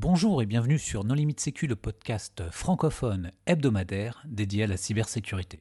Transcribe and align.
Bonjour 0.00 0.42
et 0.42 0.46
bienvenue 0.46 0.78
sur 0.78 1.02
Non 1.02 1.16
Limite 1.16 1.40
Sécu, 1.40 1.66
le 1.66 1.74
podcast 1.74 2.44
francophone 2.52 3.32
hebdomadaire 3.46 4.22
dédié 4.26 4.62
à 4.62 4.66
la 4.68 4.76
cybersécurité. 4.76 5.58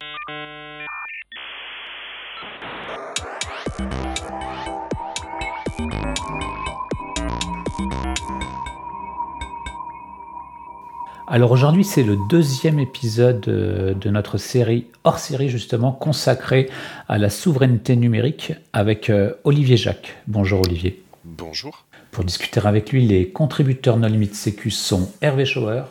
Alors 11.27 11.49
aujourd'hui 11.49 11.83
c'est 11.83 12.03
le 12.03 12.15
deuxième 12.29 12.77
épisode 12.77 13.41
de 13.41 14.09
notre 14.11 14.37
série, 14.37 14.85
hors 15.03 15.17
série 15.17 15.49
justement, 15.49 15.91
consacrée 15.91 16.69
à 17.07 17.17
la 17.17 17.31
souveraineté 17.31 17.95
numérique 17.95 18.53
avec 18.71 19.09
euh, 19.09 19.33
Olivier 19.45 19.77
Jacques. 19.77 20.15
Bonjour 20.27 20.61
Olivier. 20.61 21.01
Bonjour. 21.25 21.87
Pour 22.17 22.25
discuter 22.25 22.59
avec 22.65 22.91
lui, 22.91 23.05
les 23.05 23.29
contributeurs 23.29 23.97
No 23.97 24.07
Limite 24.07 24.33
Sécu 24.33 24.71
sont 24.71 25.11
Hervé 25.21 25.45
Schauer. 25.45 25.83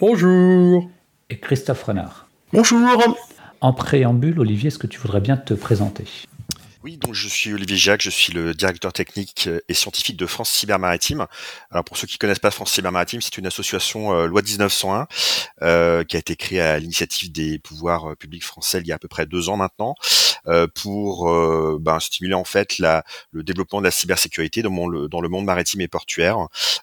Bonjour. 0.00 0.88
Et 1.28 1.38
Christophe 1.38 1.82
Renard. 1.82 2.28
Bonjour. 2.50 2.80
En 3.60 3.74
préambule, 3.74 4.40
Olivier, 4.40 4.68
est-ce 4.68 4.78
que 4.78 4.86
tu 4.86 4.98
voudrais 4.98 5.20
bien 5.20 5.36
te 5.36 5.52
présenter? 5.52 6.04
Oui, 6.82 6.96
donc 6.98 7.14
je 7.14 7.28
suis 7.28 7.52
Olivier 7.52 7.76
Jacques, 7.76 8.02
je 8.02 8.10
suis 8.10 8.32
le 8.32 8.54
directeur 8.54 8.92
technique 8.92 9.48
et 9.68 9.74
scientifique 9.74 10.16
de 10.16 10.26
France 10.26 10.50
Cyber 10.50 10.78
Maritime. 10.78 11.26
Alors 11.70 11.84
pour 11.84 11.96
ceux 11.96 12.06
qui 12.06 12.18
connaissent 12.18 12.38
pas 12.38 12.50
France 12.50 12.72
Cyber 12.72 12.92
Maritime, 12.92 13.20
c'est 13.20 13.38
une 13.38 13.46
association 13.46 14.12
euh, 14.12 14.26
loi 14.26 14.42
1901 14.42 15.06
euh, 15.62 16.04
qui 16.04 16.16
a 16.16 16.18
été 16.18 16.36
créée 16.36 16.60
à 16.60 16.78
l'initiative 16.78 17.32
des 17.32 17.58
pouvoirs 17.58 18.10
euh, 18.10 18.14
publics 18.14 18.44
français 18.44 18.80
il 18.80 18.86
y 18.86 18.92
a 18.92 18.96
à 18.96 18.98
peu 18.98 19.08
près 19.08 19.26
deux 19.26 19.48
ans 19.48 19.56
maintenant 19.56 19.94
euh, 20.46 20.66
pour 20.66 21.30
euh, 21.30 21.78
ben, 21.80 21.98
stimuler 21.98 22.34
en 22.34 22.44
fait 22.44 22.78
le 22.78 23.42
développement 23.42 23.80
de 23.80 23.84
la 23.84 23.90
cybersécurité 23.90 24.62
dans, 24.62 24.70
le, 24.86 25.28
monde 25.28 25.44
maritime 25.44 25.80
et 25.80 25.88
portuaire 25.88 26.38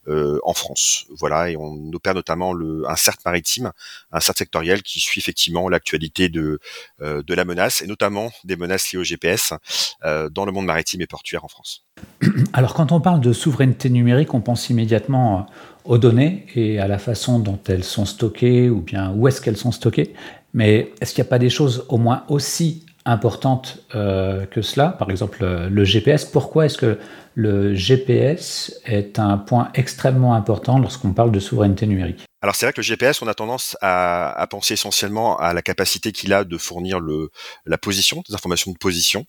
en 0.05 0.53
France. 0.53 1.05
Voilà, 1.17 1.49
et 1.49 1.55
on 1.55 1.91
opère 1.93 2.13
notamment 2.13 2.51
le, 2.51 2.83
un 2.89 2.95
CERT 2.95 3.19
maritime, 3.25 3.71
un 4.11 4.19
CERT 4.19 4.37
sectoriel 4.37 4.83
qui 4.83 4.99
suit 4.99 5.19
effectivement 5.19 5.69
l'actualité 5.69 6.29
de, 6.29 6.59
de 6.99 7.33
la 7.33 7.45
menace 7.45 7.81
et 7.81 7.87
notamment 7.87 8.31
des 8.43 8.57
menaces 8.57 8.91
liées 8.91 8.99
au 8.99 9.03
GPS 9.03 9.53
euh, 9.53 9.57
dans 10.03 10.45
le 10.45 10.51
monde 10.51 10.65
maritime 10.65 11.01
et 11.01 11.07
portuaire 11.07 11.45
en 11.45 11.47
France. 11.47 11.85
Alors 12.53 12.73
quand 12.73 12.91
on 12.91 12.99
parle 12.99 13.21
de 13.21 13.33
souveraineté 13.33 13.89
numérique, 13.89 14.33
on 14.33 14.41
pense 14.41 14.69
immédiatement 14.69 15.37
euh, 15.37 15.41
aux 15.85 15.97
données 15.97 16.45
et 16.55 16.79
à 16.79 16.87
la 16.87 16.97
façon 16.97 17.39
dont 17.39 17.59
elles 17.67 17.83
sont 17.83 18.05
stockées 18.05 18.69
ou 18.69 18.81
bien 18.81 19.11
où 19.15 19.27
est-ce 19.27 19.41
qu'elles 19.41 19.57
sont 19.57 19.71
stockées. 19.71 20.13
Mais 20.53 20.91
est-ce 21.01 21.13
qu'il 21.13 21.23
n'y 21.23 21.27
a 21.27 21.31
pas 21.31 21.39
des 21.39 21.49
choses 21.49 21.85
au 21.89 21.97
moins 21.97 22.23
aussi 22.27 22.85
importantes 23.05 23.79
euh, 23.95 24.45
que 24.45 24.61
cela? 24.61 24.89
Par 24.89 25.09
exemple, 25.09 25.43
le 25.43 25.83
GPS. 25.83 26.25
Pourquoi 26.25 26.65
est-ce 26.65 26.77
que 26.77 26.99
le 27.35 27.73
GPS 27.73 28.79
est 28.85 29.17
un 29.17 29.37
point 29.37 29.69
extrêmement 29.73 30.35
important 30.35 30.77
lorsqu'on 30.77 31.13
parle 31.13 31.31
de 31.31 31.39
souveraineté 31.39 31.87
numérique? 31.87 32.25
Alors 32.43 32.57
c'est 32.57 32.65
vrai 32.65 32.73
que 32.73 32.81
le 32.81 32.83
GPS, 32.83 33.21
on 33.21 33.27
a 33.27 33.33
tendance 33.33 33.77
à, 33.79 34.29
à 34.33 34.47
penser 34.47 34.73
essentiellement 34.73 35.39
à 35.39 35.53
la 35.53 35.61
capacité 35.61 36.11
qu'il 36.11 36.33
a 36.33 36.43
de 36.43 36.57
fournir 36.57 36.99
le, 36.99 37.31
la 37.65 37.77
position, 37.77 38.21
des 38.27 38.35
informations 38.35 38.73
de 38.73 38.77
position, 38.77 39.25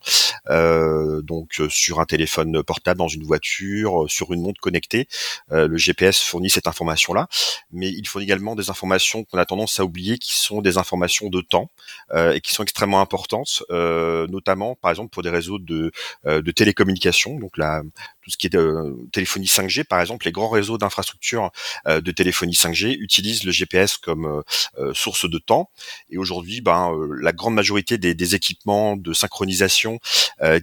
euh, 0.51 1.23
donc 1.23 1.61
euh, 1.61 1.69
sur 1.69 2.01
un 2.01 2.07
téléphone 2.07 2.65
portable, 2.65 2.99
dans 2.99 3.07
une 3.07 3.23
voiture, 3.23 4.03
euh, 4.03 4.09
sur 4.09 4.33
une 4.33 4.43
montre 4.43 4.61
connectée. 4.61 5.07
Euh, 5.53 5.69
le 5.69 5.77
GPS 5.77 6.21
fournit 6.21 6.51
cette 6.51 6.67
information-là, 6.67 7.29
mais 7.71 7.89
il 7.89 8.05
fournit 8.09 8.25
également 8.25 8.57
des 8.57 8.69
informations 8.69 9.23
qu'on 9.23 9.39
a 9.39 9.45
tendance 9.45 9.79
à 9.79 9.85
oublier, 9.85 10.19
qui 10.19 10.35
sont 10.35 10.61
des 10.61 10.77
informations 10.77 11.29
de 11.29 11.41
temps 11.41 11.71
euh, 12.15 12.33
et 12.33 12.41
qui 12.41 12.53
sont 12.53 12.65
extrêmement 12.65 13.01
importantes, 13.01 13.63
notamment 13.71 14.75
par 14.75 14.91
exemple 14.91 15.11
pour 15.11 15.23
des 15.23 15.31
réseaux 15.31 15.61
de, 15.61 15.93
de 16.25 16.51
télécommunications, 16.51 17.39
donc 17.39 17.57
la, 17.59 17.83
tout 18.23 18.31
ce 18.31 18.37
qui 18.37 18.49
est 18.49 18.51
de 18.51 18.97
téléphonie 19.13 19.47
5G, 19.47 19.85
par 19.85 20.01
exemple, 20.01 20.27
les 20.27 20.33
grands 20.33 20.49
réseaux 20.49 20.79
d'infrastructures 20.79 21.53
de 21.87 22.11
téléphonie 22.11 22.55
5G 22.55 23.04
utilisent 23.05 23.45
le 23.45 23.53
GPS 23.53 23.97
comme 23.97 24.27
euh, 24.27 24.43
euh, 24.79 24.95
source 24.95 25.29
de 25.29 25.39
temps. 25.39 25.71
Et 26.11 26.19
aujourd'hui, 26.19 26.61
ben, 26.61 26.93
euh, 26.93 27.17
la 27.21 27.33
grande 27.33 27.55
majorité 27.55 27.99
des, 27.99 28.35
équipements 28.35 28.97
de 28.97 29.13
synchronisation 29.13 30.01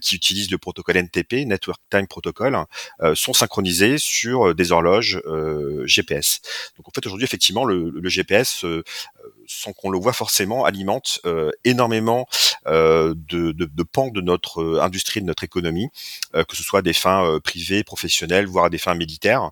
qui 0.01 0.15
utilisent 0.15 0.49
le 0.49 0.57
protocole 0.57 0.97
NTP, 0.97 1.45
Network 1.45 1.79
Time 1.91 2.07
Protocol, 2.07 2.57
sont 3.13 3.33
synchronisés 3.33 3.99
sur 3.99 4.55
des 4.55 4.71
horloges 4.71 5.21
GPS. 5.85 6.41
Donc 6.75 6.87
en 6.87 6.91
fait, 6.91 7.05
aujourd'hui, 7.05 7.23
effectivement, 7.23 7.65
le 7.65 8.09
GPS 8.09 8.65
sans 9.51 9.73
qu'on 9.73 9.89
le 9.89 9.99
voit 9.99 10.13
forcément, 10.13 10.65
alimente 10.65 11.19
euh, 11.25 11.51
énormément 11.65 12.27
euh, 12.67 13.13
de, 13.15 13.51
de, 13.51 13.65
de, 13.65 13.83
pans 13.83 14.09
de 14.09 14.21
notre 14.21 14.61
euh, 14.61 14.81
industrie, 14.81 15.21
de 15.21 15.25
notre 15.25 15.43
économie, 15.43 15.89
que 16.33 16.55
ce 16.55 16.63
soit 16.63 16.81
des 16.81 16.93
fins 16.93 17.39
privées, 17.43 17.83
professionnelles, 17.83 18.45
voire 18.45 18.69
des 18.69 18.77
fins 18.77 18.93
militaires, 18.93 19.51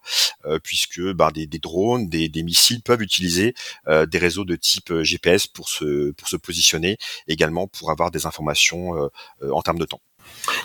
puisque 0.63 1.01
ben, 1.01 1.29
des, 1.31 1.45
des, 1.45 1.59
drones, 1.59 2.07
des, 2.07 2.29
des, 2.29 2.43
missiles 2.43 2.81
peuvent 2.81 3.01
utiliser 3.01 3.53
des 3.87 4.17
réseaux 4.17 4.45
de 4.45 4.55
type 4.55 4.93
GPS 5.01 5.47
pour 5.47 5.69
se, 5.69 6.11
pour 6.11 6.27
se 6.27 6.37
positionner, 6.37 6.97
également 7.27 7.67
pour 7.67 7.91
avoir 7.91 8.11
des 8.11 8.25
informations 8.25 9.09
en 9.41 9.61
termes 9.61 9.79
de 9.79 9.85
temps. 9.85 10.01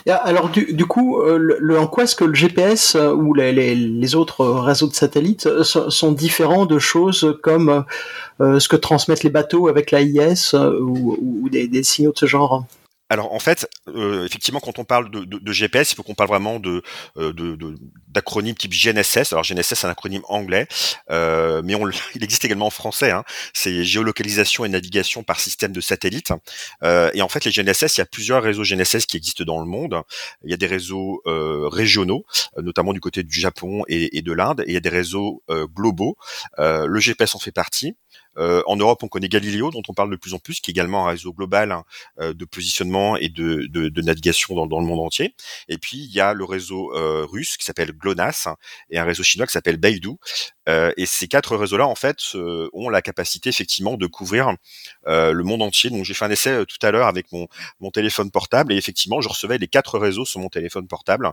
Alors 0.07 0.49
du, 0.49 0.85
coup, 0.85 1.21
le, 1.21 1.79
en 1.79 1.87
quoi 1.87 2.03
est-ce 2.03 2.15
que 2.15 2.25
le 2.25 2.33
GPS 2.33 2.95
ou 2.95 3.33
les, 3.33 4.15
autres 4.15 4.45
réseaux 4.45 4.87
de 4.87 4.93
satellites 4.93 5.47
sont 5.63 6.11
différents 6.11 6.65
de 6.65 6.79
choses 6.79 7.37
comme 7.41 7.85
euh, 8.41 8.59
ce 8.59 8.67
que 8.67 8.75
transmettent 8.75 9.23
les 9.23 9.29
bateaux 9.29 9.67
avec 9.67 9.91
l'AIS 9.91 10.53
euh, 10.53 10.77
ou, 10.79 11.47
des 11.49 11.83
signaux 11.83 12.11
de 12.11 12.17
ce 12.17 12.25
genre? 12.25 12.65
Alors 13.09 13.33
en 13.33 13.39
fait, 13.39 13.69
euh, 13.87 14.25
effectivement, 14.25 14.59
quand 14.59 14.79
on 14.79 14.83
parle 14.83 15.11
de, 15.11 15.51
GPS, 15.51 15.91
il 15.91 15.95
faut 15.95 16.03
qu'on 16.03 16.15
parle 16.15 16.29
vraiment 16.29 16.59
de, 16.59 16.81
d'acronymes 18.07 18.53
de, 18.53 18.57
type 18.57 18.73
GNSS. 18.73 19.31
Alors 19.31 19.43
GNSS, 19.43 19.75
c'est 19.75 19.85
un 19.85 19.91
acronyme 19.91 20.23
anglais, 20.27 20.67
euh, 21.11 21.61
mais 21.63 21.75
on, 21.75 21.87
il 22.15 22.23
existe 22.23 22.45
également 22.45 22.65
en 22.65 22.71
français. 22.71 23.11
Hein. 23.11 23.23
C'est 23.53 23.83
géolocalisation 23.83 24.65
et 24.65 24.69
navigation 24.69 25.23
par 25.23 25.39
système 25.39 25.71
de 25.71 25.81
satellite. 25.81 26.33
Euh, 26.83 27.11
et 27.13 27.21
en 27.21 27.29
fait, 27.29 27.45
les 27.45 27.51
GNSS, 27.51 27.97
il 27.97 27.99
y 27.99 28.01
a 28.01 28.07
plusieurs 28.07 28.41
réseaux 28.41 28.63
GNSS 28.63 29.05
qui 29.05 29.17
existent 29.17 29.43
dans 29.43 29.59
le 29.59 29.67
monde. 29.67 30.01
Il 30.43 30.49
y 30.49 30.53
a 30.53 30.57
des 30.57 30.67
réseaux 30.67 31.21
régionaux, 31.25 32.25
notamment 32.57 32.93
du 32.93 32.99
côté 32.99 33.23
du 33.23 33.39
Japon 33.39 33.83
et, 33.87 34.17
et 34.17 34.21
de 34.21 34.33
l'Inde, 34.33 34.61
et 34.61 34.69
il 34.69 34.73
y 34.73 34.77
a 34.77 34.81
des 34.81 34.89
réseaux 34.89 35.43
globaux. 35.49 36.17
le 36.57 36.99
GPS 36.99 37.35
en 37.35 37.39
fait 37.39 37.51
partie. 37.51 37.95
Euh, 38.37 38.61
en 38.65 38.75
Europe, 38.75 39.03
on 39.03 39.07
connaît 39.07 39.29
Galileo, 39.29 39.71
dont 39.71 39.81
on 39.87 39.93
parle 39.93 40.11
de 40.11 40.15
plus 40.15 40.33
en 40.33 40.39
plus, 40.39 40.59
qui 40.59 40.71
est 40.71 40.73
également 40.73 41.07
un 41.07 41.11
réseau 41.11 41.33
global 41.33 41.71
hein, 41.71 41.83
euh, 42.19 42.33
de 42.33 42.45
positionnement 42.45 43.15
et 43.17 43.29
de, 43.29 44.01
navigation 44.01 44.65
dans, 44.65 44.79
le 44.79 44.85
monde 44.85 44.99
entier. 44.99 45.35
Et 45.67 45.77
puis, 45.77 45.97
il 45.97 46.11
y 46.11 46.19
a 46.19 46.33
le 46.33 46.43
réseau 46.43 46.93
euh, 46.95 47.25
russe 47.25 47.57
qui 47.57 47.65
s'appelle 47.65 47.91
GLONASS 47.91 48.47
et 48.89 48.97
un 48.97 49.05
réseau 49.05 49.23
chinois 49.23 49.47
qui 49.47 49.53
s'appelle 49.53 49.77
Beidou. 49.77 50.17
Euh, 50.67 50.91
et 50.97 51.05
ces 51.05 51.27
quatre 51.27 51.55
réseaux-là, 51.55 51.87
en 51.87 51.95
fait, 51.95 52.17
ont 52.73 52.89
la 52.89 53.01
capacité 53.01 53.49
effectivement 53.49 53.97
de 53.97 54.07
couvrir 54.07 54.53
le 55.05 55.41
monde 55.43 55.61
entier. 55.61 55.89
Donc, 55.89 56.05
j'ai 56.05 56.13
fait 56.13 56.25
un 56.25 56.31
essai 56.31 56.65
tout 56.65 56.83
à 56.85 56.91
l'heure 56.91 57.07
avec 57.07 57.31
mon, 57.31 57.47
mon 57.79 57.91
téléphone 57.91 58.31
portable 58.31 58.73
et 58.73 58.77
effectivement, 58.77 59.21
je 59.21 59.29
recevais 59.29 59.57
les 59.57 59.67
quatre 59.67 59.99
réseaux 59.99 60.25
sur 60.25 60.39
mon 60.39 60.49
téléphone 60.49 60.87
portable 60.87 61.31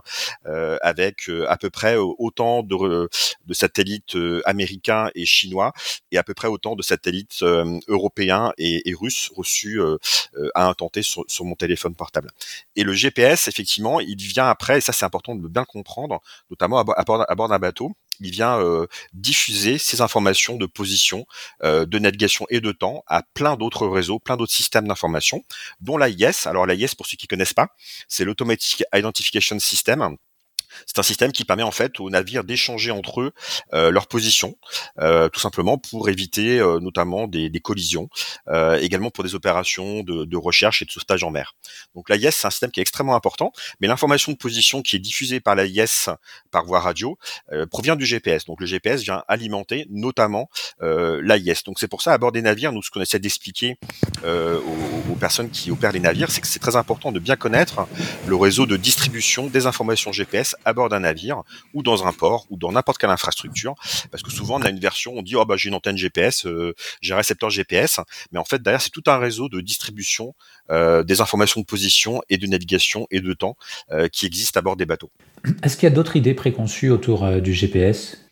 avec 0.81 1.29
à 1.47 1.57
peu 1.57 1.69
près 1.69 1.95
autant 1.95 2.63
de, 2.63 3.09
de 3.45 3.53
satellites 3.53 4.17
américains 4.45 5.09
et 5.15 5.25
chinois 5.25 5.73
et 6.11 6.17
à 6.17 6.23
peu 6.23 6.33
près 6.33 6.47
autant 6.47 6.75
de 6.75 6.83
satellites 6.83 7.39
euh, 7.41 7.79
européens 7.87 8.53
et, 8.57 8.89
et 8.89 8.93
russes 8.93 9.31
reçus 9.35 9.79
euh, 9.79 9.97
euh, 10.35 10.49
à 10.55 10.67
un 10.67 10.73
tenté 10.73 11.01
sur, 11.01 11.23
sur, 11.27 11.45
mon 11.45 11.55
téléphone 11.55 11.95
portable. 11.95 12.29
Et 12.75 12.83
le 12.83 12.93
GPS, 12.93 13.47
effectivement, 13.47 13.99
il 13.99 14.17
vient 14.17 14.47
après, 14.47 14.77
et 14.77 14.81
ça 14.81 14.93
c'est 14.93 15.05
important 15.05 15.35
de 15.35 15.47
bien 15.47 15.65
comprendre, 15.65 16.21
notamment 16.49 16.79
à, 16.79 17.03
bord, 17.03 17.25
à 17.27 17.35
bord 17.35 17.49
d'un 17.49 17.59
bateau, 17.59 17.93
il 18.19 18.31
vient 18.31 18.59
diffuser 19.13 19.77
ces 19.77 20.01
informations 20.01 20.55
de 20.57 20.65
position, 20.65 21.25
de 21.63 21.99
navigation 21.99 22.45
et 22.49 22.61
de 22.61 22.71
temps 22.71 23.03
à 23.07 23.23
plein 23.33 23.55
d'autres 23.55 23.87
réseaux, 23.87 24.19
plein 24.19 24.37
d'autres 24.37 24.53
systèmes 24.53 24.87
d'information, 24.87 25.43
dont 25.81 25.97
l'AIS. 25.97 26.47
Alors 26.47 26.65
l'AIS, 26.65 26.95
pour 26.95 27.07
ceux 27.07 27.17
qui 27.17 27.27
connaissent 27.27 27.53
pas, 27.53 27.67
c'est 28.07 28.25
l'Automatic 28.25 28.83
Identification 28.93 29.59
System 29.59 30.17
c'est 30.85 30.99
un 30.99 31.03
système 31.03 31.31
qui 31.31 31.45
permet 31.45 31.63
en 31.63 31.71
fait 31.71 31.99
aux 31.99 32.09
navires 32.09 32.43
d'échanger 32.43 32.91
entre 32.91 33.21
eux 33.21 33.31
euh, 33.73 33.91
leur 33.91 34.07
position, 34.07 34.55
euh, 34.99 35.29
tout 35.29 35.39
simplement 35.39 35.77
pour 35.77 36.09
éviter 36.09 36.59
euh, 36.59 36.79
notamment 36.79 37.27
des, 37.27 37.49
des 37.49 37.59
collisions, 37.59 38.09
euh, 38.47 38.77
également 38.79 39.09
pour 39.09 39.23
des 39.23 39.35
opérations 39.35 40.03
de, 40.03 40.25
de, 40.25 40.37
recherche 40.37 40.81
et 40.81 40.85
de 40.85 40.91
sauvetage 40.91 41.23
en 41.23 41.31
mer. 41.31 41.55
Donc 41.95 42.09
l'AIS 42.09 42.31
c'est 42.31 42.47
un 42.47 42.49
système 42.49 42.71
qui 42.71 42.79
est 42.79 42.81
extrêmement 42.81 43.15
important, 43.15 43.53
mais 43.79 43.87
l'information 43.87 44.31
de 44.31 44.37
position 44.37 44.81
qui 44.81 44.95
est 44.95 44.99
diffusée 44.99 45.39
par 45.39 45.55
l'AIS 45.55 46.09
par 46.51 46.65
voie 46.65 46.79
radio 46.79 47.17
euh, 47.51 47.65
provient 47.65 47.95
du 47.95 48.05
GPS. 48.05 48.45
Donc 48.45 48.59
le 48.59 48.65
GPS 48.65 49.01
vient 49.03 49.23
alimenter 49.27 49.87
notamment 49.89 50.49
euh, 50.81 51.21
l'AIS. 51.23 51.63
Donc 51.65 51.79
c'est 51.79 51.87
pour 51.87 52.01
ça 52.01 52.13
à 52.13 52.17
bord 52.17 52.31
des 52.31 52.41
navires, 52.41 52.71
nous 52.71 52.83
ce 52.83 52.91
qu'on 52.91 53.01
essaie 53.01 53.19
d'expliquer 53.19 53.77
aux, 54.23 55.11
aux 55.11 55.15
personnes 55.15 55.49
qui 55.49 55.71
opèrent 55.71 55.91
les 55.91 55.99
navires, 55.99 56.31
c'est 56.31 56.41
que 56.41 56.47
c'est 56.47 56.59
très 56.59 56.75
important 56.75 57.11
de 57.11 57.19
bien 57.19 57.35
connaître 57.35 57.87
le 58.27 58.35
réseau 58.35 58.65
de 58.65 58.77
distribution 58.77 59.47
des 59.47 59.65
informations 59.65 60.11
GPS 60.11 60.55
à 60.65 60.73
bord 60.73 60.89
d'un 60.89 61.01
navire 61.01 61.43
ou 61.73 61.83
dans 61.83 62.05
un 62.05 62.13
port 62.13 62.45
ou 62.49 62.57
dans 62.57 62.71
n'importe 62.71 62.97
quelle 62.97 63.09
infrastructure. 63.09 63.75
Parce 64.11 64.23
que 64.23 64.31
souvent 64.31 64.59
on 64.59 64.61
a 64.61 64.69
une 64.69 64.79
version 64.79 65.13
on 65.15 65.21
dit 65.21 65.35
oh 65.35 65.45
bah 65.45 65.55
j'ai 65.57 65.69
une 65.69 65.75
antenne 65.75 65.97
GPS 65.97 66.45
euh, 66.45 66.73
j'ai 67.01 67.13
un 67.13 67.17
récepteur 67.17 67.49
GPS 67.49 67.99
mais 68.31 68.39
en 68.39 68.45
fait 68.45 68.61
derrière 68.61 68.81
c'est 68.81 68.89
tout 68.89 69.03
un 69.07 69.17
réseau 69.17 69.49
de 69.49 69.61
distribution 69.61 70.35
euh, 70.71 71.03
des 71.03 71.21
informations 71.21 71.61
de 71.61 71.65
position 71.65 72.21
et 72.29 72.37
de 72.37 72.47
navigation 72.47 73.07
et 73.11 73.19
de 73.19 73.33
temps 73.33 73.57
euh, 73.91 74.07
qui 74.07 74.25
existe 74.25 74.57
à 74.57 74.61
bord 74.61 74.75
des 74.75 74.85
bateaux. 74.85 75.11
Est-ce 75.63 75.75
qu'il 75.75 75.89
y 75.89 75.91
a 75.91 75.95
d'autres 75.95 76.15
idées 76.15 76.33
préconçues 76.33 76.89
autour 76.89 77.29
du 77.41 77.53
GPS 77.53 78.22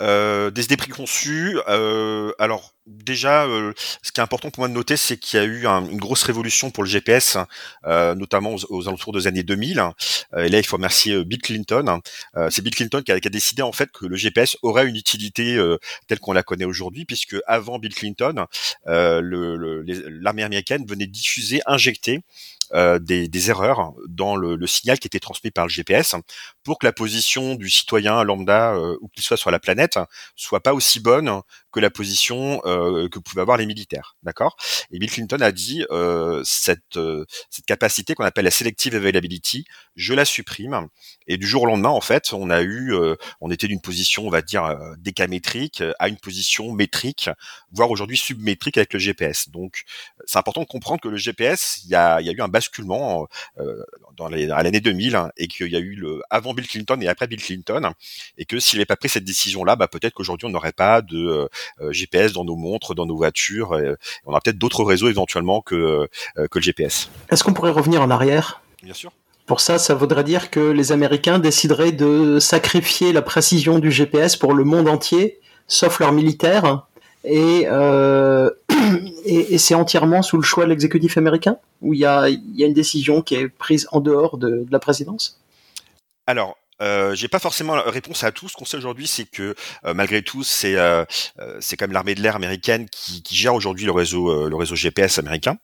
euh, 0.00 0.50
des 0.50 0.64
idées 0.64 0.76
préconçues. 0.76 1.58
Euh, 1.68 2.32
alors 2.38 2.74
déjà, 2.86 3.44
euh, 3.44 3.72
ce 4.02 4.12
qui 4.12 4.20
est 4.20 4.22
important 4.22 4.50
pour 4.50 4.62
moi 4.62 4.68
de 4.68 4.74
noter, 4.74 4.96
c'est 4.96 5.16
qu'il 5.16 5.38
y 5.38 5.42
a 5.42 5.46
eu 5.46 5.66
une 5.66 5.98
grosse 5.98 6.22
révolution 6.22 6.70
pour 6.70 6.82
le 6.82 6.88
GPS, 6.88 7.38
euh, 7.86 8.14
notamment 8.14 8.56
aux, 8.68 8.88
alentours 8.88 9.12
des 9.12 9.26
années 9.26 9.42
2000. 9.42 9.82
et 10.36 10.48
là, 10.48 10.58
il 10.58 10.64
faut 10.64 10.76
remercier 10.76 11.24
Bill 11.24 11.40
Clinton. 11.40 12.00
c'est 12.50 12.62
Bill 12.62 12.74
Clinton 12.74 13.02
qui 13.04 13.12
a, 13.12 13.20
décidé 13.20 13.62
en 13.62 13.72
fait 13.72 13.90
que 13.92 14.06
le 14.06 14.16
GPS 14.16 14.56
aurait 14.62 14.88
une 14.88 14.96
utilité 14.96 15.58
telle 16.08 16.18
qu'on 16.18 16.32
la 16.32 16.42
connaît 16.42 16.64
aujourd'hui, 16.64 17.04
puisque 17.04 17.36
avant 17.46 17.78
Bill 17.78 17.94
Clinton, 17.94 18.46
l'armée 18.86 20.42
américaine 20.42 20.84
venait 20.86 21.06
diffuser, 21.06 21.60
injecter 21.66 22.20
euh, 22.20 22.20
des, 22.72 23.28
des, 23.28 23.50
erreurs 23.50 23.92
dans 24.08 24.36
le, 24.36 24.54
le, 24.54 24.66
signal 24.66 24.98
qui 24.98 25.06
était 25.06 25.18
transmis 25.18 25.50
par 25.50 25.66
le 25.66 25.70
GPS 25.70 26.14
pour 26.62 26.78
que 26.78 26.86
la 26.86 26.92
position 26.92 27.54
du 27.54 27.68
citoyen 27.68 28.22
lambda, 28.22 28.74
euh, 28.74 28.96
où 29.00 29.08
qu'il 29.08 29.22
soit 29.22 29.36
sur 29.36 29.50
la 29.50 29.58
planète, 29.58 29.98
soit 30.36 30.60
pas 30.60 30.74
aussi 30.74 31.00
bonne 31.00 31.40
que 31.72 31.80
la 31.80 31.90
position 31.90 32.60
euh, 32.64 33.08
que 33.08 33.18
pouvaient 33.18 33.42
avoir 33.42 33.56
les 33.56 33.66
militaires, 33.66 34.16
d'accord? 34.22 34.56
Et 34.90 34.98
Bill 34.98 35.10
Clinton 35.10 35.40
a 35.40 35.52
dit 35.52 35.84
euh, 35.90 36.42
cette 36.44 36.96
euh, 36.96 37.24
cette 37.48 37.66
capacité 37.66 38.14
qu'on 38.14 38.24
appelle 38.24 38.44
la 38.44 38.50
selective 38.50 38.94
availability, 38.94 39.64
je 39.96 40.14
la 40.14 40.24
supprime. 40.24 40.88
Et 41.26 41.36
du 41.36 41.46
jour 41.46 41.62
au 41.62 41.66
lendemain, 41.66 41.90
en 41.90 42.00
fait, 42.00 42.32
on 42.32 42.50
a 42.50 42.62
eu, 42.62 42.92
euh, 42.92 43.14
on 43.40 43.50
était 43.50 43.68
d'une 43.68 43.80
position, 43.80 44.26
on 44.26 44.30
va 44.30 44.42
dire 44.42 44.64
euh, 44.64 44.94
décamétrique 44.98 45.82
à 45.98 46.08
une 46.08 46.16
position 46.16 46.72
métrique, 46.72 47.30
voire 47.70 47.90
aujourd'hui 47.90 48.16
submétrique 48.16 48.76
avec 48.78 48.92
le 48.92 48.98
GPS. 48.98 49.48
Donc, 49.50 49.84
c'est 50.26 50.38
important 50.38 50.62
de 50.62 50.66
comprendre 50.66 51.00
que 51.00 51.08
le 51.08 51.16
GPS, 51.16 51.80
il 51.84 51.90
y 51.90 51.94
a, 51.94 52.20
y 52.20 52.28
a 52.28 52.32
eu 52.32 52.40
un 52.40 52.48
basculement 52.60 53.26
dans 54.16 54.28
les, 54.28 54.50
à 54.50 54.62
l'année 54.62 54.80
2000 54.80 55.16
hein, 55.16 55.30
et 55.38 55.48
qu'il 55.48 55.68
y 55.68 55.76
a 55.76 55.78
eu 55.78 55.94
le 55.94 56.20
avant 56.28 56.52
Bill 56.52 56.68
Clinton 56.68 56.98
et 57.00 57.08
après 57.08 57.26
Bill 57.26 57.42
Clinton, 57.42 57.92
et 58.36 58.44
que 58.44 58.60
s'il 58.60 58.78
n'avait 58.78 58.86
pas 58.86 58.96
pris 58.96 59.08
cette 59.08 59.24
décision-là, 59.24 59.76
bah, 59.76 59.88
peut-être 59.88 60.12
qu'aujourd'hui 60.12 60.46
on 60.46 60.50
n'aurait 60.50 60.72
pas 60.72 61.00
de 61.00 61.48
euh, 61.80 61.92
GPS 61.92 62.32
dans 62.32 62.44
nos 62.44 62.56
montres, 62.56 62.94
dans 62.94 63.06
nos 63.06 63.16
voitures. 63.16 63.78
on 64.26 64.34
a 64.34 64.40
peut-être 64.40 64.58
d'autres 64.58 64.84
réseaux 64.84 65.08
éventuellement 65.08 65.62
que, 65.62 65.74
euh, 66.36 66.48
que 66.48 66.58
le 66.58 66.62
GPS. 66.62 67.10
Est-ce 67.30 67.42
qu'on 67.42 67.54
pourrait 67.54 67.70
revenir 67.70 68.02
en 68.02 68.10
arrière? 68.10 68.62
Bien 68.82 68.94
sûr. 68.94 69.12
Pour 69.46 69.60
ça, 69.60 69.78
ça 69.78 69.94
voudrait 69.94 70.22
dire 70.22 70.50
que 70.50 70.60
les 70.60 70.92
Américains 70.92 71.38
décideraient 71.38 71.92
de 71.92 72.38
sacrifier 72.38 73.12
la 73.12 73.22
précision 73.22 73.78
du 73.78 73.90
GPS 73.90 74.36
pour 74.36 74.54
le 74.54 74.64
monde 74.64 74.88
entier, 74.88 75.40
sauf 75.66 75.98
leurs 75.98 76.12
militaires. 76.12 76.86
Et, 77.24 77.64
euh, 77.66 78.50
et, 79.24 79.58
c'est 79.58 79.74
entièrement 79.74 80.22
sous 80.22 80.36
le 80.36 80.42
choix 80.42 80.64
de 80.64 80.70
l'exécutif 80.70 81.16
américain 81.16 81.56
Où 81.80 81.94
il 81.94 82.00
y 82.00 82.04
a, 82.04 82.28
y 82.28 82.64
a, 82.64 82.66
une 82.66 82.74
décision 82.74 83.22
qui 83.22 83.34
est 83.34 83.48
prise 83.48 83.88
en 83.92 84.00
dehors 84.00 84.38
de, 84.38 84.66
la 84.70 84.78
présidence? 84.78 85.40
Alors, 86.26 86.56
euh, 86.80 87.14
j'ai 87.14 87.28
pas 87.28 87.38
forcément 87.38 87.76
la 87.76 87.82
réponse 87.82 88.24
à 88.24 88.32
tout. 88.32 88.48
Ce 88.48 88.56
qu'on 88.56 88.64
sait 88.64 88.76
aujourd'hui, 88.76 89.06
c'est 89.06 89.26
que 89.26 89.54
euh, 89.84 89.94
malgré 89.94 90.22
tout, 90.22 90.42
c'est 90.42 90.76
euh, 90.76 91.04
euh, 91.38 91.60
quand 91.70 91.82
même 91.82 91.92
l'armée 91.92 92.14
de 92.14 92.22
l'air 92.22 92.36
américaine 92.36 92.88
qui, 92.88 93.22
qui 93.22 93.36
gère 93.36 93.54
aujourd'hui 93.54 93.84
le 93.84 93.92
réseau 93.92 94.48
le 94.48 94.56
réseau 94.56 94.74
GPS 94.74 95.18
américain. 95.18 95.56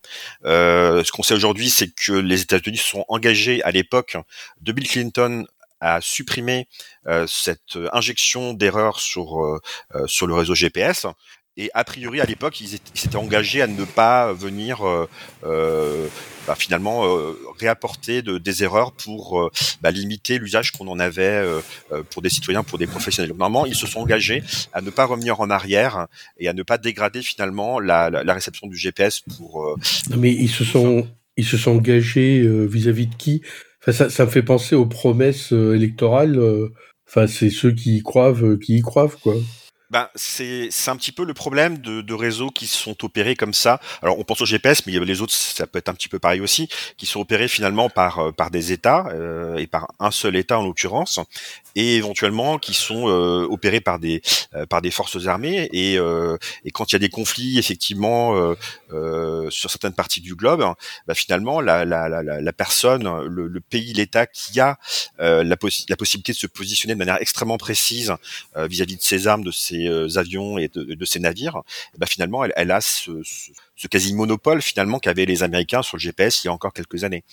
ce 0.45 1.11
qu'on 1.13 1.23
sait 1.23 1.35
aujourd'hui, 1.35 1.71
c'est 1.71 1.89
que 1.89 2.13
les 2.13 2.43
États-Unis 2.43 2.79
sont 2.79 3.05
engagés 3.09 3.63
à 3.63 3.71
l'époque 3.71 4.17
de 4.61 4.73
Bill 4.73 4.89
Clinton 4.89 5.47
à 5.81 6.01
supprimer 6.01 6.69
cette 7.27 7.79
injection 7.93 8.55
d'erreurs 8.55 8.99
sur 9.01 9.61
sur 10.07 10.27
le 10.27 10.35
réseau 10.35 10.55
GPS 10.55 11.07
et 11.59 11.71
a 11.73 11.85
priori, 11.85 12.21
à 12.21 12.27
l'époque, 12.27 12.61
ils 12.61 12.69
s'étaient 12.69 13.17
engagés 13.17 13.63
à 13.63 13.67
ne 13.67 13.85
pas 13.85 14.33
venir 14.35 14.87
euh, 14.87 15.09
euh, 15.45 16.07
bah, 16.47 16.55
finalement 16.55 17.07
euh, 17.07 17.33
réapporter 17.59 18.21
de, 18.21 18.37
des 18.37 18.63
erreurs 18.63 18.93
pour 18.93 19.41
euh, 19.41 19.51
bah, 19.81 19.91
limiter 19.91 20.39
l'usage 20.39 20.71
qu'on 20.73 20.87
en 20.89 20.99
avait 20.99 21.43
pour 22.11 22.21
des 22.21 22.29
citoyens, 22.29 22.63
pour 22.63 22.79
des 22.79 22.87
professionnels. 22.87 23.31
Donc, 23.31 23.39
normalement, 23.39 23.65
ils 23.65 23.75
se 23.75 23.87
sont 23.87 24.01
engagés 24.01 24.43
à 24.75 24.83
ne 24.83 24.91
pas 24.91 25.07
revenir 25.07 25.41
en 25.41 25.49
arrière 25.49 26.09
et 26.39 26.49
à 26.49 26.53
ne 26.53 26.63
pas 26.63 26.77
dégrader 26.77 27.23
finalement 27.23 27.81
la, 27.81 28.11
la, 28.11 28.23
la 28.23 28.35
réception 28.35 28.67
du 28.67 28.77
GPS 28.77 29.21
pour. 29.21 29.79
mais 30.17 30.33
ils 30.33 30.51
se 30.51 30.65
sont 30.65 31.09
ils 31.39 31.45
se 31.45 31.57
sont 31.57 31.73
engagés 31.73 32.47
vis-à-vis 32.67 33.07
de 33.07 33.15
qui? 33.15 33.43
Enfin, 33.81 33.93
ça, 33.93 34.11
ça 34.11 34.27
me 34.27 34.31
fait 34.31 34.43
penser 34.43 34.75
aux 34.75 34.87
promesses 34.87 35.53
électorales. 35.53 36.39
Enfin, 37.09 37.27
c'est 37.27 37.51
ceux 37.51 37.73
qui 37.73 37.97
y 37.97 38.03
croient, 38.03 38.35
qui 38.63 38.77
y 38.77 38.81
croient, 38.83 39.11
quoi 39.23 39.37
ben, 39.91 40.09
c'est 40.17 40.69
un 40.89 40.97
petit 40.97 41.13
peu 41.13 41.25
le 41.25 41.35
problème 41.35 41.79
de, 41.79 42.01
de, 42.01 42.15
réseaux 42.15 42.51
qui 42.51 42.67
sont 42.67 43.05
opérés 43.05 43.37
comme 43.37 43.55
ça. 43.55 43.81
Alors 44.03 44.19
on 44.19 44.25
pense 44.25 44.41
au 44.41 44.45
GPS, 44.45 44.85
mais 44.87 44.93
les 44.99 45.21
autres 45.21 45.33
ça 45.33 45.67
peut 45.67 45.79
être 45.79 45.89
un 45.89 45.95
petit 45.95 46.09
peu 46.09 46.19
pareil 46.19 46.41
aussi, 46.41 46.69
qui 46.97 47.07
sont 47.07 47.21
opérés 47.21 47.47
finalement 47.47 47.89
par 47.89 48.19
euh, 48.19 48.33
par 48.33 48.51
des 48.51 48.73
États 48.73 49.07
euh, 49.11 49.57
et 49.57 49.67
par 49.69 49.93
un 50.01 50.11
seul 50.11 50.35
État 50.35 50.59
en 50.59 50.65
l'occurrence, 50.65 51.21
et 51.77 51.97
éventuellement 51.97 52.59
qui 52.59 52.75
sont 52.75 53.09
euh, 53.09 53.47
opérés 53.49 53.81
par 53.81 54.01
des 54.01 54.23
euh, 54.55 54.67
par 54.67 54.83
des 54.83 54.91
forces 54.91 55.27
armées. 55.27 55.69
Et, 55.73 55.95
et 56.65 56.71
quand 56.73 56.91
il 56.91 56.95
y 56.95 56.97
a 56.97 56.99
des 56.99 57.09
conflits 57.09 57.59
effectivement 57.59 58.55
sur 59.51 59.71
certaines 59.71 59.93
parties 59.93 60.21
du 60.21 60.35
globe, 60.35 60.65
ben, 61.07 61.15
finalement 61.15 61.61
la, 61.61 61.85
la, 61.85 62.09
la, 62.09 62.23
la 62.23 62.53
personne, 62.53 63.05
le, 63.27 63.47
le 63.47 63.61
pays, 63.61 63.93
l'État 63.93 64.27
qui 64.27 64.59
a 64.61 64.79
la, 65.19 65.45
la 65.45 65.57
possibilité 65.57 66.33
de 66.33 66.37
se 66.37 66.47
positionner 66.47 66.95
de 66.95 66.99
manière 66.99 67.21
extrêmement 67.21 67.59
précise 67.59 68.15
vis-à-vis 68.57 68.95
-vis 68.95 68.99
de 68.99 69.03
ses 69.03 69.27
armes, 69.27 69.45
de 69.45 69.51
ses 69.51 69.76
euh, 69.85 70.09
avions 70.17 70.59
et 70.59 70.69
de, 70.69 70.83
de 70.95 71.05
ces 71.05 71.21
navires, 71.21 71.63
et 71.95 71.99
ben 71.99 72.07
finalement, 72.07 72.45
elle, 72.45 72.53
elle 72.57 72.71
a 72.71 72.81
ce, 72.81 73.11
ce, 73.23 73.87
quasi 73.89 74.15
monopole 74.15 74.63
finalement 74.63 74.99
qu'avaient 74.99 75.27
les 75.27 75.43
Américains 75.43 75.83
sur 75.83 75.97
le 75.97 76.01
GPS 76.01 76.43
il 76.43 76.47
y 76.47 76.51
a 76.51 76.53
encore 76.53 76.73
quelques 76.73 77.05
années. 77.05 77.25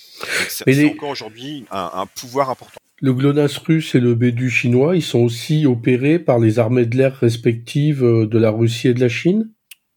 C'est 0.50 0.86
encore 0.92 1.10
aujourd'hui 1.10 1.66
un, 1.72 1.92
un, 1.94 2.06
pouvoir 2.06 2.50
important. 2.50 2.80
Le 3.00 3.14
GLONASS 3.14 3.58
russe 3.58 3.96
et 3.96 4.00
le 4.00 4.16
Bédu 4.16 4.50
chinois, 4.50 4.96
ils 4.96 5.02
sont 5.02 5.20
aussi 5.20 5.66
opérés 5.66 6.20
par 6.20 6.40
les 6.40 6.60
armées 6.60 6.86
de 6.86 6.98
l'air 6.98 7.16
respectives 7.16 8.04
euh, 8.04 8.28
de 8.28 8.38
la 8.38 8.52
Russie 8.52 8.88
et 8.90 8.94
de 8.94 9.02
la 9.02 9.10
Chine? 9.10 9.50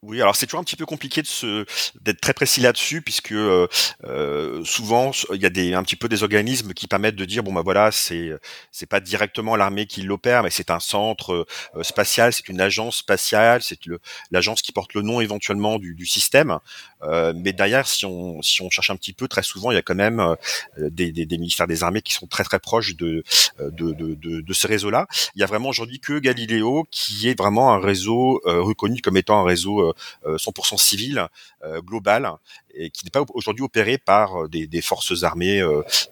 Oui, 0.03 0.21
alors 0.21 0.37
c'est 0.37 0.47
toujours 0.47 0.61
un 0.61 0.65
petit 0.65 0.77
peu 0.77 0.85
compliqué 0.87 1.23
de 1.23 1.27
se 1.27 1.65
d'être 2.03 2.21
très 2.21 2.35
précis 2.35 2.61
là-dessus 2.61 3.01
puisque 3.01 3.33
euh, 3.33 3.67
euh, 4.05 4.63
souvent 4.65 5.11
il 5.33 5.41
y 5.41 5.47
a 5.47 5.51
des 5.51 5.73
un 5.73 5.83
petit 5.83 5.97
peu 5.97 6.09
des 6.09 6.23
organismes 6.23 6.75
qui 6.75 6.87
permettent 6.87 7.17
de 7.17 7.25
dire 7.25 7.43
bon 7.43 7.53
bah 7.53 7.63
voilà 7.65 7.91
c'est 7.91 8.31
c'est 8.71 8.87
pas 8.87 9.01
directement 9.01 9.57
l'armée 9.57 9.87
qui 9.87 10.03
l'opère 10.03 10.43
mais 10.43 10.51
c'est 10.51 10.71
un 10.71 10.81
centre 10.81 11.47
euh, 11.75 11.83
spatial, 11.83 12.33
c'est 12.33 12.49
une 12.49 12.61
agence 12.61 12.99
spatiale, 12.99 13.63
c'est 13.63 13.79
l'agence 14.31 14.61
qui 14.63 14.71
porte 14.71 14.93
le 14.95 15.01
nom 15.03 15.21
éventuellement 15.21 15.79
du, 15.79 15.95
du 15.95 16.07
système. 16.07 16.59
Euh, 17.03 17.33
mais 17.35 17.53
derrière 17.53 17.89
si 17.89 18.05
on 18.05 18.43
si 18.43 18.63
on 18.63 18.71
cherche 18.71 18.91
un 18.91 18.97
petit 18.97 19.13
peu 19.13 19.29
très 19.29 19.43
souvent 19.43 19.71
il 19.71 19.75
y 19.75 19.79
a 19.79 19.83
quand 19.83 19.95
même 19.95 20.21
euh, 20.21 20.35
des, 20.91 21.11
des, 21.11 21.27
des, 21.27 21.39
ministères 21.39 21.67
des 21.67 21.83
armées 21.83 22.03
qui 22.03 22.13
sont 22.13 22.27
très 22.27 22.45
très 22.45 22.59
proches 22.59 22.97
de 22.97 23.25
de, 23.59 23.93
de, 23.93 24.15
de, 24.15 24.41
de 24.41 24.53
ces 24.53 24.69
réseaux-là. 24.69 25.07
Il 25.35 25.41
y 25.41 25.45
a 25.45 25.47
vraiment 25.47 25.71
aujourd'hui 25.71 26.01
que 26.01 26.19
Galileo 26.19 26.85
qui 26.91 27.29
est 27.29 27.39
vraiment 27.39 27.73
un 27.73 27.81
réseau 27.81 28.41
reconnu 28.45 29.01
comme 29.01 29.17
étant 29.17 29.41
un 29.41 29.45
réseau 29.45 29.86
100% 30.25 30.75
euh, 30.75 30.77
civil, 30.77 31.27
euh, 31.65 31.81
global, 31.81 32.31
et 32.75 32.91
qui 32.91 33.05
n'est 33.05 33.11
pas 33.11 33.25
aujourd'hui 33.35 33.65
opéré 33.65 33.99
par 33.99 34.45
euh, 34.45 34.49
des, 34.49 34.67
des 34.67 34.83
forces 34.83 35.23
armées 35.23 35.63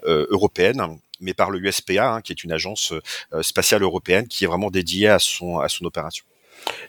européennes 0.05 0.99
mais 1.21 1.33
par 1.33 1.51
le 1.51 1.61
USPA, 1.61 2.15
hein, 2.15 2.21
qui 2.21 2.33
est 2.33 2.45
une 2.45 2.53
agence 2.53 2.93
spatiale 3.41 3.83
européenne 3.83 4.27
qui 4.27 4.45
est 4.45 4.47
vraiment 4.47 4.71
dédiée 4.71 5.09
à 5.09 5.19
son, 5.19 5.59
à 5.59 5.69
son 5.69 5.85
opération. 5.85 6.25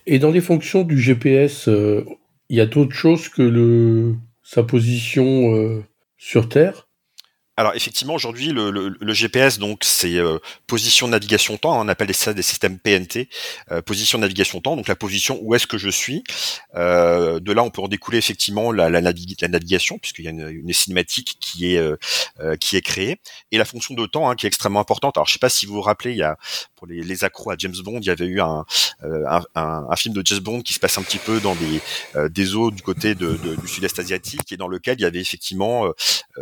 Et 0.08 0.20
dans 0.20 0.32
les 0.32 0.42
fonctions 0.42 0.82
du 0.82 1.00
GPS, 1.00 1.68
il 1.68 2.58
y 2.58 2.60
a 2.60 2.65
d'autres 2.65 2.96
choses 2.96 3.30
que 3.30 3.44
le, 3.44 4.15
sa 4.44 4.63
position 4.63 5.84
sur 6.18 6.50
Terre? 6.50 6.88
Alors 7.58 7.74
effectivement 7.76 8.14
aujourd'hui 8.14 8.48
le, 8.48 8.70
le, 8.70 8.98
le, 9.00 9.14
GPS 9.14 9.60
donc 9.60 9.84
c'est 9.84 10.16
euh, 10.16 10.40
position 10.68 11.08
navigation 11.08 11.58
temps, 11.58 11.80
hein, 11.80 11.86
on 11.86 11.88
appelle 11.88 12.14
ça 12.14 12.34
des 12.34 12.42
systèmes 12.42 12.78
PNT, 12.78 13.30
euh, 13.72 13.82
position 13.82 14.18
navigation 14.18 14.60
temps, 14.60 14.76
donc 14.76 14.88
la 14.88 14.96
position 14.96 15.40
où 15.42 15.56
est-ce 15.56 15.68
que 15.68 15.78
je 15.78 15.90
suis. 15.90 16.24
Euh, 16.76 17.40
de 17.40 17.54
là 17.54 17.64
on 17.64 17.70
peut 17.70 17.82
en 17.82 17.88
découler 17.88 18.18
effectivement 18.18 18.72
la, 18.72 18.90
la, 18.90 19.00
la 19.00 19.48
navigation 19.48 19.98
puisqu'il 20.00 20.26
y 20.26 20.28
a 20.28 20.32
une, 20.32 20.50
une, 20.50 20.74
cinématique 20.74 21.38
qui 21.40 21.74
est 21.74 21.78
euh, 21.78 21.96
euh, 22.42 22.58
qui 22.58 22.76
est 22.76 22.82
créée 22.82 23.22
et 23.52 23.58
la 23.58 23.66
fonction 23.66 23.94
de 23.94 24.06
temps 24.06 24.30
hein, 24.30 24.36
qui 24.36 24.46
est 24.46 24.50
extrêmement 24.50 24.82
importante. 24.82 25.18
Alors 25.18 25.28
je 25.28 25.34
sais 25.34 25.40
pas 25.40 25.50
si 25.50 25.66
vous 25.66 25.76
vous 25.76 25.82
rappelez, 25.82 26.12
il 26.12 26.18
y 26.18 26.24
a 26.24 26.38
pour 26.76 26.88
les, 26.88 27.02
les 27.02 27.24
accros 27.24 27.52
à 27.52 27.56
James 27.58 27.76
Bond, 27.84 28.00
il 28.02 28.08
y 28.08 28.10
avait 28.10 28.26
eu 28.26 28.42
un, 28.42 28.66
un, 29.02 29.42
un, 29.56 29.96
film 29.96 30.14
de 30.14 30.22
James 30.26 30.40
Bond 30.40 30.62
qui 30.62 30.74
se 30.74 30.80
passe 30.80 30.98
un 30.98 31.04
petit 31.04 31.20
peu 31.20 31.40
dans 31.40 31.56
des 31.56 32.30
des 32.30 32.56
eaux 32.56 32.72
du 32.72 32.82
côté 32.82 33.16
de, 33.16 33.38
de, 33.38 33.56
du 33.56 33.68
sud-est 33.68 33.98
asiatique 33.98 34.52
et 34.52 34.58
dans 34.58 34.68
lequel 34.68 34.98
il 35.00 35.04
y 35.04 35.06
avait 35.06 35.22
effectivement 35.22 35.90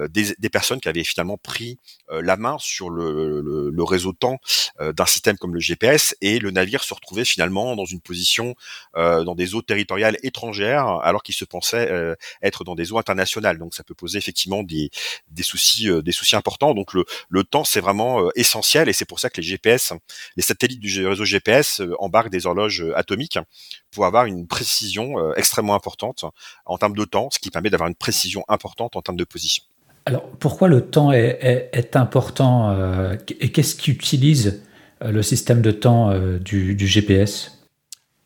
des, 0.09 0.33
des 0.37 0.49
personnes 0.49 0.79
qui 0.79 0.89
avaient 0.89 1.02
finalement 1.03 1.37
pris 1.37 1.77
euh, 2.11 2.21
la 2.21 2.37
main 2.37 2.57
sur 2.59 2.89
le, 2.89 3.41
le, 3.41 3.83
réseau 3.83 4.13
temps 4.13 4.39
euh, 4.79 4.93
d'un 4.93 5.05
système 5.05 5.37
comme 5.37 5.53
le 5.53 5.59
GPS 5.59 6.15
et 6.21 6.39
le 6.39 6.51
navire 6.51 6.83
se 6.83 6.93
retrouvait 6.93 7.25
finalement 7.25 7.75
dans 7.75 7.85
une 7.85 7.99
position 7.99 8.55
euh, 8.95 9.23
dans 9.23 9.35
des 9.35 9.55
eaux 9.55 9.61
territoriales 9.61 10.17
étrangères 10.23 10.87
alors 11.01 11.21
qu'il 11.21 11.35
se 11.35 11.45
pensait 11.45 11.91
être 12.41 12.63
dans 12.63 12.75
des 12.75 12.91
eaux 12.91 12.97
internationales. 12.97 13.57
Donc 13.57 13.75
ça 13.75 13.83
peut 13.83 13.93
poser 13.93 14.17
effectivement 14.17 14.63
des, 14.63 14.89
des 15.29 15.43
soucis 15.43 15.89
des 16.03 16.11
soucis 16.11 16.35
importants. 16.35 16.73
Donc 16.73 16.93
le, 16.93 17.05
le 17.29 17.43
temps 17.43 17.63
c'est 17.63 17.81
vraiment 17.81 18.29
essentiel 18.35 18.89
et 18.89 18.93
c'est 18.93 19.05
pour 19.05 19.19
ça 19.19 19.29
que 19.29 19.41
les 19.41 19.47
GPS, 19.47 19.93
les 20.35 20.43
satellites 20.43 20.79
du 20.79 21.05
réseau 21.05 21.25
GPS 21.25 21.81
embarquent 21.99 22.29
des 22.29 22.47
horloges 22.47 22.85
atomiques 22.95 23.39
pour 23.91 24.05
avoir 24.05 24.25
une 24.25 24.47
précision 24.47 25.33
extrêmement 25.35 25.75
importante 25.75 26.25
en 26.65 26.77
termes 26.77 26.95
de 26.95 27.05
temps, 27.05 27.29
ce 27.31 27.39
qui 27.39 27.49
permet 27.51 27.69
d'avoir 27.69 27.89
une 27.89 27.95
précision 27.95 28.43
importante 28.47 28.95
en 28.95 29.01
termes 29.01 29.17
de 29.17 29.25
position. 29.25 29.63
Alors, 30.05 30.29
pourquoi 30.39 30.67
le 30.67 30.81
temps 30.81 31.11
est, 31.11 31.95
important 31.95 32.71
euh, 32.71 33.15
et 33.39 33.51
qu'est-ce 33.51 33.75
qu'utilise 33.75 34.61
le 35.01 35.21
système 35.21 35.61
de 35.61 35.71
temps 35.71 36.13
du, 36.39 36.75
du 36.75 36.87
GPS 36.87 37.62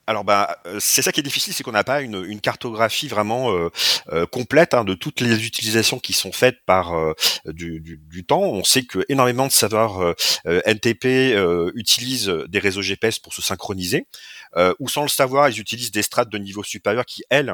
alors 0.07 0.23
bah 0.23 0.57
c'est 0.79 1.01
ça 1.01 1.11
qui 1.11 1.19
est 1.19 1.23
difficile, 1.23 1.53
c'est 1.53 1.63
qu'on 1.63 1.73
n'a 1.73 1.83
pas 1.83 2.01
une, 2.01 2.39
cartographie 2.39 3.09
vraiment 3.09 3.51
euh, 3.51 3.69
euh, 4.13 4.25
complète 4.25 4.73
hein, 4.73 4.85
de 4.85 4.93
toutes 4.93 5.19
les 5.19 5.45
utilisations 5.45 5.99
qui 5.99 6.13
sont 6.13 6.31
faites 6.31 6.63
par 6.65 6.93
euh, 6.93 7.13
du, 7.45 7.99
temps. 8.25 8.41
On 8.41 8.63
sait 8.63 8.83
que 8.83 8.99
énormément 9.09 9.47
de 9.47 9.51
serveurs 9.51 10.15
NTP 10.45 11.35
utilisent 11.75 12.27
des 12.47 12.59
réseaux 12.59 12.81
GPS 12.81 13.19
pour 13.19 13.33
se 13.33 13.41
synchroniser, 13.41 14.07
ou 14.79 14.87
sans 14.87 15.03
le 15.03 15.09
savoir, 15.09 15.49
ils 15.49 15.59
utilisent 15.59 15.91
des 15.91 16.03
strates 16.03 16.29
de 16.29 16.37
niveau 16.37 16.63
supérieur 16.63 17.05
qui 17.05 17.23
elles 17.29 17.53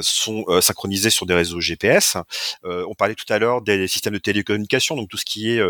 sont 0.00 0.44
synchronisées 0.60 1.10
sur 1.10 1.26
des 1.26 1.34
réseaux 1.34 1.60
GPS. 1.60 2.16
on 2.64 2.94
parlait 2.94 3.14
tout 3.14 3.30
à 3.32 3.38
l'heure 3.38 3.62
des 3.62 3.86
systèmes 3.88 4.14
de 4.14 4.18
télécommunication, 4.18 4.96
donc 4.96 5.08
tout 5.08 5.16
ce 5.16 5.24
qui 5.24 5.50
est 5.50 5.62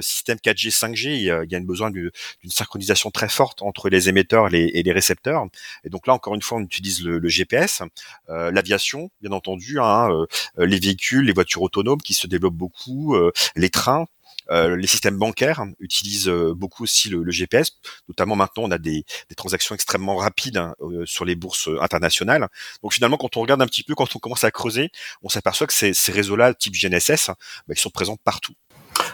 système 0.00 0.38
4G, 0.38 0.70
5G, 0.70 1.08
il 1.08 1.22
y 1.22 1.30
a, 1.30 1.42
il 1.44 1.50
y 1.50 1.56
a 1.56 1.60
besoin 1.60 1.90
d'une 1.90 2.10
synchronisation 2.48 3.10
très 3.10 3.28
forte 3.28 3.62
entre 3.62 3.88
les 3.88 4.08
émetteurs 4.08 4.54
et 4.54 4.82
les 4.82 4.92
récepteurs. 4.92 5.45
Et 5.84 5.90
donc 5.90 6.06
là, 6.06 6.14
encore 6.14 6.34
une 6.34 6.42
fois, 6.42 6.58
on 6.58 6.62
utilise 6.62 7.04
le, 7.04 7.28
GPS, 7.28 7.82
euh, 8.28 8.50
l'aviation, 8.50 9.10
bien 9.20 9.32
entendu, 9.32 9.78
hein, 9.80 10.10
euh, 10.10 10.26
les 10.66 10.78
véhicules, 10.78 11.26
les 11.26 11.32
voitures 11.32 11.62
autonomes 11.62 12.00
qui 12.00 12.14
se 12.14 12.26
développent 12.26 12.54
beaucoup, 12.54 13.14
euh, 13.14 13.30
les 13.54 13.70
trains. 13.70 14.06
les 14.50 14.86
systèmes 14.86 15.18
bancaires 15.18 15.64
utilisent 15.80 16.28
beaucoup 16.54 16.84
aussi 16.84 17.08
le, 17.08 17.30
GPS. 17.30 17.72
Notamment 18.08 18.36
maintenant, 18.36 18.62
on 18.64 18.70
a 18.70 18.78
des, 18.78 19.04
transactions 19.36 19.74
extrêmement 19.74 20.16
rapides 20.16 20.58
hein, 20.58 20.74
sur 21.04 21.24
les 21.24 21.34
bourses 21.34 21.68
internationales. 21.80 22.48
Donc 22.82 22.92
finalement, 22.92 23.16
quand 23.16 23.36
on 23.36 23.40
regarde 23.40 23.60
un 23.60 23.66
petit 23.66 23.82
peu, 23.82 23.96
quand 23.96 24.14
on 24.14 24.20
commence 24.20 24.44
à 24.44 24.52
creuser, 24.52 24.90
on 25.22 25.28
s'aperçoit 25.28 25.66
que 25.66 25.74
ces, 25.74 26.12
réseaux-là, 26.12 26.54
type 26.54 26.74
GNSS, 26.74 27.26
bah, 27.26 27.74
ils 27.74 27.78
sont 27.78 27.90
présents 27.90 28.16
partout. 28.22 28.54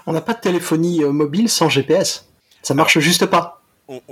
On 0.05 0.13
n'a 0.13 0.21
pas 0.21 0.35
de 0.35 0.41
téléphonie 0.41 1.03
mobile 1.03 1.49
sans 1.49 1.71
GPS. 1.71 2.27
Ça 2.63 2.75
marche 2.75 2.99
juste 3.01 3.27
pas. 3.27 3.63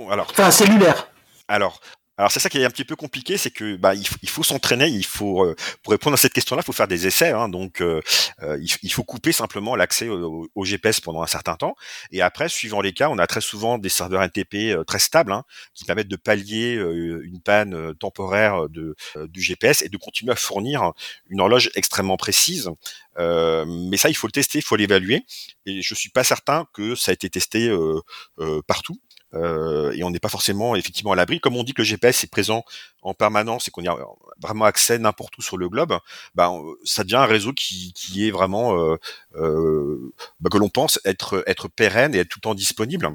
alors, 0.09 0.27
enfin, 0.29 0.51
cellulaire. 0.51 1.07
Alors, 1.47 1.81
alors 2.17 2.31
c'est 2.31 2.39
ça 2.39 2.49
qui 2.49 2.59
est 2.59 2.65
un 2.65 2.69
petit 2.69 2.85
peu 2.85 2.95
compliqué, 2.95 3.37
c'est 3.37 3.51
que 3.51 3.77
bah, 3.77 3.95
il, 3.95 4.29
faut 4.29 4.43
s'entraîner, 4.43 4.87
il 4.87 5.05
faut 5.05 5.43
euh, 5.43 5.55
pour 5.81 5.91
répondre 5.91 6.13
à 6.13 6.17
cette 6.17 6.33
question-là, 6.33 6.61
il 6.61 6.65
faut 6.65 6.73
faire 6.73 6.87
des 6.87 7.07
essais. 7.07 7.31
Hein, 7.31 7.49
donc 7.49 7.81
euh, 7.81 8.01
euh, 8.43 8.61
il, 8.83 8.91
faut 8.91 9.03
couper 9.03 9.31
simplement 9.31 9.75
l'accès 9.75 10.07
au, 10.09 10.49
GPS 10.63 10.99
pendant 10.99 11.23
un 11.23 11.27
certain 11.27 11.55
temps, 11.55 11.73
et 12.11 12.21
après, 12.21 12.49
suivant 12.49 12.81
les 12.81 12.93
cas, 12.93 13.09
on 13.09 13.17
a 13.17 13.27
très 13.27 13.41
souvent 13.41 13.77
des 13.77 13.89
serveurs 13.89 14.21
NTP 14.21 14.85
très 14.85 14.99
stables 14.99 15.31
hein, 15.31 15.45
qui 15.73 15.85
permettent 15.85 16.09
de 16.09 16.15
pallier 16.15 16.73
une 16.73 17.41
panne 17.41 17.95
temporaire 17.95 18.69
de, 18.69 18.95
du 19.27 19.41
GPS 19.41 19.81
et 19.81 19.89
de 19.89 19.97
continuer 19.97 20.33
à 20.33 20.35
fournir 20.35 20.91
une 21.29 21.41
horloge 21.41 21.71
extrêmement 21.75 22.17
précise. 22.17 22.69
mais 23.17 23.97
ça, 23.97 24.09
il 24.09 24.15
faut 24.15 24.27
le 24.27 24.31
tester, 24.31 24.59
il 24.59 24.63
faut 24.63 24.75
l'évaluer, 24.75 25.25
et 25.65 25.81
je 25.81 25.95
suis 25.95 26.09
pas 26.09 26.23
certain 26.23 26.67
que 26.73 26.93
ça 26.93 27.11
a 27.11 27.13
été 27.13 27.29
testé 27.29 27.75
partout. 28.67 28.99
Euh, 29.33 29.91
et 29.93 30.03
on 30.03 30.11
n'est 30.11 30.19
pas 30.19 30.29
forcément 30.29 30.75
effectivement 30.75 31.11
à 31.11 31.15
l'abri. 31.15 31.39
Comme 31.39 31.55
on 31.55 31.63
dit 31.63 31.73
que 31.73 31.81
le 31.81 31.85
GPS 31.85 32.23
est 32.23 32.31
présent 32.31 32.63
en 33.01 33.13
permanence 33.13 33.67
et 33.67 33.71
qu'on 33.71 33.81
y 33.81 33.87
a 33.87 33.97
vraiment 34.41 34.65
accès 34.65 34.99
n'importe 34.99 35.37
où 35.37 35.41
sur 35.41 35.57
le 35.57 35.69
globe, 35.69 35.97
bah, 36.35 36.51
ça 36.83 37.03
devient 37.03 37.17
un 37.17 37.25
réseau 37.25 37.53
qui, 37.53 37.93
qui 37.93 38.27
est 38.27 38.31
vraiment 38.31 38.77
euh, 38.77 38.97
euh, 39.35 40.13
bah, 40.39 40.49
que 40.51 40.57
l'on 40.57 40.69
pense 40.69 40.99
être 41.05 41.43
être 41.47 41.67
pérenne 41.67 42.15
et 42.15 42.19
être 42.19 42.29
tout 42.29 42.39
le 42.39 42.49
temps 42.49 42.55
disponible. 42.55 43.09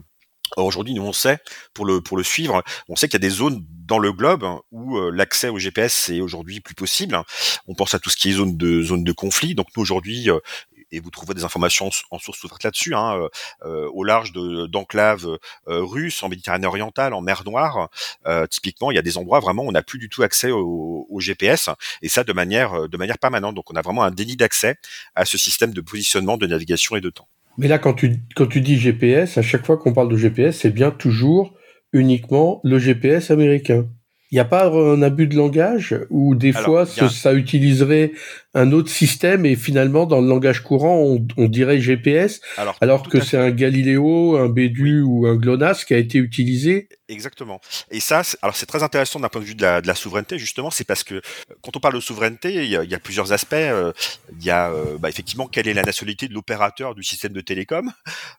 Aujourd'hui, 0.57 0.95
nous 0.95 1.03
on 1.03 1.13
sait 1.13 1.39
pour 1.75 1.85
le 1.85 2.01
pour 2.01 2.17
le 2.17 2.23
suivre, 2.23 2.63
on 2.89 2.95
sait 2.95 3.09
qu'il 3.09 3.21
y 3.21 3.25
a 3.25 3.29
des 3.29 3.35
zones 3.35 3.65
dans 3.69 3.99
le 3.99 4.13
globe 4.13 4.47
où 4.71 4.97
l'accès 5.11 5.49
au 5.49 5.59
GPS 5.59 6.09
est 6.09 6.21
aujourd'hui 6.21 6.61
plus 6.61 6.77
possible. 6.77 7.21
On 7.67 7.75
pense 7.75 7.95
à 7.95 7.99
tout 7.99 8.11
ce 8.11 8.17
qui 8.17 8.31
est 8.31 8.35
zone 8.35 8.57
de 8.57 8.81
zone 8.81 9.03
de 9.03 9.13
conflit. 9.13 9.57
Donc 9.57 9.67
nous 9.77 9.83
aujourd'hui, 9.83 10.29
et 10.93 11.01
vous 11.01 11.11
trouverez 11.11 11.35
des 11.35 11.45
informations 11.45 11.91
en 12.11 12.19
source 12.19 12.43
ouverte 12.45 12.65
là-dessus, 12.65 12.95
hein, 12.95 13.17
euh, 13.17 13.29
euh, 13.65 13.91
au 13.93 14.05
large 14.05 14.33
d'enclaves 14.33 15.27
euh, 15.69 15.83
russes, 15.83 16.23
en 16.23 16.29
Méditerranée 16.29 16.67
orientale, 16.67 17.15
en 17.15 17.21
mer 17.21 17.43
Noire. 17.45 17.89
typiquement, 18.51 18.91
il 18.91 18.95
y 18.95 18.99
a 18.99 19.03
des 19.03 19.19
endroits 19.19 19.41
vraiment 19.41 19.65
où 19.65 19.69
on 19.69 19.73
n'a 19.73 19.83
plus 19.83 19.99
du 19.99 20.09
tout 20.09 20.23
accès 20.23 20.51
au, 20.51 21.07
GPS, 21.19 21.71
et 22.03 22.09
ça 22.09 22.25
de 22.25 22.33
manière, 22.33 22.89
de 22.89 22.97
manière 22.97 23.19
permanente. 23.19 23.55
Donc 23.55 23.71
on 23.71 23.77
a 23.77 23.83
vraiment 23.83 24.03
un 24.03 24.11
déni 24.11 24.37
d'accès 24.37 24.77
à 25.15 25.25
ce 25.25 25.39
système 25.39 25.73
de 25.73 25.81
positionnement, 25.81 26.37
de 26.37 26.47
navigation 26.47 26.97
et 26.97 27.01
de 27.01 27.11
temps. 27.11 27.29
Mais 27.59 27.69
là, 27.69 27.79
quand 27.79 27.95
tu, 27.95 28.21
quand 28.35 28.47
tu 28.47 28.61
dis 28.61 28.79
GPS, 28.79 29.39
à 29.39 29.43
chaque 29.43 29.65
fois 29.65 29.79
qu'on 29.79 29.95
parle 29.95 30.11
de 30.11 30.17
GPS, 30.17 30.59
c'est 30.59 30.71
bien 30.71 30.91
toujours 30.91 31.55
uniquement 31.93 32.61
le 32.65 32.79
GPS 32.79 33.31
américain. 33.31 33.89
Il 34.31 34.35
n'y 34.35 34.41
a 34.41 34.45
pas 34.45 34.67
un 34.69 35.03
abus 35.03 35.29
de 35.29 35.37
langage 35.37 35.97
où 36.11 36.35
des 36.35 36.53
fois 36.53 36.85
ça 36.87 37.35
utiliserait 37.35 38.13
un 38.55 38.73
autre 38.73 38.91
système 38.91 39.45
et 39.45 39.55
finalement 39.55 40.07
dans 40.07 40.21
le 40.21 40.29
langage 40.29 40.63
courant 40.63 41.19
on, 41.37 41.49
dirait 41.49 41.79
GPS 41.79 42.41
alors, 42.81 43.09
que 43.09 43.21
c'est 43.21 43.37
un 43.37 43.51
Galileo, 43.51 44.37
un 44.37 44.49
Bédu 44.49 45.03
ou 45.03 45.27
un 45.27 45.37
GLONASS 45.37 45.85
qui 45.85 45.93
a 45.93 45.99
été 45.99 46.19
utilisé. 46.19 46.89
Exactement. 47.09 47.61
Et 47.91 48.01
ça, 48.01 48.23
alors 48.43 48.57
c'est 48.57 48.67
très 48.67 48.83
intéressant 48.83 49.21
d'un 49.21 49.29
point 49.29 49.41
de 49.41 49.47
vue 49.47 49.55
de 49.55 49.63
la, 49.63 49.81
de 49.81 49.87
la 49.87 49.95
souveraineté 49.95 50.39
justement, 50.39 50.71
c'est 50.71 50.85
parce 50.85 51.05
que 51.05 51.17
euh, 51.17 51.21
quand 51.63 51.77
on 51.77 51.81
parle 51.81 51.95
de 51.95 52.01
souveraineté, 52.01 52.65
il 52.65 52.71
y 52.71 52.77
a, 52.77 52.83
il 52.83 52.91
y 52.91 52.95
a 52.95 52.99
plusieurs 52.99 53.33
aspects. 53.33 53.55
Euh, 53.55 53.93
il 54.39 54.45
y 54.45 54.51
a 54.51 54.71
euh, 54.71 54.99
bah, 54.99 55.09
effectivement 55.09 55.47
quelle 55.47 55.69
est 55.69 55.75
la 55.75 55.85
nationalité 55.85 56.27
de 56.29 56.35
l'opérateur 56.35 56.95
du 56.95 57.05
système 57.05 57.33
de 57.33 57.41
télécom, 57.41 57.93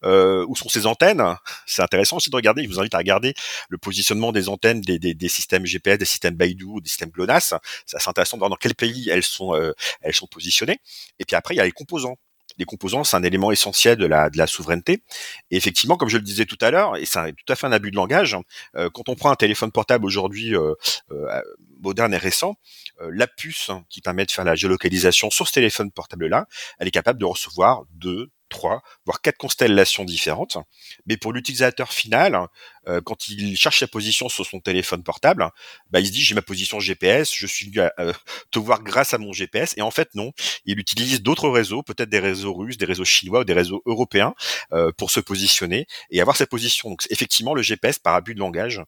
euh, 0.04 0.46
où 0.48 0.56
sont 0.56 0.70
ses 0.70 0.86
antennes. 0.86 1.24
C'est 1.66 1.82
intéressant 1.82 2.18
aussi 2.18 2.30
de 2.30 2.36
regarder. 2.36 2.64
Je 2.64 2.70
vous 2.70 2.80
invite 2.80 2.96
à 2.96 2.98
regarder 2.98 3.34
le 3.70 3.78
positionnement 3.78 4.32
des 4.32 4.50
antennes 4.50 4.82
des, 4.82 5.00
des, 5.00 5.14
des 5.14 5.30
systèmes 5.30 5.66
GPS, 5.66 5.77
des 5.80 6.06
systèmes 6.06 6.36
Baidu, 6.36 6.82
des 6.82 6.90
systèmes 6.90 7.10
GLONASS. 7.10 7.54
C'est 7.86 7.98
assez 7.98 8.10
intéressant 8.10 8.38
de 8.38 8.40
voir 8.40 8.50
dans 8.50 8.56
quel 8.56 8.76
pays 8.76 9.10
elles 9.10 9.24
sont 9.24 9.54
elles 10.02 10.16
sont 10.16 10.28
positionnées. 10.28 10.80
Et 11.20 11.26
puis 11.26 11.36
après, 11.36 11.56
il 11.56 11.58
y 11.58 11.62
a 11.62 11.66
les 11.66 11.72
composants 11.72 12.18
les 12.58 12.66
composants, 12.66 13.04
c'est 13.04 13.18
un 13.18 13.24
élément 13.24 13.52
essentiel 13.52 13.98
de 13.98 14.06
la, 14.06 14.30
de 14.30 14.38
la 14.38 14.48
souveraineté. 14.48 15.04
Et 15.52 15.58
effectivement, 15.58 15.98
comme 15.98 16.10
je 16.10 16.18
le 16.18 16.24
disais 16.24 16.46
tout 16.46 16.58
à 16.62 16.72
l'heure, 16.72 16.98
et 16.98 17.06
c'est 17.06 17.34
tout 17.34 17.52
à 17.52 17.56
fait 17.56 17.68
un 17.68 17.72
abus 17.72 17.92
de 17.92 17.96
langage, 17.96 18.36
euh, 18.76 18.90
quand 18.90 19.10
on 19.10 19.16
prend 19.16 19.32
un 19.32 19.36
téléphone 19.36 19.72
portable 19.72 20.06
aujourd'hui 20.06 20.56
euh, 20.56 20.74
euh, 21.12 21.42
moderne 21.82 22.14
et 22.14 22.18
récent, 22.18 22.56
la 23.00 23.28
puce 23.28 23.70
qui 23.90 24.02
permet 24.02 24.26
de 24.26 24.32
faire 24.32 24.44
la 24.44 24.56
géolocalisation 24.56 25.30
sur 25.30 25.48
ce 25.48 25.54
téléphone 25.54 25.92
portable-là, 25.92 26.48
elle 26.80 26.88
est 26.88 26.92
capable 26.92 27.20
de 27.20 27.26
recevoir 27.26 27.84
deux, 27.92 28.32
trois, 28.50 28.82
voire 29.06 29.22
quatre 29.22 29.38
constellations 29.38 30.04
différentes. 30.04 30.58
Mais 31.06 31.18
pour 31.18 31.34
l'utilisateur 31.34 31.94
final, 31.94 32.48
euh, 32.88 33.02
quand 33.02 33.30
il 33.30 33.58
cherche 33.58 33.80
sa 33.80 33.88
position 33.88 34.30
sur 34.30 34.46
son 34.46 34.60
téléphone 34.60 35.04
portable, 35.04 35.50
bah, 35.92 36.00
il 36.00 36.08
se 36.08 36.12
dit 36.12 36.22
j'ai 36.22 36.36
ma 36.36 36.42
position 36.42 36.80
GPS, 36.80 37.34
je 37.36 37.46
suis 37.46 37.80
à 37.80 37.92
euh, 38.00 38.14
te 38.52 38.60
voir 38.60 38.82
grâce 38.82 39.14
à 39.14 39.18
mon 39.18 39.34
GPS. 39.34 39.74
Et 39.78 39.82
en 39.82 39.92
fait 39.92 40.16
non, 40.16 40.32
il 40.66 40.80
utilise 40.80 41.22
d'autres 41.22 41.50
réseaux, 41.50 41.84
peut-être 41.84 42.10
des 42.10 42.20
réseaux 42.20 42.54
russes, 42.54 42.78
des 42.78 42.86
réseaux 42.86 43.06
chinois 43.06 43.42
ou 43.42 43.44
des 43.44 43.54
réseaux 43.54 43.82
européens 43.86 44.34
euh, 44.74 44.92
pour 44.98 45.12
se 45.12 45.20
positionner 45.20 45.88
et 46.12 46.22
avoir 46.22 46.38
sa 46.38 46.48
position. 46.48 46.90
Donc 46.90 47.04
effectivement 47.10 47.54
le 47.54 47.62
GPS 47.62 48.00
par 48.00 48.16
abus 48.16 48.34
de 48.34 48.40
langage, 48.40 48.82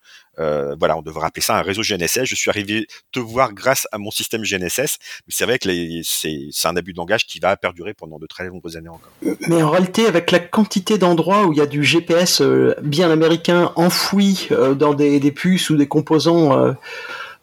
voilà, 0.79 0.95
on 0.95 1.01
devrait 1.01 1.27
appeler 1.27 1.41
ça 1.41 1.57
un 1.57 1.61
réseau 1.61 1.81
GNSS. 1.81 2.23
Je 2.23 2.35
suis 2.35 2.49
arrivé 2.49 2.87
te 3.11 3.19
voir 3.19 3.51
grâce 3.53 3.89
à 3.91 3.97
mon 3.97 4.09
système 4.09 4.43
GNSS, 4.43 4.97
mais 5.27 5.33
c'est 5.33 5.43
vrai 5.43 5.59
que 5.59 5.67
c'est 6.03 6.49
un 6.63 6.77
abus 6.77 6.93
de 6.93 6.97
langage 6.97 7.25
qui 7.25 7.39
va 7.39 7.57
perdurer 7.57 7.93
pendant 7.93 8.19
de 8.19 8.25
très 8.25 8.47
nombreuses 8.47 8.77
années 8.77 8.87
encore. 8.87 9.11
Mais 9.49 9.61
en 9.61 9.69
réalité, 9.69 10.05
avec 10.05 10.31
la 10.31 10.39
quantité 10.39 10.97
d'endroits 10.97 11.45
où 11.45 11.51
il 11.51 11.57
y 11.57 11.61
a 11.61 11.65
du 11.65 11.83
GPS 11.83 12.41
bien 12.81 13.11
américain 13.11 13.73
enfoui 13.89 14.49
euh, 14.51 14.75
dans 14.75 14.93
des, 14.93 15.31
puces 15.31 15.71
ou 15.71 15.75
des 15.75 15.87
composants 15.87 16.55
euh, 16.55 16.73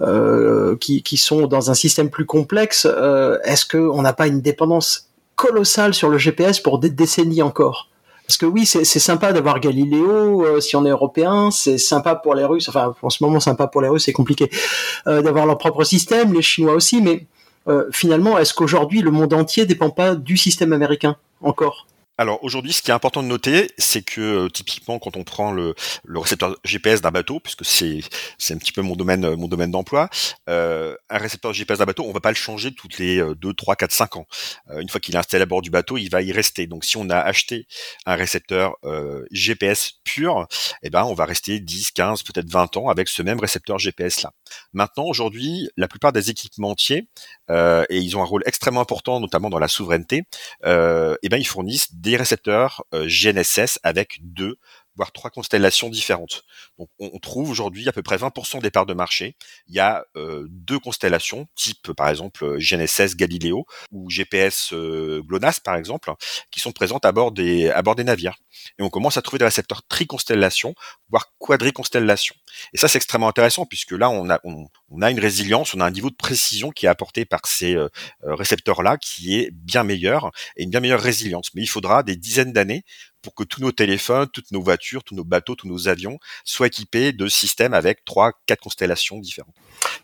euh, 0.01 0.77
qui, 0.77 1.17
sont 1.17 1.49
dans 1.49 1.73
un 1.73 1.75
système 1.75 2.09
plus 2.09 2.25
complexe, 2.25 2.87
est-ce 3.45 3.67
qu'on 3.67 4.01
n'a 4.01 4.13
pas 4.13 4.29
une 4.29 4.41
dépendance 4.41 5.09
colossale 5.35 5.93
sur 5.93 6.09
le 6.09 6.19
GPS 6.19 6.61
pour 6.61 6.79
des 6.79 6.91
décennies 6.91 7.43
encore? 7.43 7.89
Parce 8.29 8.39
que 8.39 8.47
oui, 8.47 8.65
c'est 8.67 8.85
sympa 8.85 9.33
d'avoir 9.33 9.61
Galiléo 9.61 10.61
si 10.61 10.75
on 10.77 10.85
est 10.85 10.91
européen, 10.91 11.51
c'est 11.51 11.79
sympa 11.79 12.17
pour 12.17 12.35
les 12.35 12.45
Russes. 12.45 12.69
Enfin, 12.69 12.95
en 13.01 13.11
ce 13.11 13.23
moment, 13.23 13.39
sympa 13.39 13.69
pour 13.69 13.83
les 13.83 13.89
Russes, 13.89 14.05
c'est 14.05 14.13
compliqué 14.13 14.51
d'avoir 15.07 15.47
leur 15.47 15.59
propre 15.59 15.85
système, 15.85 16.33
les 16.33 16.43
Chinois 16.43 16.75
aussi. 16.75 17.01
Mais 17.01 17.27
finalement, 17.93 18.37
est-ce 18.39 18.53
qu'aujourd'hui 18.53 19.01
le 19.01 19.13
monde 19.13 19.33
entier 19.33 19.65
dépend 19.65 19.91
pas 19.91 20.17
du 20.17 20.37
système 20.37 20.73
américain 20.73 21.17
encore? 21.41 21.87
Alors 22.19 22.43
aujourd'hui, 22.43 22.73
ce 22.73 22.81
qui 22.81 22.91
est 22.91 22.95
important 22.95 23.23
de 23.23 23.29
noter, 23.29 23.71
c'est 23.77 24.03
que 24.03 24.21
euh, 24.21 24.49
typiquement 24.49 24.99
quand 24.99 25.17
on 25.17 25.25
prend 25.25 25.53
le, 25.53 25.75
récepteur 26.09 26.57
GPS 26.65 27.03
d'un 27.03 27.11
bateau, 27.11 27.41
puisque 27.41 27.65
c'est 27.65 28.01
c'est 28.39 28.55
un 28.55 28.59
petit 28.59 28.73
peu 28.73 28.81
mon 28.83 28.97
domaine 28.97 29.35
mon 29.37 29.49
domaine 29.49 29.71
d'emploi, 29.71 30.09
euh, 30.49 30.97
un 31.11 31.19
récepteur 31.19 31.53
GPS 31.53 31.79
d'un 31.79 31.85
bateau, 31.85 32.05
on 32.07 32.13
va 32.13 32.21
pas 32.21 32.31
le 32.31 32.37
changer 32.37 32.73
toutes 32.73 32.99
les 32.99 33.23
2, 33.37 33.53
3, 33.53 33.77
4, 33.77 33.93
5 33.93 34.17
ans. 34.17 34.27
Euh, 34.71 34.81
une 34.81 34.89
fois 34.89 35.01
qu'il 35.01 35.15
est 35.15 35.19
installé 35.19 35.43
à 35.43 35.47
bord 35.47 35.61
du 35.61 35.71
bateau, 35.71 35.99
il 35.99 36.09
va 36.09 36.23
y 36.23 36.33
rester. 36.33 36.67
Donc 36.67 36.85
si 36.85 36.97
on 36.97 37.11
a 37.11 37.19
acheté 37.19 37.67
un 38.07 38.15
récepteur 38.15 38.77
euh, 38.85 39.25
GPS 39.31 39.93
pur, 40.05 40.47
eh 40.83 40.91
ben 40.91 41.05
on 41.05 41.15
va 41.15 41.27
rester 41.27 41.61
10, 41.61 41.91
15, 41.93 42.23
peut-être 42.23 42.51
20 42.51 42.77
ans 42.79 42.89
avec 42.89 43.09
ce 43.09 43.23
même 43.23 43.41
récepteur 43.41 43.79
GPS 43.79 44.23
là. 44.23 44.33
Maintenant 44.73 45.05
aujourd'hui, 45.05 45.69
la 45.77 45.89
plupart 45.89 46.13
des 46.13 46.31
équipementiers 46.31 47.09
euh, 47.51 47.85
et 47.91 47.99
ils 47.99 48.17
ont 48.17 48.23
un 48.23 48.27
rôle 48.27 48.43
extrêmement 48.47 48.81
important, 48.81 49.21
notamment 49.21 49.51
dans 49.51 49.59
la 49.59 49.69
souveraineté, 49.69 50.25
euh, 50.65 51.17
eh 51.23 51.29
ben 51.29 51.37
ils 51.37 51.47
fournissent 51.47 51.95
des 51.95 52.06
récepteurs 52.15 52.85
euh, 52.95 53.09
GNSS 53.09 53.81
avec 53.83 54.21
deux 54.23 54.59
voire 54.97 55.13
trois 55.13 55.31
constellations 55.31 55.89
différentes. 55.89 56.45
Donc 56.79 56.89
on, 56.99 57.19
trouve 57.19 57.51
aujourd'hui 57.51 57.89
à 57.89 57.93
peu 57.93 58.03
près 58.03 58.17
20% 58.17 58.61
des 58.61 58.71
parts 58.71 58.87
de 58.87 58.95
marché. 58.95 59.37
Il 59.69 59.75
y 59.75 59.81
a 59.81 60.05
euh, 60.17 60.47
deux 60.49 60.79
constellations, 60.79 61.47
type 61.55 61.93
par 61.93 62.09
exemple 62.09 62.59
GNSS 62.59 63.17
Galileo 63.17 63.67
ou 63.93 64.11
GPS 64.11 64.73
euh, 64.73 65.23
GLONASS 65.25 65.61
par 65.61 65.77
exemple, 65.77 66.13
qui 66.51 66.61
sont 66.61 66.73
présentes 66.73 67.05
à 67.05 67.13
bord 67.13 67.33
des 67.33 67.73
navires. 68.05 68.37
Et 68.79 68.83
on 68.83 68.91
commence 68.91 69.17
à 69.17 69.23
trouver 69.23 69.39
des 69.39 69.45
récepteurs 69.45 69.83
triconstellation, 69.87 70.75
voire 71.09 71.33
quadriconstellation. 71.39 72.35
Et 72.73 72.79
ça 72.79 72.89
c'est 72.89 72.99
extrêmement 72.99 73.29
intéressant 73.29 73.67
puisque 73.67 73.93
là 73.93 74.11
on 74.11 74.29
a 74.31 75.11
une 75.11 75.21
résilience, 75.21 75.75
on 75.75 75.81
a 75.81 75.87
un 75.87 75.91
niveau 75.91 76.11
de 76.11 76.17
précision 76.17 76.71
qui 76.71 76.87
est 76.87 76.89
apporté 76.89 77.25
par 77.25 77.47
ces 77.47 77.75
euh, 77.75 77.89
récepteurs 78.23 78.83
là 78.83 78.97
qui 78.97 79.39
est 79.39 79.51
bien 79.53 79.83
meilleur 79.83 80.31
et 80.57 80.65
une 80.65 80.71
bien 80.71 80.81
meilleure 80.81 81.01
résilience. 81.01 81.51
Mais 81.55 81.63
il 81.63 81.69
faudra 81.69 82.03
des 82.03 82.17
dizaines 82.17 82.53
d'années 82.53 82.85
pour 83.27 83.35
que 83.35 83.43
tous 83.43 83.61
nos 83.61 83.73
téléphones, 83.73 84.29
toutes 84.33 84.53
nos 84.53 84.63
voitures, 84.63 85.03
tous 85.03 85.17
nos 85.17 85.25
bateaux, 85.25 85.57
tous 85.57 85.67
nos 85.67 85.89
avions 85.89 86.21
soient 86.45 86.69
équipés 86.69 87.11
de 87.11 87.27
systèmes 87.27 87.75
avec 87.75 88.05
trois, 88.05 88.31
quatre 88.47 88.61
constellations 88.61 89.19
différentes. 89.19 89.57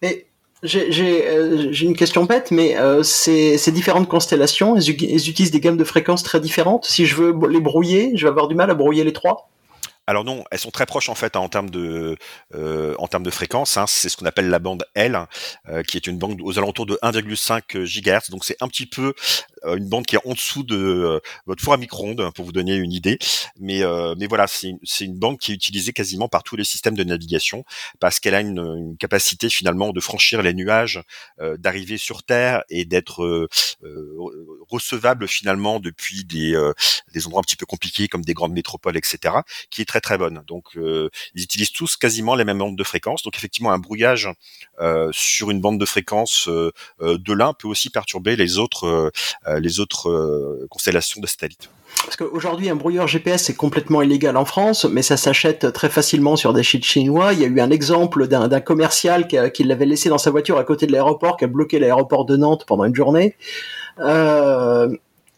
Mais 0.03 0.27
euh, 0.75 1.69
j'ai 1.71 1.87
une 1.87 1.97
question 1.97 2.25
bête, 2.25 2.51
mais 2.51 2.77
euh, 2.77 3.05
ces, 3.05 3.71
différentes 3.71 4.09
constellations, 4.09 4.77
elles, 4.77 4.91
utilisent 4.91 5.53
des 5.53 5.61
gammes 5.61 5.77
de 5.77 5.85
fréquences 5.85 6.25
très 6.25 6.41
différentes. 6.41 6.85
Si 6.85 7.07
je 7.07 7.15
veux 7.15 7.33
les 7.49 7.61
brouiller, 7.61 8.11
je 8.17 8.27
vais 8.27 8.31
avoir 8.31 8.49
du 8.49 8.57
mal 8.57 8.73
à 8.73 8.75
brouiller 8.75 9.05
les 9.05 9.13
trois? 9.13 9.53
Alors 10.09 10.25
non, 10.25 10.43
elles 10.51 10.59
sont 10.59 10.73
très 10.73 10.85
proches 10.85 11.09
en 11.09 11.15
fait 11.15 11.37
hein, 11.37 11.41
en 11.41 11.49
termes 11.49 11.71
de 11.71 12.17
euh, 12.55 12.95
en 12.99 13.07
termes 13.07 13.23
de 13.23 13.31
fréquence. 13.31 13.77
Hein, 13.77 13.87
c'est 13.87 14.09
ce 14.09 14.17
qu'on 14.17 14.27
appelle 14.27 14.51
la 14.51 14.59
bande 14.59 14.85
L, 14.95 15.19
euh, 15.69 15.83
qui 15.85 15.97
est 15.97 16.09
une 16.09 16.19
bande 16.19 16.41
aux 16.43 16.59
alentours 16.59 16.87
de 16.87 16.99
1,5 17.03 17.85
GHz. 17.85 18.31
Donc 18.31 18.45
c'est 18.45 18.61
un 18.61 18.69
petit 18.69 18.87
peu 18.87 19.15
euh, 19.15 19.52
une 19.65 19.89
bande 19.89 20.07
qui 20.07 20.17
est 20.17 20.27
en 20.27 20.33
dessous 20.33 20.63
de 20.63 21.21
votre 21.47 21.63
four 21.63 21.75
à 21.75 21.77
micro-ondes 21.77 22.31
pour 22.35 22.45
vous 22.45 22.53
donner 22.53 22.75
une 22.75 22.93
idée. 22.93 23.19
Mais 23.61 23.83
mais 24.19 24.27
voilà, 24.27 24.47
c'est 24.47 25.05
une, 25.05 25.19
bande 25.19 25.39
qui 25.39 25.53
est 25.53 25.55
utilisée 25.55 25.93
quasiment 25.93 26.29
par 26.29 26.43
tous 26.43 26.57
les 26.57 26.65
systèmes 26.65 26.97
de 26.97 27.05
navigation 27.05 27.65
parce 28.01 28.21
qu'elle 28.21 28.35
a 28.35 28.41
une, 28.41 28.59
une, 28.59 28.97
capacité 28.97 29.49
finalement 29.49 29.93
de 29.93 30.01
franchir 30.01 30.43
les 30.43 30.55
nuages, 30.55 31.03
d'arriver 31.59 31.99
sur 31.99 32.23
Terre 32.23 32.63
et 32.69 32.85
d'être 32.85 33.49
recevable 34.69 35.29
finalement 35.29 35.81
depuis 35.81 36.25
des 36.25 36.57
des 37.13 37.27
endroits 37.27 37.41
un 37.41 37.45
petit 37.45 37.57
peu 37.57 37.67
compliqués 37.67 38.09
comme 38.09 38.25
des 38.25 38.35
grandes 38.35 38.53
métropoles, 38.53 38.97
etc. 38.97 39.35
Qui 39.71 39.83
est 39.83 39.85
très 39.85 40.01
très 40.01 40.19
bonne. 40.19 40.43
Donc 40.47 40.77
euh, 40.77 41.09
ils 41.35 41.43
utilisent 41.43 41.73
tous 41.73 41.97
quasiment 41.97 42.35
les 42.35 42.45
mêmes 42.45 42.59
bandes 42.59 42.77
de 42.77 42.85
fréquence. 42.85 43.23
Donc 43.23 43.37
effectivement 43.37 43.73
un 43.73 43.79
brouillage 43.79 44.29
euh, 44.81 45.11
sur 45.13 45.51
une 45.51 45.61
bande 45.61 45.79
de 45.79 45.87
fréquence 45.87 46.49
euh, 46.49 46.73
de 47.01 47.33
l'un 47.33 47.53
peut 47.55 47.69
aussi 47.69 47.91
perturber 47.91 48.37
les 48.37 48.59
autres 48.59 49.13
les 49.61 49.81
autres 49.81 50.67
constellations 50.71 51.21
de 51.21 51.27
satellites. 51.27 51.69
Parce 52.05 52.17
qu'aujourd'hui, 52.17 52.69
un 52.69 52.75
brouilleur 52.75 53.07
GPS 53.07 53.51
est 53.51 53.55
complètement 53.55 54.03
illégal 54.03 54.37
en 54.37 54.45
France, 54.45 54.85
mais 54.85 55.03
ça 55.03 55.17
s'achète 55.17 55.73
très 55.73 55.89
facilement 55.89 56.37
sur 56.37 56.53
des 56.53 56.63
sites 56.63 56.85
chinois. 56.85 57.33
Il 57.33 57.41
y 57.41 57.45
a 57.45 57.49
eu 57.49 57.61
un 57.61 57.71
exemple 57.71 58.27
d'un 58.27 58.61
commercial 58.61 59.29
qui, 59.29 59.37
qui 59.53 59.65
l'avait 59.65 59.87
laissé 59.87 60.09
dans 60.09 60.19
sa 60.19 60.31
voiture 60.31 60.59
à 60.59 60.65
côté 60.65 60.87
de 60.87 60.93
l'aéroport, 60.93 61.37
qui 61.37 61.45
a 61.45 61.49
bloqué 61.49 61.79
l'aéroport 61.79 62.25
de 62.25 62.37
Nantes 62.37 62.65
pendant 62.67 62.85
une 62.85 62.95
journée. 62.95 63.37
Euh, 64.01 64.89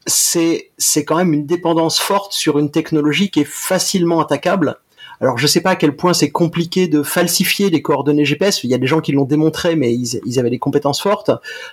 c'est 0.06 0.71
c'est 0.78 1.04
quand 1.04 1.16
même 1.16 1.33
une 1.33 1.47
dépendance 1.47 1.99
forte 1.99 2.33
sur 2.33 2.59
une 2.59 2.71
technologie 2.71 3.30
qui 3.30 3.40
est 3.40 3.49
facilement 3.49 4.21
attaquable. 4.21 4.76
Alors 5.21 5.38
je 5.38 5.47
sais 5.47 5.61
pas 5.61 5.71
à 5.71 5.76
quel 5.76 5.94
point 5.94 6.12
c'est 6.12 6.30
compliqué 6.30 6.88
de 6.88 7.02
falsifier 7.02 7.71
les 7.71 7.83
coordonnées 7.83 8.25
GPS. 8.25 8.64
Il 8.64 8.71
y 8.71 8.75
a 8.75 8.78
des 8.78 8.87
gens 8.87 9.00
qui 9.00 9.12
l'ont 9.12 9.25
démontré, 9.25 9.76
mais 9.76 9.94
ils, 9.94 10.38
avaient 10.38 10.50
des 10.50 10.59
compétences 10.59 11.00
fortes. 11.00 11.30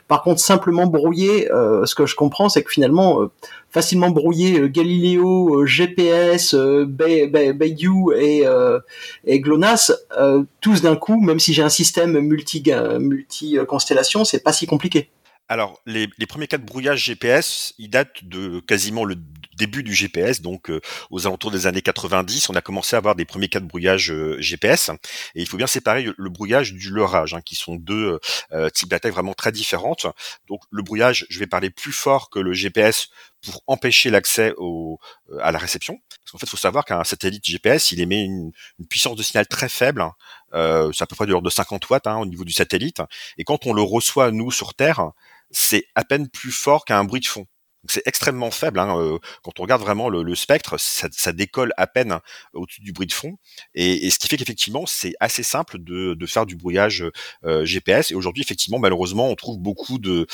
Par 0.07 0.23
contre, 0.23 0.39
simplement 0.39 0.87
brouiller, 0.87 1.51
euh, 1.51 1.85
ce 1.85 1.95
que 1.95 2.05
je 2.05 2.15
comprends, 2.15 2.49
c'est 2.49 2.63
que 2.63 2.71
finalement, 2.71 3.21
euh, 3.21 3.31
facilement 3.69 4.09
brouiller 4.09 4.59
euh, 4.59 4.67
Galileo, 4.67 5.65
GPS, 5.65 6.55
Bayou 6.55 8.11
et, 8.13 8.43
et 9.25 9.39
GLONASS, 9.39 9.93
tous 10.61 10.81
d'un 10.81 10.95
coup, 10.95 11.19
même 11.19 11.39
si 11.39 11.53
j'ai 11.53 11.63
un 11.63 11.69
système 11.69 12.19
multi 12.19 12.63
multi 12.99 13.57
constellation, 13.67 14.23
c'est 14.23 14.43
pas 14.43 14.53
si 14.53 14.67
compliqué. 14.67 15.09
Alors, 15.51 15.81
les, 15.85 16.07
premiers 16.29 16.47
cas 16.47 16.57
de 16.57 16.63
brouillage 16.63 17.03
GPS, 17.03 17.73
ils 17.77 17.89
datent 17.89 18.23
de 18.23 18.61
quasiment 18.61 19.03
le 19.03 19.15
début 19.57 19.83
du 19.83 19.93
GPS, 19.93 20.39
donc 20.39 20.69
euh, 20.69 20.79
aux 21.09 21.27
alentours 21.27 21.51
des 21.51 21.67
années 21.67 21.81
90, 21.81 22.47
on 22.49 22.55
a 22.55 22.61
commencé 22.61 22.95
à 22.95 22.99
avoir 22.99 23.15
des 23.15 23.25
premiers 23.25 23.49
cas 23.49 23.59
de 23.59 23.65
brouillage 23.65 24.13
euh, 24.13 24.39
GPS. 24.39 24.91
Et 25.35 25.41
il 25.41 25.45
faut 25.45 25.57
bien 25.57 25.67
séparer 25.67 26.07
le 26.17 26.29
brouillage 26.29 26.71
du 26.71 26.89
leurrage, 26.89 27.33
hein, 27.33 27.41
qui 27.41 27.55
sont 27.55 27.75
deux 27.75 28.17
euh, 28.53 28.69
types 28.69 28.87
d'attaques 28.87 29.11
vraiment 29.11 29.33
très 29.33 29.51
différentes. 29.51 30.07
Donc, 30.47 30.61
le 30.71 30.83
brouillage, 30.83 31.25
je 31.29 31.37
vais 31.37 31.47
parler 31.47 31.69
plus 31.69 31.91
fort 31.91 32.29
que 32.29 32.39
le 32.39 32.53
GPS 32.53 33.09
pour 33.41 33.61
empêcher 33.67 34.09
l'accès 34.09 34.53
au, 34.55 34.99
à 35.41 35.51
la 35.51 35.59
réception. 35.59 35.99
Parce 36.07 36.31
qu'en 36.31 36.37
fait, 36.37 36.45
il 36.45 36.49
faut 36.49 36.57
savoir 36.57 36.85
qu'un 36.85 37.03
satellite 37.03 37.43
GPS, 37.45 37.91
il 37.91 37.99
émet 37.99 38.23
une, 38.23 38.51
puissance 38.89 39.17
de 39.17 39.23
signal 39.23 39.47
très 39.47 39.67
faible. 39.67 40.05
Euh, 40.53 40.91
c'est 40.93 41.03
à 41.03 41.07
peu 41.07 41.15
près 41.15 41.25
de 41.25 41.31
l'ordre 41.31 41.45
de 41.45 41.53
50 41.53 41.89
watts 41.89 42.07
hein, 42.07 42.17
au 42.17 42.25
niveau 42.25 42.45
du 42.45 42.53
satellite. 42.53 43.01
Et 43.37 43.43
quand 43.43 43.65
on 43.65 43.73
le 43.73 43.81
reçoit, 43.81 44.31
nous, 44.31 44.51
sur 44.51 44.73
Terre, 44.73 45.11
c'est 45.51 45.85
à 45.95 46.03
peine 46.03 46.29
plus 46.29 46.51
fort 46.51 46.85
qu'un 46.85 47.03
bruit 47.03 47.21
de 47.21 47.25
fond 47.27 47.45
c'est 47.87 48.03
extrêmement 48.05 48.51
faible. 48.51 48.79
Hein, 48.79 48.97
euh, 48.97 49.17
quand 49.43 49.59
on 49.59 49.63
regarde 49.63 49.81
vraiment 49.81 50.09
le, 50.09 50.35
spectre, 50.35 50.79
ça, 50.79 51.31
décolle 51.31 51.73
à 51.77 51.87
peine 51.87 52.19
au-dessus 52.53 52.81
du 52.81 52.93
bruit 52.93 53.07
de 53.07 53.13
fond. 53.13 53.37
Et, 53.73 54.09
ce 54.09 54.19
qui 54.19 54.27
fait 54.27 54.37
qu'effectivement, 54.37 54.85
c'est 54.85 55.13
assez 55.19 55.43
simple 55.43 55.77
de, 55.79 56.25
faire 56.25 56.45
du 56.45 56.55
brouillage 56.55 57.03
euh, 57.45 57.65
GPS. 57.65 58.11
Et 58.11 58.15
aujourd'hui, 58.15 58.43
effectivement, 58.43 58.79
malheureusement, 58.79 59.29
on 59.29 59.35
trouve 59.35 59.57
beaucoup 59.57 59.97
de, 59.99 60.27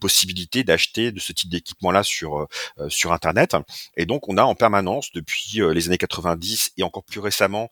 possibilités 0.00 0.64
d'acheter 0.64 1.12
de 1.12 1.20
ce 1.20 1.32
type 1.32 1.50
d'équipement-là 1.50 2.02
sur 2.02 2.38
euh, 2.78 2.88
sur 2.88 3.12
Internet. 3.12 3.56
Et 3.96 4.06
donc, 4.06 4.28
on 4.28 4.36
a 4.36 4.42
en 4.42 4.54
permanence 4.54 5.12
depuis 5.12 5.60
les 5.72 5.86
années 5.88 5.98
90 5.98 6.72
et 6.78 6.82
encore 6.82 7.04
plus 7.04 7.20
récemment 7.20 7.70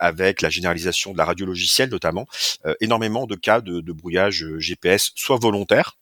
avec 0.00 0.40
la 0.40 0.50
généralisation 0.50 1.12
de 1.12 1.18
la 1.18 1.24
radio 1.24 1.46
logicielle 1.46 1.90
notamment, 1.90 2.26
énormément 2.80 3.26
de 3.26 3.34
cas 3.34 3.60
de, 3.60 3.80
de 3.80 3.92
brouillage 3.92 4.46
GPS, 4.58 5.12
soit 5.14 5.36
volontaire 5.36 5.96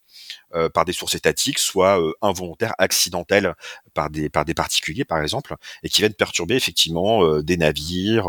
euh, 0.54 0.68
par 0.68 0.84
des 0.84 0.92
sources 0.92 1.14
étatiques, 1.14 1.58
soit 1.58 2.00
euh, 2.00 2.12
involontaires, 2.22 2.74
accidentelles 2.78 3.54
par 3.94 4.10
des 4.10 4.28
par 4.28 4.44
des 4.44 4.54
particuliers 4.54 5.04
par 5.04 5.20
exemple, 5.20 5.56
et 5.82 5.88
qui 5.88 6.02
viennent 6.02 6.14
perturber 6.14 6.54
effectivement 6.54 7.24
euh, 7.24 7.42
des 7.42 7.56
navires, 7.56 8.28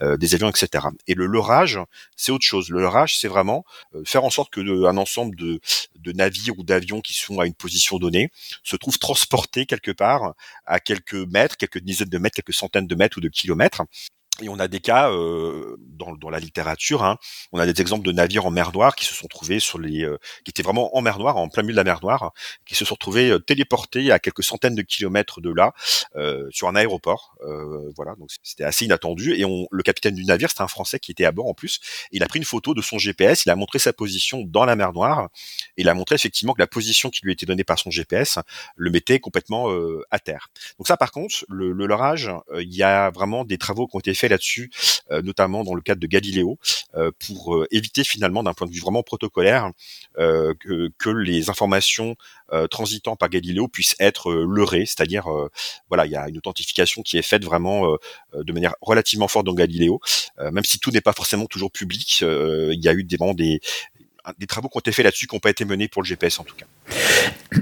des 0.00 0.34
avions, 0.34 0.48
etc. 0.48 0.86
Et 1.06 1.14
le 1.14 1.26
leurrage, 1.26 1.80
c'est 2.16 2.32
autre 2.32 2.44
chose. 2.44 2.68
Le 2.68 2.80
leurrage, 2.80 3.18
c'est 3.18 3.28
vraiment 3.28 3.64
faire 4.04 4.24
en 4.24 4.30
sorte 4.30 4.50
que 4.50 4.60
un 4.86 4.96
ensemble 4.96 5.36
de, 5.36 5.60
de 5.98 6.12
navires 6.12 6.58
ou 6.58 6.62
d'avions 6.62 7.00
qui 7.00 7.14
sont 7.14 7.40
à 7.40 7.46
une 7.46 7.54
position 7.54 7.98
donnée 7.98 8.30
se 8.62 8.76
trouvent 8.76 8.98
transportés 8.98 9.66
quelque 9.66 9.90
part 9.90 10.34
à 10.66 10.80
quelques 10.80 11.14
mètres, 11.14 11.56
quelques 11.56 11.78
dizaines 11.78 12.08
de 12.08 12.18
mètres, 12.18 12.36
quelques 12.36 12.54
centaines 12.54 12.86
de 12.86 12.94
mètres 12.94 13.18
ou 13.18 13.20
de 13.20 13.28
kilomètres, 13.28 13.82
et 14.42 14.48
on 14.48 14.58
a 14.58 14.66
des 14.66 14.80
cas 14.80 15.12
euh, 15.12 15.76
dans, 15.78 16.14
dans, 16.14 16.30
la 16.30 16.40
littérature, 16.40 17.04
hein, 17.04 17.18
on 17.52 17.58
a 17.60 17.66
des 17.66 17.80
exemples 17.80 18.04
de 18.04 18.10
navires 18.10 18.46
en 18.46 18.50
mer 18.50 18.72
Noire 18.72 18.96
qui 18.96 19.04
se 19.04 19.14
sont 19.14 19.28
trouvés 19.28 19.60
sur 19.60 19.78
les, 19.78 20.02
euh, 20.02 20.18
qui 20.44 20.50
étaient 20.50 20.62
vraiment 20.62 20.96
en 20.96 21.02
mer 21.02 21.18
Noire, 21.18 21.36
en 21.36 21.48
plein 21.48 21.62
milieu 21.62 21.74
de 21.74 21.76
la 21.76 21.84
mer 21.84 22.00
Noire, 22.02 22.32
qui 22.66 22.74
se 22.74 22.84
sont 22.84 22.94
retrouvés 22.94 23.30
euh, 23.30 23.38
téléportés 23.38 24.10
à 24.10 24.18
quelques 24.18 24.42
centaines 24.42 24.74
de 24.74 24.82
kilomètres 24.82 25.40
de 25.40 25.50
là, 25.50 25.72
euh, 26.16 26.48
sur 26.50 26.68
un 26.68 26.74
aéroport. 26.74 27.36
voilà, 27.96 28.14
donc 28.16 28.30
c'était 28.42 28.64
assez 28.64 28.86
inattendu. 28.86 29.34
Et 29.34 29.44
on, 29.44 29.68
le 29.70 29.82
capitaine 29.82 30.14
du 30.14 30.24
navire, 30.24 30.48
c'était 30.48 30.62
un 30.62 30.68
Français 30.68 30.98
qui 30.98 31.12
était 31.12 31.24
à 31.24 31.32
bord 31.32 31.46
en 31.46 31.54
plus. 31.54 31.80
il 32.10 32.22
a 32.22 32.26
pris 32.26 32.38
une 32.38 32.44
photo 32.44 32.74
de 32.74 32.82
son 32.82 32.98
GPS, 32.98 33.44
il 33.44 33.50
a 33.50 33.56
montré 33.56 33.78
sa 33.78 33.92
position 33.92 34.42
dans 34.44 34.64
la 34.64 34.74
mer 34.74 34.92
Noire, 34.92 35.28
et 35.76 35.82
il 35.82 35.88
a 35.88 35.94
montré 35.94 36.16
effectivement 36.16 36.54
que 36.54 36.60
la 36.60 36.66
position 36.66 37.10
qui 37.10 37.20
lui 37.24 37.32
était 37.32 37.46
donnée 37.46 37.64
par 37.64 37.78
son 37.78 37.90
GPS 37.90 38.38
le 38.76 38.90
mettait 38.90 39.20
complètement 39.20 39.68
à 40.10 40.18
terre. 40.18 40.48
Donc 40.78 40.88
ça, 40.88 40.96
par 40.96 41.12
contre, 41.12 41.44
le, 41.48 41.72
le 41.72 41.86
leurrage, 41.86 42.30
il 42.58 42.74
y 42.74 42.82
a 42.82 43.10
vraiment 43.10 43.44
des 43.44 43.58
travaux 43.58 43.86
qui 43.86 43.96
ont 43.96 44.00
été 44.00 44.14
faits 44.14 44.23
là-dessus, 44.28 44.70
euh, 45.10 45.22
notamment 45.22 45.64
dans 45.64 45.74
le 45.74 45.82
cadre 45.82 46.00
de 46.00 46.06
Galileo, 46.06 46.58
euh, 46.94 47.10
pour 47.26 47.54
euh, 47.54 47.66
éviter 47.70 48.04
finalement 48.04 48.42
d'un 48.42 48.54
point 48.54 48.66
de 48.66 48.72
vue 48.72 48.80
vraiment 48.80 49.02
protocolaire 49.02 49.70
que, 50.16 50.90
les 51.10 51.50
informations 51.50 52.16
transitant 52.70 53.14
par 53.16 53.28
Galileo 53.28 53.68
puissent 53.68 53.94
être 54.00 54.32
leurrées, 54.32 54.86
c'est-à-dire 54.86 55.26
voilà, 55.88 56.06
il 56.06 56.12
y 56.12 56.16
a 56.16 56.28
une 56.28 56.38
authentification 56.38 57.02
qui 57.02 57.18
est 57.18 57.22
faite 57.22 57.44
vraiment 57.44 57.96
de 58.34 58.52
manière 58.52 58.74
relativement 58.80 59.28
forte 59.28 59.46
dans 59.46 59.54
Galileo, 59.54 60.00
même 60.40 60.64
si 60.64 60.78
tout 60.78 60.90
n'est 60.90 61.00
pas 61.00 61.12
forcément 61.12 61.46
toujours 61.46 61.70
public. 61.70 62.20
il 62.22 62.80
y 62.82 62.88
a 62.88 62.92
eu 62.92 63.04
des, 63.04 63.18
des, 63.34 63.60
des 64.38 64.46
travaux 64.46 64.68
qui 64.68 64.76
ont 64.76 64.80
été 64.80 64.92
faits 64.92 65.04
là-dessus 65.04 65.26
qui 65.26 65.34
n'ont 65.34 65.40
pas 65.40 65.50
été 65.50 65.64
menés 65.64 65.88
pour 65.88 66.02
le 66.02 66.06
GPS 66.06 66.38
en 66.40 66.44
tout 66.44 66.56
cas. 66.56 66.66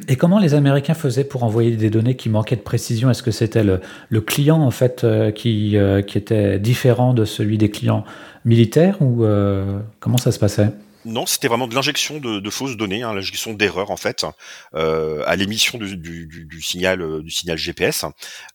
Et 0.08 0.16
comment 0.16 0.38
les 0.38 0.54
Américains 0.54 0.94
faisaient 0.94 1.24
pour 1.24 1.44
envoyer 1.44 1.76
des 1.76 1.90
données 1.90 2.16
qui 2.16 2.28
manquaient 2.28 2.56
de 2.56 2.62
précision? 2.62 3.10
Est-ce 3.10 3.22
que 3.22 3.30
c'était 3.30 3.64
le, 3.64 3.80
client 4.20 4.60
en 4.60 4.70
fait 4.70 5.04
euh, 5.04 5.30
qui, 5.30 5.76
euh, 5.76 6.02
qui 6.02 6.18
était 6.18 6.58
différent 6.58 7.14
de 7.14 7.24
celui 7.24 7.58
des 7.58 7.70
clients 7.70 8.04
militaires 8.44 8.96
ou 9.00 9.24
euh, 9.24 9.80
comment 10.00 10.18
ça 10.18 10.32
se 10.32 10.38
passait? 10.38 10.70
Non, 11.04 11.26
c'était 11.26 11.48
vraiment 11.48 11.66
de 11.66 11.74
l'injection 11.74 12.20
de, 12.20 12.50
fausses 12.50 12.76
données, 12.76 13.02
hein, 13.02 13.12
l'injection 13.12 13.54
d'erreurs 13.54 13.90
en 13.90 13.96
fait 13.96 14.24
euh, 14.74 15.22
à 15.26 15.34
l'émission 15.34 15.78
du, 15.78 16.62
signal 16.62 17.02
euh, 17.02 17.22
du 17.22 17.30
signal 17.30 17.58
GPS. 17.58 18.04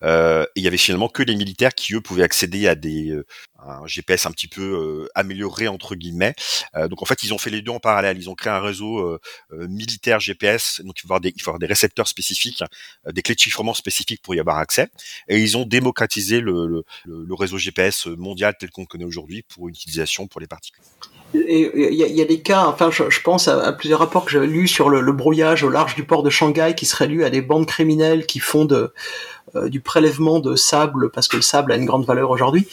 Euh, 0.04 0.46
il 0.56 0.64
y 0.64 0.68
avait 0.68 0.78
finalement 0.78 1.10
que 1.10 1.24
les 1.24 1.36
militaires 1.36 1.74
qui 1.74 1.94
eux 1.94 2.02
pouvaient 2.02 2.24
accéder 2.24 2.68
à 2.68 2.76
des 2.76 3.14
un 3.60 3.86
GPS 3.88 4.26
un 4.28 4.32
petit 4.32 4.48
peu 4.48 5.10
amélioré 5.16 5.68
entre 5.68 5.96
guillemets. 5.96 6.36
donc 6.90 7.02
en 7.02 7.06
fait, 7.06 7.24
ils 7.24 7.34
ont 7.34 7.38
fait 7.38 7.50
les 7.50 7.62
deux 7.62 7.72
en 7.72 7.80
parallèle. 7.80 8.18
Ils 8.18 8.30
ont 8.30 8.36
créé 8.36 8.54
un 8.54 8.62
réseau 8.62 9.20
militaire 9.52 10.20
GPS, 10.20 10.82
donc 10.86 11.00
il 11.00 11.02
faut 11.02 11.14
avoir 11.14 11.60
des, 11.60 11.66
récepteurs 11.66 12.08
spécifiques, 12.08 12.64
des 13.12 13.22
clés 13.24 13.36
de 13.36 13.40
chiffrement 13.40 13.74
spécifiques 13.74 14.22
pour 14.22 14.36
y 14.36 14.40
avoir 14.40 14.58
accès. 14.58 14.88
Et 15.28 15.40
ils 15.40 15.58
ont 15.58 15.66
démocratisé 15.66 16.40
le, 16.40 16.86
le 17.06 17.34
réseau 17.34 17.58
GPS 17.58 18.06
mondial 18.06 18.56
tel 18.60 18.70
qu'on 18.70 18.82
le 18.82 18.88
connaît 18.88 19.06
aujourd'hui 19.06 19.42
pour 19.42 19.68
une 19.68 19.76
utilisation 19.76 20.28
pour 20.28 20.40
les 20.40 20.48
particuliers 20.48 20.88
il 21.34 21.94
y, 21.94 22.22
a 22.22 22.26
des 22.26 22.40
cas, 22.40 22.66
enfin, 22.68 22.90
je, 22.92 23.22
pense 23.22 23.48
à, 23.48 23.74
plusieurs 23.74 24.00
rapports 24.00 24.26
que 24.26 24.32
j'ai 24.32 24.46
lus 24.46 24.68
sur 24.68 24.90
le, 24.90 25.12
brouillage 25.12 25.64
au 25.64 25.70
large 25.70 25.96
du 25.96 26.04
port 26.04 26.24
de 26.24 26.30
Shanghai 26.30 26.74
qui 26.76 26.86
serait 26.86 27.08
lu 27.08 27.24
à 27.24 27.30
des 27.30 27.42
bandes 27.42 27.66
criminelles 27.66 28.26
qui 28.26 28.40
font 28.40 28.66
de, 28.66 28.94
euh, 29.56 29.68
du 29.70 29.82
prélèvement 29.82 30.40
de 30.40 30.56
sable 30.56 31.10
parce 31.12 31.28
que 31.28 31.36
le 31.36 31.42
sable 31.42 31.72
a 31.72 31.76
une 31.76 31.86
grande 31.86 32.06
valeur 32.06 32.30
aujourd'hui. 32.30 32.68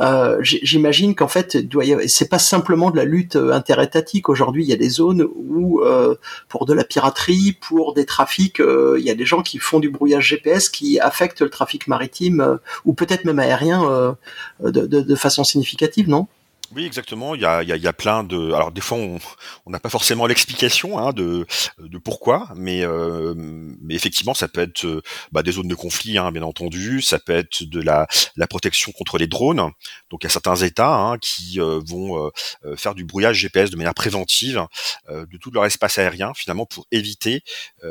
Euh, 0.00 0.38
J'imagine 0.42 1.14
qu'en 1.14 1.28
fait, 1.28 1.58
c'est 2.06 2.28
pas 2.28 2.38
simplement 2.38 2.90
de 2.90 2.96
la 2.96 3.04
lutte 3.04 3.36
euh, 3.36 3.52
interétatique. 3.52 4.28
Aujourd'hui, 4.28 4.64
il 4.64 4.68
y 4.68 4.72
a 4.72 4.76
des 4.76 4.88
zones 4.88 5.26
où, 5.34 5.80
euh, 5.80 6.14
pour 6.48 6.66
de 6.66 6.72
la 6.72 6.84
piraterie, 6.84 7.56
pour 7.60 7.92
des 7.92 8.06
trafics, 8.06 8.60
euh, 8.60 8.96
il 8.98 9.04
y 9.04 9.10
a 9.10 9.14
des 9.14 9.26
gens 9.26 9.42
qui 9.42 9.58
font 9.58 9.78
du 9.78 9.90
brouillage 9.90 10.28
GPS 10.28 10.68
qui 10.68 11.00
affectent 11.00 11.42
le 11.42 11.50
trafic 11.50 11.86
maritime 11.86 12.58
ou 12.84 12.94
peut-être 12.94 13.24
même 13.24 13.38
aérien 13.38 14.16
de, 14.62 14.86
de, 14.86 15.00
de 15.00 15.14
façon 15.14 15.44
significative, 15.44 16.08
non? 16.08 16.28
Oui, 16.72 16.84
exactement. 16.84 17.34
Il 17.34 17.40
y 17.40 17.44
a, 17.44 17.62
il 17.62 17.68
y 17.68 17.86
a, 17.88 17.92
plein 17.92 18.22
de. 18.22 18.52
Alors 18.52 18.70
des 18.70 18.80
fois, 18.80 18.98
on 19.66 19.70
n'a 19.70 19.80
pas 19.80 19.88
forcément 19.88 20.26
l'explication 20.26 20.98
hein, 20.98 21.12
de, 21.12 21.44
de 21.78 21.98
pourquoi, 21.98 22.48
mais, 22.54 22.84
euh, 22.84 23.34
mais 23.36 23.94
effectivement, 23.94 24.34
ça 24.34 24.46
peut 24.46 24.60
être 24.60 24.84
euh, 24.84 25.02
bah, 25.32 25.42
des 25.42 25.52
zones 25.52 25.66
de 25.66 25.74
conflit, 25.74 26.16
hein, 26.16 26.30
bien 26.30 26.42
entendu. 26.42 27.02
Ça 27.02 27.18
peut 27.18 27.34
être 27.34 27.64
de 27.64 27.80
la, 27.80 28.06
la 28.36 28.46
protection 28.46 28.92
contre 28.92 29.18
les 29.18 29.26
drones. 29.26 29.70
Donc, 30.10 30.22
il 30.22 30.24
y 30.24 30.26
a 30.26 30.30
certains 30.30 30.56
États 30.56 30.94
hein, 30.94 31.18
qui 31.18 31.60
euh, 31.60 31.80
vont 31.84 32.30
faire 32.76 32.94
du 32.94 33.04
brouillage 33.04 33.38
GPS 33.38 33.70
de 33.70 33.76
manière 33.76 33.94
préventive 33.94 34.66
de 35.08 35.36
tout 35.38 35.50
leur 35.50 35.64
espace 35.64 35.98
aérien, 35.98 36.32
finalement, 36.34 36.66
pour 36.66 36.86
éviter 36.92 37.42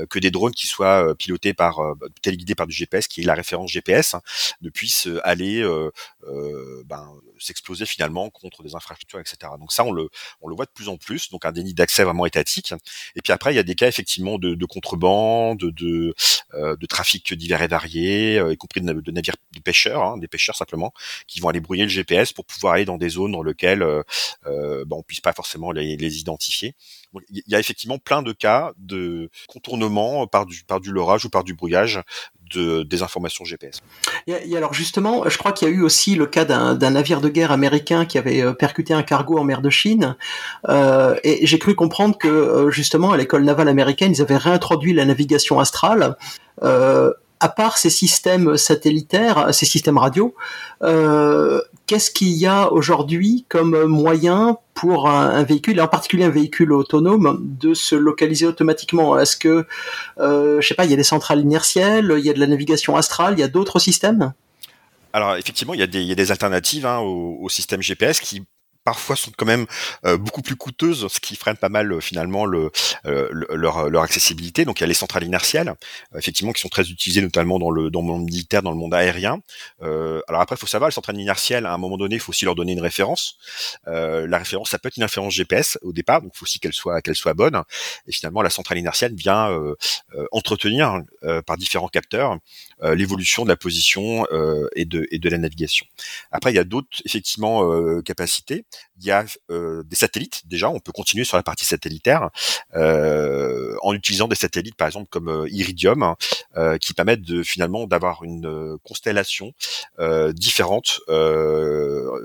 que 0.09 0.19
des 0.19 0.31
drones 0.31 0.53
qui 0.53 0.67
soient 0.67 1.15
pilotés 1.15 1.53
par, 1.53 1.79
téléguidés 2.21 2.55
par 2.55 2.67
du 2.67 2.73
GPS, 2.73 3.07
qui 3.07 3.21
est 3.21 3.25
la 3.25 3.33
référence 3.33 3.71
GPS, 3.71 4.15
ne 4.61 4.69
puissent 4.69 5.07
aller 5.23 5.63
ben, 6.85 7.07
s'exploser 7.39 7.85
finalement 7.85 8.29
contre 8.29 8.63
des 8.63 8.68
infrastructures, 8.75 9.19
etc. 9.19 9.37
Donc 9.59 9.71
ça, 9.71 9.83
on 9.83 9.91
le, 9.91 10.09
voit 10.41 10.65
de 10.65 10.71
plus 10.71 10.89
en 10.89 10.97
plus. 10.97 11.29
Donc 11.29 11.45
un 11.45 11.51
déni 11.51 11.73
d'accès 11.73 12.03
vraiment 12.03 12.25
étatique. 12.25 12.73
Et 13.15 13.21
puis 13.21 13.33
après, 13.33 13.53
il 13.53 13.55
y 13.55 13.59
a 13.59 13.63
des 13.63 13.75
cas 13.75 13.87
effectivement 13.87 14.37
de, 14.37 14.55
de 14.55 14.65
contrebande, 14.65 15.59
de, 15.59 16.13
euh, 16.53 16.75
de 16.75 16.85
trafic 16.85 17.33
divers 17.33 17.61
et 17.61 17.67
variés, 17.67 18.39
euh, 18.39 18.53
y 18.53 18.57
compris 18.57 18.81
de, 18.81 19.11
navires 19.11 19.35
de 19.51 19.59
pêcheurs, 19.59 20.03
hein, 20.03 20.17
des 20.17 20.27
pêcheurs 20.27 20.55
simplement, 20.55 20.93
qui 21.27 21.39
vont 21.39 21.49
aller 21.49 21.59
brouiller 21.59 21.83
le 21.83 21.89
GPS 21.89 22.33
pour 22.33 22.45
pouvoir 22.45 22.73
aller 22.73 22.85
dans 22.85 22.97
des 22.97 23.09
zones 23.09 23.31
dans 23.31 23.43
lesquelles 23.43 23.83
euh, 23.83 24.03
ben, 24.45 24.97
on 24.97 25.03
puisse 25.03 25.21
pas 25.21 25.33
forcément 25.33 25.71
les, 25.71 25.97
les 25.97 26.19
identifier. 26.19 26.75
il 27.29 27.43
y 27.47 27.55
a 27.55 27.59
effectivement 27.59 27.97
plein 27.97 28.21
de 28.21 28.31
cas 28.31 28.73
de 28.77 29.29
contournement 29.47 30.27
par 30.27 30.45
du, 30.45 30.63
par 30.63 30.79
du 30.79 30.91
lorage 30.91 31.25
ou 31.25 31.29
par 31.29 31.43
du 31.43 31.53
brouillage 31.53 32.01
de, 32.53 32.83
des 32.83 33.03
informations 33.03 33.45
GPS. 33.45 33.81
Et, 34.27 34.55
alors 34.55 34.73
justement, 34.73 35.27
je 35.27 35.37
crois 35.37 35.51
qu'il 35.51 35.67
y 35.67 35.71
a 35.71 35.73
eu 35.73 35.81
aussi 35.81 36.15
le 36.15 36.25
cas 36.25 36.45
d'un 36.45 36.89
navire 36.89 37.21
de 37.21 37.29
guerre 37.29 37.51
américain 37.51 38.05
qui 38.05 38.17
avait 38.17 38.41
euh, 38.41 38.53
percuté 38.53 38.93
un 38.93 39.03
cargo 39.03 39.37
en 39.37 39.43
mer 39.43 39.61
de 39.61 39.69
Chine. 39.69 40.15
Euh, 40.67 41.15
et 41.23 41.45
j'ai 41.45 41.59
cru 41.59 41.75
comprendre 41.75 42.17
que 42.17 42.27
euh, 42.27 42.71
justement 42.71 43.11
à 43.11 43.17
l'école 43.17 43.43
navale 43.43 43.69
américaine, 43.69 44.13
ils 44.13 44.21
avaient 44.21 44.37
réintroduit 44.37 44.93
la 44.93 45.05
navigation 45.05 45.59
astrale. 45.59 46.15
À 47.39 47.49
part 47.49 47.77
ces 47.77 47.89
systèmes 47.89 48.57
satellitaires, 48.57 49.53
ces 49.53 49.65
systèmes 49.65 49.97
radio, 49.97 50.35
euh, 50.83 51.61
qu'est-ce 51.87 52.11
qu'il 52.11 52.29
y 52.29 52.45
a 52.45 52.71
aujourd'hui 52.71 53.45
comme 53.49 53.85
moyen 53.85 54.57
pour 54.73 55.09
un, 55.09 55.43
véhicule, 55.43 55.77
et 55.77 55.81
en 55.81 55.87
particulier 55.87 56.23
un 56.23 56.29
véhicule 56.29 56.73
autonome, 56.73 57.39
de 57.41 57.73
se 57.73 57.95
localiser 57.95 58.45
automatiquement? 58.45 59.17
Est-ce 59.17 59.37
que, 59.37 59.65
euh, 60.19 60.61
je 60.61 60.67
sais 60.67 60.75
pas, 60.75 60.85
il 60.85 60.91
y 60.91 60.93
a 60.93 60.97
des 60.97 61.03
centrales 61.03 61.39
inertielles, 61.39 62.13
il 62.17 62.25
y 62.25 62.29
a 62.29 62.33
de 62.33 62.39
la 62.39 62.47
navigation 62.47 62.95
astrale, 62.95 63.35
il 63.37 63.39
y 63.39 63.43
a 63.43 63.47
d'autres 63.47 63.79
systèmes? 63.79 64.33
Alors 65.13 65.35
effectivement, 65.35 65.73
il 65.73 65.79
y 65.79 65.83
a 65.83 65.87
des, 65.87 66.31
alternatives 66.31 66.85
hein, 66.85 66.99
au, 66.99 67.49
système 67.49 67.81
GPS 67.81 68.19
qui 68.19 68.43
parfois 68.89 69.15
sont 69.15 69.31
quand 69.37 69.45
même 69.45 69.67
euh, 70.05 70.17
beaucoup 70.17 70.41
plus 70.41 70.55
coûteuses, 70.55 71.07
ce 71.09 71.19
qui 71.19 71.35
freine 71.35 71.57
pas 71.57 71.69
mal 71.69 71.91
euh, 71.91 71.99
finalement 71.99 72.47
le, 72.47 72.71
euh, 73.05 73.29
leur, 73.31 73.87
leur, 73.87 74.01
accessibilité. 74.01 74.65
Donc 74.65 74.79
il 74.79 74.81
y 74.81 74.85
a 74.85 74.87
les 74.87 74.95
centrales 74.95 75.23
inertielles, 75.23 75.75
effectivement, 76.17 76.53
qui 76.53 76.61
sont 76.61 76.69
très 76.69 76.89
utilisées 76.89 77.21
notamment 77.21 77.59
dans 77.59 77.69
le, 77.69 77.91
dans 77.91 78.01
le 78.01 78.07
monde 78.07 78.23
militaire, 78.23 78.63
dans 78.63 78.71
le 78.71 78.77
monde 78.77 78.95
aérien. 78.95 79.41
alors 79.81 80.41
après, 80.41 80.55
il 80.55 80.59
faut 80.59 80.65
savoir, 80.65 80.89
les 80.89 80.93
centrales 80.93 81.19
inertielles, 81.19 81.67
à 81.67 81.73
un 81.73 81.77
moment 81.77 81.97
donné, 81.97 82.15
il 82.15 82.19
faut 82.19 82.31
aussi 82.31 82.45
leur 82.45 82.55
donner 82.55 82.71
une 82.71 82.81
référence. 82.81 83.37
la 83.85 84.37
référence, 84.37 84.71
ça 84.71 84.79
peut 84.79 84.87
être 84.87 84.97
une 84.97 85.03
référence 85.03 85.33
GPS 85.33 85.77
au 85.83 85.93
départ, 85.93 86.21
donc 86.21 86.31
il 86.33 86.37
faut 86.37 86.45
aussi 86.45 86.59
qu'elle 86.59 86.73
soit 86.73 87.01
qu'elle 87.03 87.15
soit 87.15 87.35
bonne. 87.35 87.61
Et 88.07 88.11
finalement, 88.11 88.41
la 88.41 88.49
centrale 88.49 88.79
inertielle 88.79 89.13
vient 89.13 89.49
entretenir 90.31 91.01
par 91.45 91.57
différents 91.57 91.89
capteurs 91.89 92.37
l'évolution 92.81 93.43
de 93.43 93.49
la 93.49 93.57
position 93.57 94.25
et 94.75 94.85
de 94.85 95.07
et 95.11 95.19
de 95.19 95.29
la 95.29 95.37
navigation. 95.37 95.85
Après, 96.31 96.51
il 96.51 96.55
y 96.55 96.59
a 96.59 96.63
d'autres 96.63 96.97
effectivement 97.05 98.01
capacités 98.01 98.65
il 98.99 99.05
y 99.05 99.11
a 99.11 99.25
euh, 99.49 99.83
des 99.83 99.95
satellites 99.95 100.41
déjà. 100.45 100.69
On 100.69 100.79
peut 100.79 100.91
continuer 100.91 101.23
sur 101.23 101.37
la 101.37 101.43
partie 101.43 101.65
satellitaire 101.65 102.29
euh, 102.75 103.75
en 103.81 103.93
utilisant 103.93 104.27
des 104.27 104.35
satellites, 104.35 104.75
par 104.75 104.87
exemple 104.87 105.07
comme 105.09 105.29
euh, 105.29 105.49
Iridium, 105.49 106.15
qui 106.81 106.93
permettent 106.93 107.21
de 107.21 107.41
finalement 107.43 107.87
d'avoir 107.87 108.23
une 108.23 108.77
constellation 108.83 109.53
différente 110.33 110.99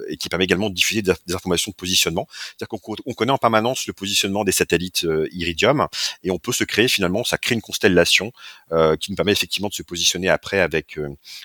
et 0.09 0.17
qui 0.17 0.29
permet 0.29 0.45
également 0.45 0.71
de 0.71 0.75
diffuser 0.75 1.03
des, 1.03 1.13
informations 1.33 1.71
de 1.71 1.77
positionnement. 1.77 2.27
C'est-à-dire 2.31 2.69
qu'on 2.69 2.97
on 3.07 3.15
connaît 3.15 3.33
en 3.33 3.39
permanence 3.39 3.87
le 3.87 3.93
positionnement 3.93 4.45
des 4.45 4.53
satellites 4.53 5.07
Iridium 5.33 5.87
et 6.23 6.31
on 6.31 6.39
peut 6.39 6.53
se 6.53 6.65
créer 6.65 6.89
finalement, 6.89 7.23
ça 7.23 7.39
crée 7.39 7.55
une 7.55 7.63
constellation 7.63 8.33
qui 9.01 9.13
nous 9.13 9.17
permet 9.17 9.33
effectivement 9.33 9.69
de 9.69 9.75
se 9.75 9.83
positionner 9.83 10.29
après 10.29 10.61
avec 10.61 10.99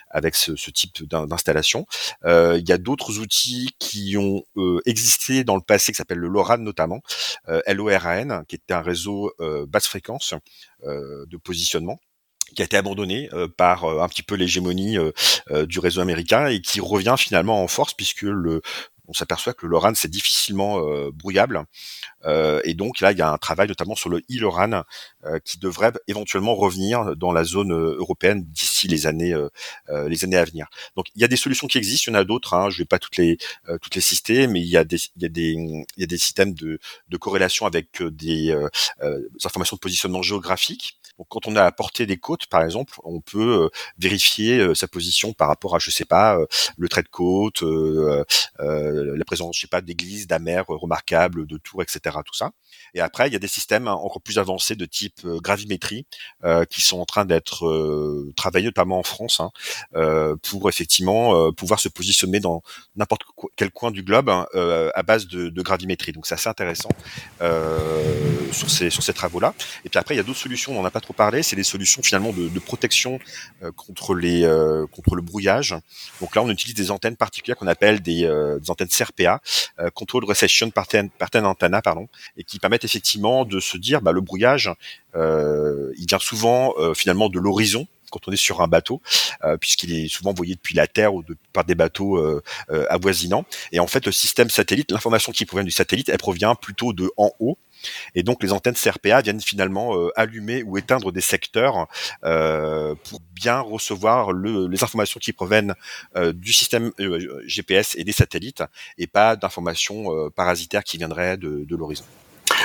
avec 0.09 0.35
ce, 0.35 0.55
ce 0.55 0.71
type 0.71 1.03
d'installation. 1.07 1.85
il 2.25 2.67
y 2.67 2.71
a 2.71 2.77
d'autres 2.77 3.19
outils 3.19 3.75
qui 3.77 4.17
ont 4.17 4.43
existé 4.85 4.98
dans 5.45 5.55
le 5.55 5.61
passé, 5.61 5.91
qui 5.91 5.97
s'appelle 5.97 6.17
le 6.17 6.27
LoRaN 6.27 6.57
notamment, 6.57 7.01
euh, 7.47 7.61
LORAN, 7.67 8.43
qui 8.47 8.55
était 8.55 8.73
un 8.73 8.81
réseau 8.81 9.31
euh, 9.39 9.65
basse 9.67 9.87
fréquence 9.87 10.33
euh, 10.85 11.25
de 11.27 11.37
positionnement 11.37 11.99
qui 12.55 12.63
a 12.63 12.65
été 12.65 12.77
abandonné 12.77 13.29
par 13.57 13.85
un 13.85 14.09
petit 14.09 14.23
peu 14.23 14.33
l'hégémonie 14.33 14.97
du 15.67 15.77
réseau 15.77 16.01
américain 16.01 16.47
et 16.47 16.61
qui 16.61 16.81
revient 16.81 17.13
finalement 17.15 17.63
en 17.63 17.67
force 17.67 17.93
puisque 17.93 18.23
le 18.23 18.63
on 19.07 19.13
s'aperçoit 19.13 19.53
que 19.53 19.67
le 19.67 19.71
LoRaN 19.71 19.93
c'est 19.93 20.09
difficilement 20.09 20.81
brouillable. 21.11 21.63
Et 22.25 22.73
donc 22.73 23.01
là, 23.01 23.11
il 23.11 23.19
y 23.19 23.21
a 23.21 23.31
un 23.31 23.37
travail 23.37 23.67
notamment 23.67 23.93
sur 23.93 24.09
le 24.09 24.23
e-LORAN 24.31 24.81
qui 25.45 25.59
devrait 25.59 25.93
éventuellement 26.07 26.55
revenir 26.55 27.15
dans 27.15 27.31
la 27.31 27.43
zone 27.43 27.71
européenne 27.71 28.43
d'ici 28.47 28.68
les 28.87 29.07
années 29.07 29.35
les 29.89 30.23
années 30.23 30.37
à 30.37 30.45
venir. 30.45 30.67
Donc 30.95 31.07
il 31.15 31.21
y 31.21 31.25
a 31.25 31.27
des 31.27 31.35
solutions 31.35 31.67
qui 31.67 31.77
existent, 31.77 32.11
il 32.11 32.13
y 32.13 32.17
en 32.17 32.19
a 32.19 32.23
d'autres. 32.23 32.53
Hein, 32.53 32.69
je 32.69 32.77
vais 32.79 32.85
pas 32.85 32.99
toutes 32.99 33.17
les 33.17 33.37
toutes 33.81 33.95
les 33.95 34.01
citer, 34.01 34.47
mais 34.47 34.61
il 34.61 34.67
y 34.67 34.77
a 34.77 34.83
des 34.83 34.97
il 35.15 35.23
y 35.23 35.25
a 35.25 35.29
des 35.29 35.51
il 35.51 35.85
y 35.97 36.03
a 36.03 36.07
des 36.07 36.17
systèmes 36.17 36.53
de 36.53 36.79
de 37.09 37.17
corrélation 37.17 37.65
avec 37.65 38.01
des, 38.03 38.55
informations 39.43 39.75
de 39.75 39.79
positionnement 39.79 40.21
géographique. 40.21 40.97
Donc 41.17 41.27
quand 41.29 41.47
on 41.47 41.55
a 41.55 41.63
à 41.65 41.71
portée 41.71 42.05
des 42.05 42.17
côtes, 42.17 42.45
par 42.47 42.63
exemple, 42.63 42.93
on 43.03 43.19
peut 43.19 43.69
vérifier 43.97 44.73
sa 44.73 44.87
position 44.87 45.33
par 45.33 45.49
rapport 45.49 45.75
à 45.75 45.79
je 45.79 45.91
sais 45.91 46.05
pas 46.05 46.37
le 46.77 46.89
trait 46.89 47.03
de 47.03 47.09
côte, 47.09 47.61
la 47.61 49.25
présence 49.25 49.55
je 49.55 49.61
sais 49.61 49.67
pas 49.67 49.81
d'églises, 49.81 50.27
d'amers 50.27 50.65
remarquables, 50.67 51.45
de 51.45 51.57
tours, 51.57 51.81
etc 51.81 52.19
tout 52.23 52.33
ça. 52.33 52.51
Et 52.93 53.01
après, 53.01 53.27
il 53.27 53.33
y 53.33 53.35
a 53.35 53.39
des 53.39 53.47
systèmes 53.47 53.87
encore 53.87 54.21
plus 54.21 54.39
avancés 54.39 54.75
de 54.75 54.85
type 54.85 55.25
euh, 55.25 55.39
gravimétrie 55.39 56.05
euh, 56.43 56.65
qui 56.65 56.81
sont 56.81 56.99
en 56.99 57.05
train 57.05 57.25
d'être 57.25 57.65
euh, 57.67 58.33
travaillés 58.35 58.68
notamment 58.69 58.99
en 58.99 59.03
France 59.03 59.41
hein, 59.41 59.51
pour 60.49 60.69
effectivement 60.69 61.51
pouvoir 61.53 61.79
se 61.79 61.89
positionner 61.89 62.39
dans 62.39 62.61
n'importe 62.95 63.21
quel 63.55 63.71
coin 63.71 63.91
du 63.91 64.03
globe 64.03 64.29
hein, 64.29 64.47
à 64.95 65.03
base 65.03 65.27
de, 65.27 65.61
gravimétrie. 65.61 66.11
Donc 66.11 66.25
c'est 66.25 66.47
intéressant 66.47 66.89
sur 68.51 68.69
ces 68.69 69.13
travaux-là. 69.13 69.53
Et 69.85 69.89
puis 69.89 69.99
après, 69.99 70.15
il 70.15 70.17
y 70.17 70.21
a 70.21 70.23
d'autres 70.23 70.39
solutions. 70.39 70.73
On 70.73 70.81
n'en 70.81 70.85
a 70.85 70.91
pas 70.91 71.01
trop 71.01 71.13
parlé. 71.13 71.43
C'est 71.43 71.55
des 71.55 71.63
solutions 71.63 72.01
finalement 72.01 72.31
de, 72.31 72.59
protection 72.59 73.19
contre 73.75 74.15
les 74.15 74.41
contre 74.91 75.15
le 75.15 75.21
brouillage. 75.21 75.75
Donc 76.21 76.35
là, 76.35 76.43
on 76.43 76.49
utilise 76.49 76.75
des 76.75 76.91
antennes 76.91 77.15
particulières 77.15 77.57
qu'on 77.57 77.67
appelle 77.67 78.01
des, 78.01 78.29
antennes 78.67 78.87
CRPA, 78.87 79.41
Control 79.93 80.25
Recession 80.25 80.69
Pattern, 80.71 81.45
Antenna, 81.45 81.81
pardon, 81.81 82.07
et 82.37 82.43
qui 82.43 82.59
permettent 82.59 82.85
effectivement 82.85 83.45
de 83.45 83.59
se 83.59 83.77
dire 83.77 84.01
bah, 84.01 84.11
le 84.11 84.21
brouillage, 84.21 84.71
euh, 85.15 85.91
il 85.97 86.05
vient 86.07 86.19
souvent 86.19 86.73
euh, 86.77 86.93
finalement 86.93 87.29
de 87.29 87.39
l'horizon 87.39 87.87
quand 88.09 88.27
on 88.27 88.31
est 88.31 88.37
sur 88.37 88.61
un 88.61 88.67
bateau, 88.67 89.01
puisqu'il 89.59 89.93
est 89.93 90.07
souvent 90.07 90.31
envoyé 90.31 90.55
depuis 90.55 90.75
la 90.75 90.87
Terre 90.87 91.13
ou 91.13 91.23
par 91.53 91.63
des 91.65 91.75
bateaux 91.75 92.41
avoisinants. 92.89 93.45
Et 93.71 93.79
en 93.79 93.87
fait, 93.87 94.05
le 94.05 94.11
système 94.11 94.49
satellite, 94.49 94.91
l'information 94.91 95.31
qui 95.31 95.45
provient 95.45 95.63
du 95.63 95.71
satellite, 95.71 96.09
elle 96.09 96.17
provient 96.17 96.55
plutôt 96.55 96.93
de 96.93 97.09
en 97.17 97.31
haut, 97.39 97.57
et 98.15 98.23
donc 98.23 98.43
les 98.43 98.51
antennes 98.51 98.75
CRPA 98.75 99.21
viennent 99.21 99.41
finalement 99.41 99.97
euh, 99.97 100.11
allumer 100.15 100.63
ou 100.63 100.77
éteindre 100.77 101.11
des 101.11 101.21
secteurs 101.21 101.87
euh, 102.23 102.95
pour 103.09 103.21
bien 103.33 103.59
recevoir 103.59 104.31
le, 104.31 104.67
les 104.67 104.83
informations 104.83 105.19
qui 105.19 105.33
proviennent 105.33 105.75
euh, 106.15 106.33
du 106.33 106.53
système 106.53 106.91
GPS 107.45 107.95
et 107.97 108.03
des 108.03 108.11
satellites 108.11 108.63
et 108.97 109.07
pas 109.07 109.35
d'informations 109.35 110.29
parasitaires 110.31 110.83
qui 110.83 110.97
viendraient 110.97 111.37
de, 111.37 111.65
de 111.65 111.75
l'horizon. 111.75 112.03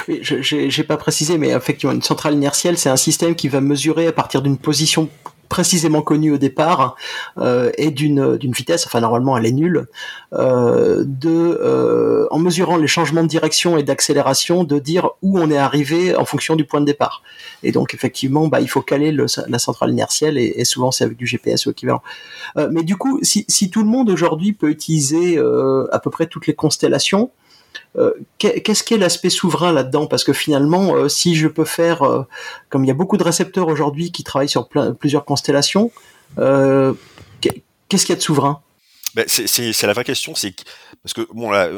Oui, 0.08 0.20
je 0.22 0.76
n'ai 0.76 0.86
pas 0.86 0.96
précisé, 0.96 1.38
mais 1.38 1.50
effectivement, 1.50 1.92
une 1.92 2.02
centrale 2.02 2.34
inertielle, 2.34 2.76
c'est 2.78 2.88
un 2.88 2.96
système 2.96 3.34
qui 3.34 3.48
va 3.48 3.60
mesurer 3.60 4.06
à 4.06 4.12
partir 4.12 4.42
d'une 4.42 4.58
position 4.58 5.08
précisément 5.48 6.02
connue 6.02 6.32
au 6.32 6.38
départ 6.38 6.96
euh, 7.38 7.70
et 7.78 7.90
d'une 7.90 8.36
d'une 8.36 8.52
vitesse, 8.52 8.86
enfin 8.86 9.00
normalement 9.00 9.36
elle 9.36 9.46
est 9.46 9.52
nulle, 9.52 9.86
euh, 10.32 11.04
de 11.06 11.30
euh, 11.30 12.26
en 12.30 12.38
mesurant 12.38 12.76
les 12.76 12.86
changements 12.86 13.22
de 13.22 13.28
direction 13.28 13.76
et 13.76 13.82
d'accélération, 13.82 14.64
de 14.64 14.78
dire 14.78 15.10
où 15.22 15.38
on 15.38 15.50
est 15.50 15.58
arrivé 15.58 16.16
en 16.16 16.24
fonction 16.24 16.56
du 16.56 16.64
point 16.64 16.80
de 16.80 16.86
départ. 16.86 17.22
Et 17.62 17.72
donc 17.72 17.94
effectivement, 17.94 18.48
bah, 18.48 18.60
il 18.60 18.68
faut 18.68 18.82
caler 18.82 19.12
le, 19.12 19.26
la 19.48 19.58
centrale 19.58 19.90
inertielle 19.90 20.38
et, 20.38 20.64
souvent 20.64 20.90
c'est 20.90 21.04
avec 21.04 21.16
du 21.16 21.26
GPS 21.26 21.66
ou 21.66 21.70
équivalent. 21.70 22.02
Euh, 22.56 22.68
mais 22.70 22.82
du 22.82 22.96
coup, 22.96 23.18
si, 23.22 23.44
si 23.48 23.70
tout 23.70 23.82
le 23.82 23.88
monde 23.88 24.10
aujourd'hui 24.10 24.52
peut 24.52 24.70
utiliser 24.70 25.38
euh, 25.38 25.86
à 25.92 25.98
peu 25.98 26.10
près 26.10 26.26
toutes 26.26 26.46
les 26.46 26.54
constellations, 26.54 27.30
euh, 27.30 27.43
qu'est-ce 28.38 28.82
qu'est 28.82 28.98
l'aspect 28.98 29.30
souverain 29.30 29.72
là-dedans? 29.72 30.06
Parce 30.06 30.24
que 30.24 30.32
finalement, 30.32 30.94
euh, 30.94 31.08
si 31.08 31.34
je 31.34 31.48
peux 31.48 31.64
faire, 31.64 32.02
euh, 32.02 32.22
comme 32.68 32.84
il 32.84 32.88
y 32.88 32.90
a 32.90 32.94
beaucoup 32.94 33.16
de 33.16 33.24
récepteurs 33.24 33.68
aujourd'hui 33.68 34.12
qui 34.12 34.24
travaillent 34.24 34.48
sur 34.48 34.68
plusieurs 34.98 35.24
constellations, 35.24 35.90
qu'est-ce 36.36 36.96
qu'il 37.88 38.10
y 38.10 38.12
a 38.12 38.16
de 38.16 38.20
souverain? 38.20 38.60
Ben, 39.14 39.24
c'est 39.28 39.86
la 39.86 39.92
vraie 39.92 40.04
question, 40.04 40.34
c'est 40.34 40.54
parce 41.04 41.12
que 41.12 41.28
bon, 41.34 41.50
la, 41.50 41.68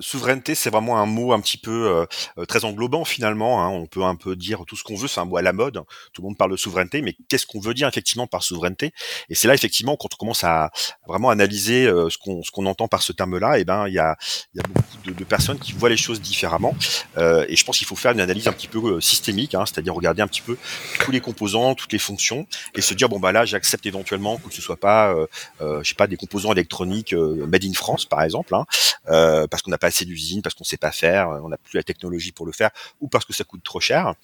souveraineté, 0.00 0.54
c'est 0.54 0.70
vraiment 0.70 0.98
un 0.98 1.04
mot 1.04 1.34
un 1.34 1.40
petit 1.40 1.58
peu 1.58 1.88
euh, 1.88 2.06
euh, 2.38 2.46
très 2.46 2.64
englobant 2.64 3.04
finalement. 3.04 3.62
Hein. 3.62 3.68
On 3.68 3.84
peut 3.84 4.02
un 4.02 4.14
peu 4.16 4.36
dire 4.36 4.64
tout 4.66 4.74
ce 4.74 4.82
qu'on 4.82 4.96
veut, 4.96 5.06
c'est 5.06 5.20
un 5.20 5.26
mot 5.26 5.36
à 5.36 5.42
la 5.42 5.52
mode. 5.52 5.82
Tout 6.14 6.22
le 6.22 6.28
monde 6.28 6.38
parle 6.38 6.52
de 6.52 6.56
souveraineté, 6.56 7.02
mais 7.02 7.14
qu'est-ce 7.28 7.46
qu'on 7.46 7.60
veut 7.60 7.74
dire 7.74 7.88
effectivement 7.88 8.26
par 8.26 8.42
souveraineté? 8.42 8.94
Et 9.28 9.34
c'est 9.34 9.48
là 9.48 9.54
effectivement 9.54 9.96
quand 9.96 10.08
on 10.14 10.16
commence 10.16 10.44
à 10.44 10.70
vraiment 11.06 11.28
analyser 11.28 11.86
euh, 11.86 12.08
ce 12.08 12.16
qu'on 12.16 12.42
ce 12.42 12.50
qu'on 12.50 12.64
entend 12.64 12.88
par 12.88 13.02
ce 13.02 13.12
terme-là, 13.12 13.58
et 13.58 13.60
eh 13.60 13.64
ben 13.66 13.86
il 13.86 13.92
y 13.92 13.98
a, 13.98 14.16
y 14.54 14.60
a 14.60 14.62
beaucoup 14.62 14.96
de, 15.04 15.12
de, 15.12 15.24
personnes 15.24 15.58
qui 15.58 15.74
voient 15.74 15.90
les 15.90 15.98
choses 15.98 16.22
différemment. 16.22 16.74
Euh, 17.18 17.44
et 17.50 17.56
je 17.56 17.64
pense 17.66 17.76
qu'il 17.76 17.86
faut 17.86 17.96
faire 17.96 18.12
une 18.12 18.20
analyse 18.20 18.48
un 18.48 18.52
petit 18.52 18.68
peu 18.68 18.98
systémique, 19.02 19.54
hein, 19.54 19.66
c'est-à-dire 19.66 19.94
regarder 19.94 20.22
un 20.22 20.26
petit 20.26 20.40
peu 20.40 20.56
tous 21.00 21.10
les 21.10 21.20
composants, 21.20 21.74
toutes 21.74 21.92
les 21.92 21.98
fonctions, 21.98 22.46
et 22.74 22.80
se 22.80 22.94
dire 22.94 23.10
bon 23.10 23.20
bah 23.20 23.32
là 23.32 23.44
j'accepte 23.44 23.84
éventuellement 23.84 24.38
que 24.38 24.54
ce 24.54 24.62
soit 24.62 24.80
pas, 24.80 25.14
je 25.60 25.86
sais 25.86 25.94
pas, 25.94 26.06
des 26.06 26.16
composants 26.16 26.52
électroniques 26.52 27.12
made 27.12 27.66
in 27.66 27.74
France 27.74 28.06
par 28.06 28.22
exemple. 28.22 28.54
Hein, 28.54 28.64
euh, 29.08 29.46
parce 29.46 29.62
qu'on 29.62 29.70
n'a 29.70 29.78
pas 29.78 29.88
assez 29.88 30.04
d'usines, 30.04 30.42
parce 30.42 30.54
qu'on 30.54 30.64
sait 30.64 30.76
pas 30.76 30.92
faire, 30.92 31.28
on 31.42 31.48
n'a 31.48 31.56
plus 31.56 31.76
la 31.76 31.82
technologie 31.82 32.32
pour 32.32 32.46
le 32.46 32.52
faire, 32.52 32.70
ou 33.00 33.08
parce 33.08 33.24
que 33.24 33.32
ça 33.32 33.44
coûte 33.44 33.62
trop 33.62 33.80
cher. 33.80 34.14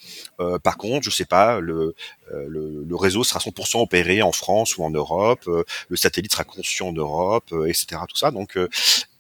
Euh, 0.41 0.59
par 0.59 0.77
contre, 0.77 1.05
je 1.05 1.11
sais 1.11 1.25
pas, 1.25 1.61
le, 1.61 1.95
euh, 2.33 2.87
réseau 2.93 3.25
sera 3.25 3.41
100% 3.41 3.81
opéré 3.81 4.23
en 4.23 4.33
France 4.33 4.79
ou 4.79 4.85
en 4.85 4.91
Europe, 4.91 5.47
le 5.47 5.97
satellite 5.97 6.33
sera 6.33 6.45
conçu 6.45 6.83
en 6.83 6.93
Europe, 6.93 7.55
etc. 7.67 8.01
Tout 8.09 8.17
ça. 8.17 8.31
Donc 8.31 8.59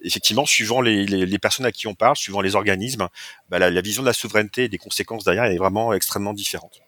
effectivement, 0.01 0.47
suivant 0.47 0.81
les, 0.81 1.39
personnes 1.39 1.67
à 1.67 1.73
qui 1.73 1.87
on 1.87 1.95
parle, 1.95 2.17
suivant 2.17 2.41
les 2.41 2.55
organismes, 2.55 3.09
bah, 3.51 3.59
la, 3.59 3.71
la, 3.71 3.81
vision 3.81 4.03
de 4.03 4.07
la 4.07 4.15
souveraineté 4.15 4.65
et 4.65 4.69
des 4.69 4.79
conséquences 4.79 5.25
derrière 5.25 5.45
est 5.45 5.59
vraiment 5.59 5.93
extrêmement 5.93 6.33
différente. 6.33 6.81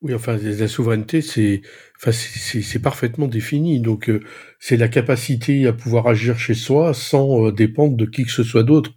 Oui, 0.00 0.14
enfin, 0.14 0.36
la 0.36 0.68
souveraineté, 0.68 1.22
c'est, 1.22 1.62
enfin, 1.96 2.12
c'est 2.12 2.78
parfaitement 2.78 3.26
défini. 3.26 3.80
Donc, 3.80 4.08
euh, 4.08 4.20
c'est 4.60 4.76
la 4.76 4.86
capacité 4.88 5.66
à 5.66 5.72
pouvoir 5.72 6.06
agir 6.06 6.38
chez 6.38 6.54
soi 6.54 6.94
sans 6.94 7.46
euh, 7.46 7.52
dépendre 7.52 7.96
de 7.96 8.06
qui 8.06 8.24
que 8.24 8.30
ce 8.30 8.44
soit 8.44 8.62
d'autre. 8.62 8.92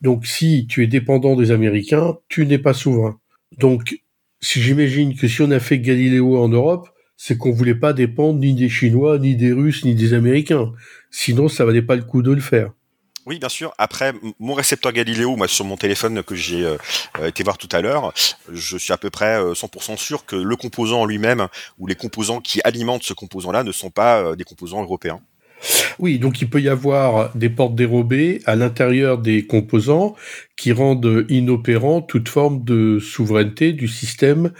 Donc, 0.00 0.26
si 0.26 0.66
tu 0.66 0.82
es 0.82 0.86
dépendant 0.86 1.36
des 1.36 1.50
Américains, 1.50 2.16
tu 2.28 2.46
n'es 2.46 2.58
pas 2.58 2.72
souverain. 2.72 3.20
Donc, 3.58 4.00
si 4.40 4.62
j'imagine 4.62 5.14
que 5.16 5.28
si 5.28 5.42
on 5.42 5.50
a 5.50 5.60
fait 5.60 5.80
Galiléo 5.80 6.38
en 6.38 6.48
Europe, 6.48 6.88
c'est 7.16 7.36
qu'on 7.36 7.52
voulait 7.52 7.74
pas 7.74 7.92
dépendre 7.92 8.38
ni 8.38 8.54
des 8.54 8.68
Chinois, 8.70 9.18
ni 9.18 9.36
des 9.36 9.52
Russes, 9.52 9.84
ni 9.84 9.94
des 9.94 10.14
Américains. 10.14 10.72
Sinon, 11.10 11.48
ça 11.48 11.64
valait 11.66 11.82
pas 11.82 11.96
le 11.96 12.04
coup 12.04 12.22
de 12.22 12.32
le 12.32 12.40
faire. 12.40 12.72
Oui, 13.28 13.38
bien 13.38 13.50
sûr. 13.50 13.74
Après, 13.76 14.14
mon 14.38 14.54
récepteur 14.54 14.90
Galileo, 14.90 15.36
moi, 15.36 15.48
sur 15.48 15.66
mon 15.66 15.76
téléphone 15.76 16.22
que 16.22 16.34
j'ai 16.34 16.64
euh, 16.64 16.78
été 17.26 17.42
voir 17.42 17.58
tout 17.58 17.68
à 17.72 17.82
l'heure, 17.82 18.14
je 18.50 18.78
suis 18.78 18.94
à 18.94 18.96
peu 18.96 19.10
près 19.10 19.38
100% 19.38 19.92
euh, 19.92 19.96
sûr 19.98 20.24
que 20.24 20.34
le 20.34 20.56
composant 20.56 21.04
lui-même 21.04 21.48
ou 21.78 21.86
les 21.86 21.94
composants 21.94 22.40
qui 22.40 22.62
alimentent 22.64 23.02
ce 23.02 23.12
composant-là 23.12 23.64
ne 23.64 23.72
sont 23.72 23.90
pas 23.90 24.22
euh, 24.22 24.34
des 24.34 24.44
composants 24.44 24.82
européens. 24.82 25.20
Oui, 25.98 26.18
donc 26.18 26.40
il 26.40 26.48
peut 26.48 26.60
y 26.60 26.68
avoir 26.68 27.34
des 27.34 27.48
portes 27.48 27.74
dérobées 27.74 28.40
à 28.46 28.54
l'intérieur 28.54 29.18
des 29.18 29.46
composants 29.46 30.14
qui 30.56 30.72
rendent 30.72 31.24
inopérant 31.28 32.02
toute 32.02 32.28
forme 32.28 32.64
de 32.64 32.98
souveraineté 32.98 33.72
du 33.72 33.88
système 33.88 34.52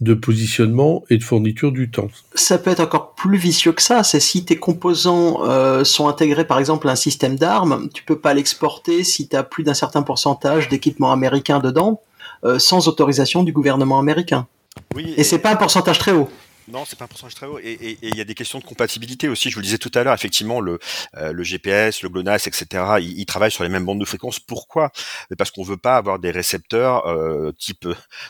de 0.00 0.14
positionnement 0.14 1.04
et 1.10 1.18
de 1.18 1.24
fourniture 1.24 1.72
du 1.72 1.90
temps. 1.90 2.08
Ça 2.34 2.58
peut 2.58 2.70
être 2.70 2.80
encore 2.80 3.14
plus 3.14 3.38
vicieux 3.38 3.72
que 3.72 3.82
ça. 3.82 4.02
C'est 4.02 4.20
si 4.20 4.44
tes 4.44 4.56
composants 4.56 5.44
euh, 5.46 5.84
sont 5.84 6.08
intégrés 6.08 6.46
par 6.46 6.58
exemple 6.58 6.88
à 6.88 6.92
un 6.92 6.96
système 6.96 7.36
d'armes, 7.36 7.88
tu 7.94 8.02
peux 8.02 8.18
pas 8.18 8.34
l'exporter 8.34 9.04
si 9.04 9.28
tu 9.28 9.36
as 9.36 9.42
plus 9.42 9.64
d'un 9.64 9.74
certain 9.74 10.02
pourcentage 10.02 10.68
d'équipements 10.68 11.12
américains 11.12 11.60
dedans, 11.60 12.00
euh, 12.44 12.58
sans 12.58 12.88
autorisation 12.88 13.42
du 13.42 13.52
gouvernement 13.52 13.98
américain. 13.98 14.46
Oui, 14.94 15.14
et, 15.16 15.20
et 15.20 15.24
c'est 15.24 15.38
pas 15.38 15.52
un 15.52 15.56
pourcentage 15.56 15.98
très 15.98 16.12
haut. 16.12 16.28
Non, 16.68 16.84
c'est 16.84 16.96
pas 16.96 17.06
un 17.06 17.08
pourcentage 17.08 17.34
très 17.34 17.46
haut. 17.46 17.58
Et 17.58 17.98
il 18.02 18.16
y 18.16 18.20
a 18.20 18.24
des 18.24 18.34
questions 18.34 18.58
de 18.58 18.64
compatibilité 18.64 19.28
aussi. 19.28 19.50
Je 19.50 19.54
vous 19.54 19.60
le 19.60 19.64
disais 19.64 19.78
tout 19.78 19.90
à 19.94 20.04
l'heure, 20.04 20.14
effectivement, 20.14 20.60
le, 20.60 20.78
euh, 21.16 21.32
le 21.32 21.42
GPS, 21.42 22.02
le 22.02 22.08
GLONASS, 22.08 22.46
etc., 22.46 22.84
ils, 23.00 23.18
ils, 23.18 23.26
travaillent 23.26 23.50
sur 23.50 23.64
les 23.64 23.68
mêmes 23.68 23.84
bandes 23.84 23.98
de 23.98 24.04
fréquences. 24.04 24.38
Pourquoi? 24.38 24.92
Parce 25.36 25.50
qu'on 25.50 25.64
veut 25.64 25.76
pas 25.76 25.96
avoir 25.96 26.18
des 26.20 26.30
récepteurs 26.30 27.06
euh, 27.06 27.52
type. 27.58 27.86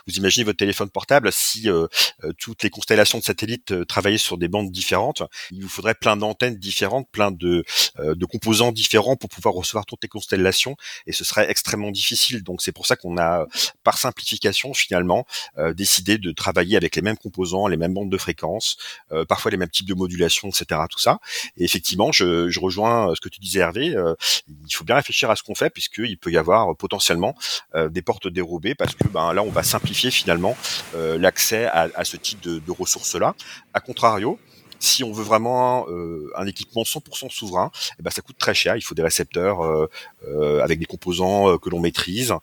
Vous 0.06 0.14
imaginez 0.14 0.44
votre 0.44 0.56
téléphone 0.56 0.88
portable, 0.88 1.30
si 1.32 1.68
euh, 1.68 1.86
euh 2.24 2.32
toutes 2.38 2.62
les 2.62 2.70
constellations 2.70 3.18
de 3.18 3.24
satellites 3.24 3.72
euh, 3.72 3.84
travaillaient 3.84 4.18
sur 4.18 4.38
des 4.38 4.48
bandes 4.48 4.70
différentes, 4.70 5.22
il 5.50 5.62
vous 5.62 5.68
faudrait 5.68 5.94
plein 5.94 6.16
d'antennes 6.16 6.56
différentes, 6.56 7.08
plein 7.10 7.30
de, 7.30 7.64
de 7.98 8.24
composants 8.24 8.72
différents 8.72 9.16
pour 9.16 9.28
pouvoir 9.28 9.54
recevoir 9.54 9.84
toutes 9.86 10.02
les 10.02 10.08
constellations, 10.08 10.76
et 11.06 11.12
ce 11.12 11.24
serait 11.24 11.50
extrêmement 11.50 11.90
difficile. 11.90 12.42
Donc 12.42 12.62
c'est 12.62 12.72
pour 12.72 12.86
ça 12.86 12.96
qu'on 12.96 13.18
a, 13.18 13.46
par 13.84 13.98
simplification, 13.98 14.72
finalement, 14.74 15.26
décidé 15.74 16.18
de 16.18 16.32
travailler 16.32 16.76
avec 16.76 16.96
les 16.96 17.02
mêmes 17.02 17.16
composants, 17.16 17.66
les 17.66 17.76
mêmes 17.76 17.94
bandes 17.94 18.10
de 18.10 18.18
fréquences, 18.22 18.76
euh, 19.12 19.24
parfois 19.24 19.50
les 19.50 19.56
mêmes 19.56 19.68
types 19.68 19.88
de 19.88 19.94
modulation, 19.94 20.48
etc. 20.48 20.80
Tout 20.90 20.98
ça. 20.98 21.18
Et 21.56 21.64
effectivement, 21.64 22.12
je, 22.12 22.58
rejoins 22.58 23.10
euh, 23.10 23.14
ce 23.14 23.20
que 23.20 23.28
tu 23.28 23.40
disais, 23.40 23.60
Hervé. 23.60 23.94
Euh, 23.94 24.14
il 24.48 24.74
faut 24.74 24.84
bien 24.84 24.96
réfléchir 24.96 25.30
à 25.30 25.36
ce 25.36 25.42
qu'on 25.42 25.54
fait, 25.54 25.70
puisqu'il 25.70 26.16
peut 26.18 26.30
y 26.30 26.38
avoir 26.38 26.74
potentiellement 26.76 27.34
des 27.90 28.02
portes 28.02 28.28
dérobées, 28.28 28.74
parce 28.74 28.94
que 28.94 29.06
ben 29.08 29.32
là, 29.32 29.42
on 29.42 29.50
va 29.50 29.62
simplifier 29.62 30.10
finalement 30.10 30.56
l'accès 30.94 31.66
à, 31.66 31.88
à, 31.94 32.04
ce 32.04 32.16
type 32.16 32.40
de, 32.40 32.58
de 32.58 32.70
ressources-là. 32.70 33.34
A 33.74 33.80
contrario, 33.80 34.38
si 34.82 35.04
on 35.04 35.12
veut 35.12 35.22
vraiment 35.22 35.86
euh, 35.88 36.30
un 36.36 36.46
équipement 36.46 36.82
100% 36.82 37.30
souverain, 37.30 37.70
eh 37.98 38.02
ben, 38.02 38.10
ça 38.10 38.20
coûte 38.20 38.36
très 38.36 38.52
cher. 38.52 38.76
Il 38.76 38.82
faut 38.82 38.94
des 38.94 39.02
récepteurs 39.02 39.64
euh, 39.64 39.88
euh, 40.26 40.60
avec 40.62 40.78
des 40.80 40.86
composants 40.86 41.56
que 41.58 41.70
l'on 41.70 41.80
maîtrise, 41.80 42.34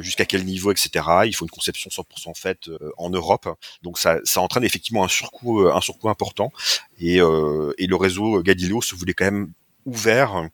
jusqu'à 0.00 0.24
quel 0.24 0.44
niveau, 0.44 0.70
etc. 0.72 1.04
Il 1.26 1.34
faut 1.34 1.44
une 1.44 1.50
conception 1.50 1.90
100% 1.90 2.34
faite 2.36 2.70
en 2.96 3.10
Europe. 3.10 3.48
Donc 3.82 3.98
ça, 3.98 4.20
entraîne 4.36 4.64
effectivement 4.64 5.04
un 5.04 5.08
surcoût, 5.08 5.68
important. 6.04 6.52
Et, 7.00 7.18
le 7.18 7.96
réseau 7.96 8.42
Galileo 8.42 8.80
se 8.80 8.94
voulait 8.94 9.14
quand 9.14 9.26
même 9.26 9.52
ouvert 9.84 10.48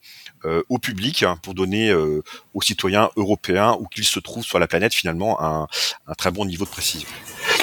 au 0.69 0.77
public 0.79 1.25
pour 1.43 1.53
donner 1.53 1.93
aux 1.93 2.61
citoyens 2.61 3.09
européens 3.15 3.77
où 3.79 3.87
qu'ils 3.87 4.05
se 4.05 4.19
trouvent 4.19 4.43
sur 4.43 4.59
la 4.59 4.67
planète 4.67 4.93
finalement 4.93 5.41
un 5.41 5.67
très 6.17 6.31
bon 6.31 6.45
niveau 6.45 6.65
de 6.65 6.69
précision. 6.69 7.07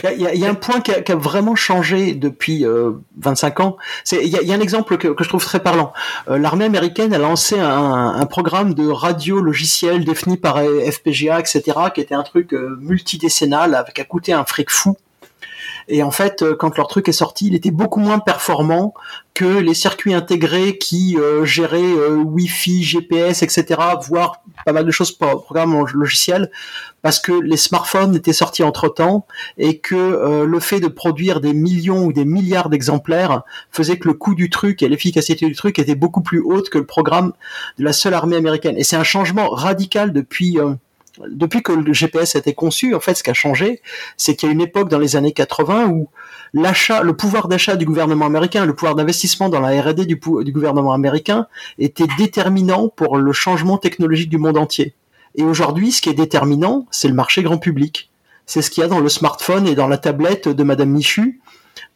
Il 0.05 0.21
y 0.21 0.45
a, 0.45 0.49
un 0.49 0.55
point 0.55 0.81
qui 0.81 0.93
a, 0.93 1.17
vraiment 1.17 1.55
changé 1.55 2.15
depuis 2.15 2.65
euh, 2.65 2.93
25 3.19 3.61
ans. 3.61 3.77
Il, 4.13 4.29
y, 4.29 4.53
a, 4.53 4.55
un 4.55 4.61
exemple 4.61 4.97
que, 4.97 5.15
je 5.19 5.29
trouve 5.29 5.45
très 5.45 5.61
parlant. 5.61 5.93
Euh, 6.29 6.39
l'armée 6.39 6.65
américaine 6.65 7.13
a 7.13 7.19
lancé 7.19 7.59
un, 7.59 8.15
un, 8.15 8.27
programme 8.27 8.75
de 8.75 8.87
radio 8.87 9.41
logiciel 9.41 10.05
défini 10.05 10.37
par 10.37 10.59
FPGA, 10.59 11.41
etc., 11.41 11.63
qui 11.95 12.01
était 12.01 12.15
un 12.15 12.23
truc 12.23 12.53
euh, 12.55 12.77
multidécennal 12.81 13.75
avec 13.75 13.99
à 13.99 14.05
coûter 14.05 14.33
un 14.33 14.45
fric 14.45 14.71
fou 14.71 14.97
et 15.89 16.03
en 16.03 16.11
fait, 16.11 16.43
euh, 16.43 16.55
quand 16.55 16.77
leur 16.77 16.87
truc 16.87 17.09
est 17.09 17.13
sorti, 17.13 17.47
il 17.47 17.55
était 17.55 17.71
beaucoup 17.71 18.01
moins 18.01 18.19
performant 18.19 18.95
que 19.39 19.45
les 19.45 19.75
circuits 19.75 20.15
intégrés 20.15 20.79
qui 20.79 21.17
euh, 21.17 21.45
géraient 21.45 21.81
euh, 21.81 22.17
Wi-Fi, 22.17 22.83
GPS, 22.83 23.45
etc., 23.45 23.81
voire 24.03 24.43
pas 24.67 24.73
mal 24.73 24.85
de 24.85 24.91
choses 24.91 25.13
pour 25.13 25.45
programme 25.45 25.87
logiciel, 25.95 26.51
parce 27.03 27.21
que 27.21 27.31
les 27.31 27.57
smartphones 27.57 28.17
étaient 28.17 28.33
sortis 28.33 28.65
entre 28.65 28.89
temps 28.89 29.29
et 29.57 29.79
que 29.79 29.95
euh, 29.95 30.45
le 30.45 30.59
fait 30.59 30.81
de 30.81 30.89
produire 30.89 31.41
des 31.41 31.53
millions 31.53 32.05
ou 32.05 32.13
des 32.13 32.25
milliards 32.25 32.69
d'exemplaires 32.69 33.43
faisait 33.71 33.97
que 33.97 34.09
le 34.09 34.15
coût 34.15 34.35
du 34.35 34.51
truc 34.51 34.83
et 34.83 34.89
l'efficacité 34.89 35.47
du 35.47 35.55
truc 35.55 35.79
était 35.79 35.95
beaucoup 35.95 36.21
plus 36.21 36.41
haute 36.41 36.69
que 36.69 36.79
le 36.79 36.87
programme 36.87 37.33
de 37.79 37.85
la 37.85 37.93
seule 37.93 38.15
armée 38.15 38.35
américaine. 38.35 38.77
Et 38.77 38.83
c'est 38.83 38.97
un 38.97 39.05
changement 39.05 39.51
radical 39.51 40.13
depuis 40.13 40.59
depuis 41.29 41.63
que 41.63 41.73
le 41.73 41.93
GPS 41.93 42.37
a 42.37 42.39
été 42.39 42.55
conçu, 42.55 42.95
en 42.95 43.01
fait, 43.01 43.15
ce 43.15 43.23
qui 43.23 43.31
a 43.31 43.35
changé, 43.35 43.81
c'est 44.17 44.37
qu'il 44.37 44.49
y 44.49 44.51
a 44.51 44.53
une 44.53 44.61
époque 44.61 44.89
dans 44.89 44.99
les 44.99 45.17
années 45.17 45.33
80 45.33 45.89
où 45.89 46.09
l'achat, 46.55 47.03
le 47.03 47.17
pouvoir 47.17 47.49
d'achat 47.49 47.77
du 47.77 47.85
gouvernement 47.85 48.27
américain, 48.27 48.65
le 48.65 48.75
pouvoir 48.75 48.95
d'investissement 48.95 49.49
dans 49.49 49.61
la 49.61 49.81
R&D 49.81 50.07
du, 50.07 50.17
gouvernement 50.53 50.93
américain 50.93 51.47
était 51.79 52.07
déterminant 52.17 52.89
pour 52.89 53.17
le 53.17 53.33
changement 53.33 53.79
technologique 53.79 54.31
du 54.31 54.39
monde 54.39 54.59
entier. 54.59 54.95
Et 55.35 55.43
aujourd'hui, 55.43 55.93
ce 55.93 56.01
qui 56.01 56.09
est 56.09 56.15
déterminant, 56.15 56.87
c'est 56.91 57.09
le 57.09 57.15
marché 57.15 57.43
grand 57.43 57.59
public. 57.59 58.11
C'est 58.47 58.63
ce 58.63 58.71
qu'il 58.71 58.83
y 58.83 58.85
a 58.85 58.89
dans 58.89 59.01
le 59.01 59.09
smartphone 59.09 59.67
et 59.69 59.75
dans 59.75 59.89
la 59.89 59.99
tablette 59.99 60.49
de 60.49 60.63
Madame 60.63 60.91
Michu, 60.91 61.41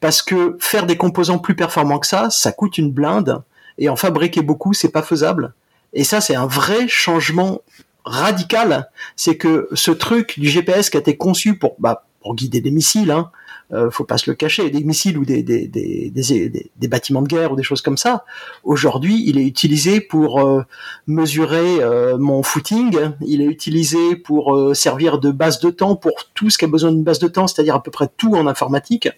parce 0.01 0.23
que 0.23 0.57
faire 0.61 0.87
des 0.87 0.97
composants 0.97 1.39
plus 1.39 1.57
performants 1.57 1.99
que 1.99 2.07
ça, 2.07 2.29
ça 2.31 2.53
coûte 2.53 2.79
une 2.79 2.93
blinde, 2.93 3.43
et 3.79 3.89
en 3.89 3.97
fabriquer 3.97 4.43
beaucoup, 4.43 4.75
c'est 4.75 4.91
pas 4.91 5.03
faisable. 5.03 5.55
Et 5.95 6.05
ça, 6.05 6.21
c'est 6.21 6.35
un 6.35 6.47
vrai 6.47 6.89
changement 6.89 7.63
radical. 8.05 8.91
C'est 9.17 9.37
que 9.37 9.69
ce 9.73 9.91
truc 9.91 10.38
du 10.38 10.49
GPS 10.49 10.91
qui 10.91 10.97
a 10.97 11.01
été 11.01 11.17
conçu 11.17 11.59
pour, 11.59 11.77
bah, 11.79 12.07
pour 12.21 12.35
guider 12.35 12.61
des 12.61 12.71
missiles, 12.71 13.11
hein, 13.11 13.31
euh, 13.73 13.91
faut 13.91 14.05
pas 14.05 14.19
se 14.19 14.31
le 14.31 14.37
cacher, 14.37 14.69
des 14.71 14.85
missiles 14.85 15.19
ou 15.19 15.25
des, 15.25 15.43
des, 15.43 15.67
des, 15.67 16.11
des, 16.11 16.88
bâtiments 16.88 17.23
de 17.23 17.29
guerre 17.29 17.53
ou 17.53 17.57
des 17.57 17.62
choses 17.62 17.81
comme 17.81 17.97
ça. 17.97 18.25
Aujourd'hui, 18.65 19.25
il 19.27 19.38
est 19.38 19.45
utilisé 19.45 20.01
pour 20.01 20.41
euh, 20.41 20.62
mesurer 21.07 21.83
euh, 21.83 22.19
mon 22.19 22.43
footing, 22.43 22.99
il 23.23 23.41
est 23.41 23.47
utilisé 23.47 24.17
pour 24.17 24.55
euh, 24.55 24.75
servir 24.75 25.19
de 25.19 25.31
base 25.31 25.61
de 25.61 25.71
temps 25.71 25.97
pour 25.97 26.12
tout 26.35 26.51
ce 26.51 26.59
qui 26.59 26.65
a 26.65 26.69
besoin 26.69 26.93
d'une 26.93 27.05
base 27.05 27.19
de 27.19 27.29
temps, 27.29 27.47
c'est-à-dire 27.47 27.75
à 27.75 27.83
peu 27.83 27.91
près 27.91 28.09
tout 28.17 28.35
en 28.35 28.47
informatique. 28.47 29.09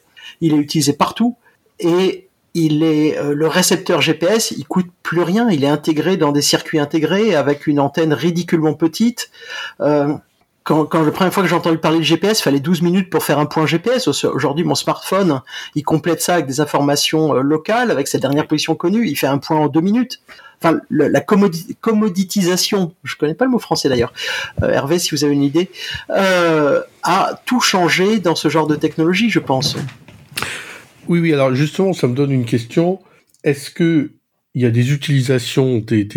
Il 0.41 0.55
est 0.55 0.59
utilisé 0.59 0.93
partout 0.93 1.37
et 1.81 2.29
il 2.55 2.83
est 2.83 3.19
le 3.21 3.47
récepteur 3.47 4.01
GPS, 4.01 4.53
il 4.53 4.65
coûte 4.67 4.87
plus 5.03 5.23
rien, 5.23 5.51
il 5.51 5.65
est 5.65 5.69
intégré 5.69 6.17
dans 6.17 6.33
des 6.33 6.43
circuits 6.43 6.79
intégrés 6.79 7.35
avec 7.35 7.67
une 7.67 7.81
antenne 7.81 8.13
ridiculement 8.13 8.75
petite. 8.75 9.31
Euh, 9.81 10.15
quand, 10.65 10.87
quand 10.87 11.03
la 11.03 11.11
première 11.11 11.33
fois 11.33 11.43
que 11.43 11.49
j'ai 11.49 11.55
entendu 11.55 11.79
parler 11.79 11.99
de 11.99 12.05
GPS, 12.05 12.41
il 12.41 12.43
fallait 12.43 12.61
12 12.61 12.81
minutes 12.81 13.11
pour 13.11 13.23
faire 13.23 13.39
un 13.39 13.45
point 13.45 13.67
GPS. 13.67 14.09
Aujourd'hui, 14.09 14.65
mon 14.65 14.75
smartphone, 14.75 15.43
il 15.75 15.83
complète 15.83 16.23
ça 16.23 16.35
avec 16.35 16.47
des 16.47 16.61
informations 16.61 17.35
euh, 17.35 17.43
locales, 17.43 17.91
avec 17.91 18.09
sa 18.09 18.19
dernière 18.19 18.47
position 18.47 18.75
connue. 18.75 19.07
Il 19.07 19.17
fait 19.17 19.27
un 19.27 19.39
point 19.39 19.59
en 19.59 19.69
deux 19.69 19.83
minutes. 19.83 20.23
Enfin, 20.63 20.79
la 20.89 21.21
commoditisation, 21.21 22.95
je 23.05 23.17
connais 23.17 23.35
pas 23.35 23.45
le 23.45 23.51
mot 23.51 23.59
français 23.59 23.91
d'ailleurs. 23.91 24.15
Euh, 24.63 24.71
Hervé, 24.71 24.99
si 24.99 25.15
vous 25.15 25.25
avez 25.25 25.35
une 25.35 25.43
idée, 25.43 25.71
euh, 26.09 26.81
a 27.03 27.39
tout 27.45 27.61
changé 27.61 28.19
dans 28.19 28.35
ce 28.35 28.49
genre 28.49 28.67
de 28.67 28.77
technologie, 28.77 29.29
je 29.29 29.41
pense. 29.41 29.77
Oui, 31.09 31.21
oui. 31.21 31.33
Alors 31.33 31.55
justement, 31.55 31.93
ça 31.93 32.09
me 32.09 32.15
donne 32.15 32.33
une 32.33 32.45
question. 32.45 33.01
Est-ce 33.43 33.71
que 33.71 34.13
il 34.55 34.63
y 34.63 34.67
a 34.67 34.71
des 34.71 34.93
utilisations 34.93 35.79
des, 35.79 36.09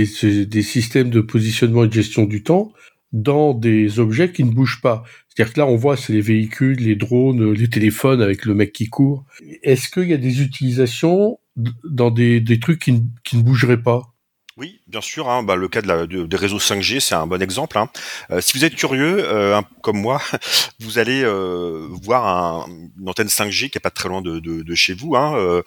systèmes 0.62 1.10
de 1.10 1.22
positionnement 1.22 1.86
et 1.86 1.88
de 1.88 1.94
gestion 1.94 2.26
du 2.26 2.44
temps 2.44 2.72
dans 3.12 3.54
des 3.54 4.00
objets 4.00 4.32
qui 4.32 4.44
ne 4.44 4.52
bougent 4.52 4.82
pas? 4.82 5.04
C'est-à-dire 5.28 5.54
que 5.54 5.60
là, 5.60 5.68
on 5.68 5.76
voit, 5.76 5.98
c'est 5.98 6.14
les 6.14 6.22
véhicules, 6.22 6.78
les 6.78 6.96
drones, 6.96 7.52
les 7.52 7.70
téléphones 7.70 8.22
avec 8.22 8.46
le 8.46 8.54
mec 8.54 8.74
qui 8.74 8.90
court. 8.90 9.26
Est-ce 9.64 9.90
qu'il 9.90 10.08
y 10.08 10.14
a 10.14 10.18
des 10.18 10.42
utilisations 10.42 11.40
dans 11.84 12.12
des, 12.12 12.60
trucs 12.60 12.80
qui 12.80 12.94
ne 12.94 13.42
bougeraient 13.42 13.82
pas? 13.82 14.14
Oui, 14.58 14.82
bien 14.88 15.02
sûr. 15.02 15.30
Hein, 15.30 15.44
bah, 15.44 15.56
le 15.56 15.68
cas 15.68 15.82
de 15.82 15.88
la, 15.88 16.08
des 16.08 16.38
réseaux 16.38 16.60
5G, 16.60 17.00
c'est 17.00 17.16
un 17.16 17.28
bon 17.28 17.42
exemple. 17.42 17.78
Hein. 17.78 17.90
Euh, 18.32 18.42
si 18.42 18.58
vous 18.58 18.66
êtes 18.66 18.76
curieux, 18.76 19.18
euh, 19.20 19.62
comme 19.82 20.00
moi, 20.00 20.22
vous 20.80 21.00
allez 21.00 21.24
euh, 21.24 21.88
voir 22.04 22.28
un, 22.28 22.68
une 23.00 23.10
antenne 23.10 23.28
5G 23.28 23.70
qui 23.70 23.78
est 23.78 23.82
pas 23.82 23.90
très 23.90 24.10
loin 24.10 24.22
de, 24.22 24.40
de, 24.40 24.62
de 24.62 24.76
chez 24.76 24.94
vous, 24.94 25.16
hein, 25.16 25.62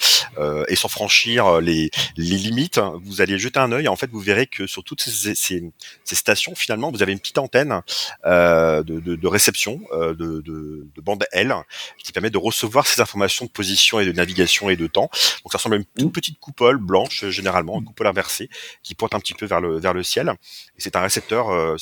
et 0.68 0.76
sans 0.76 0.88
franchir 0.88 1.60
les, 1.60 1.90
les 2.16 2.36
limites, 2.36 2.80
vous 3.04 3.20
allez 3.20 3.38
jeter 3.38 3.58
un 3.60 3.72
œil. 3.72 3.88
En 3.88 3.96
fait, 3.96 4.10
vous 4.10 4.20
verrez 4.20 4.46
que 4.46 4.66
sur 4.66 4.84
toutes 4.84 5.02
ces, 5.02 5.34
ces, 5.34 5.72
ces 6.04 6.16
stations, 6.16 6.54
finalement, 6.54 6.90
vous 6.90 7.02
avez 7.02 7.12
une 7.12 7.18
petite 7.18 7.38
antenne 7.38 7.82
de, 8.24 8.82
de, 8.82 9.26
réception 9.26 9.80
de, 9.92 10.14
de, 10.40 11.00
bande 11.02 11.24
L 11.32 11.54
qui 12.02 12.12
permet 12.12 12.30
de 12.30 12.38
recevoir 12.38 12.86
ces 12.86 13.00
informations 13.00 13.46
de 13.46 13.50
position 13.50 14.00
et 14.00 14.04
de 14.04 14.12
navigation 14.12 14.70
et 14.70 14.76
de 14.76 14.86
temps. 14.86 15.10
Donc, 15.44 15.52
ça 15.52 15.58
ressemble 15.58 15.76
à 15.76 15.78
une 15.78 15.84
toute 15.84 16.12
petite 16.12 16.38
coupole 16.38 16.78
blanche, 16.78 17.26
généralement, 17.26 17.78
une 17.78 17.84
coupole 17.84 18.06
inversée 18.06 18.48
qui 18.82 18.94
pointe 18.94 19.09
un 19.14 19.20
petit 19.20 19.34
peu 19.34 19.46
vers 19.46 19.60
le 19.60 20.02
ciel. 20.02 20.34
Et 20.76 20.80
c'est 20.80 20.96
un 20.96 21.00
récepteur, 21.00 21.50
euh, 21.50 21.76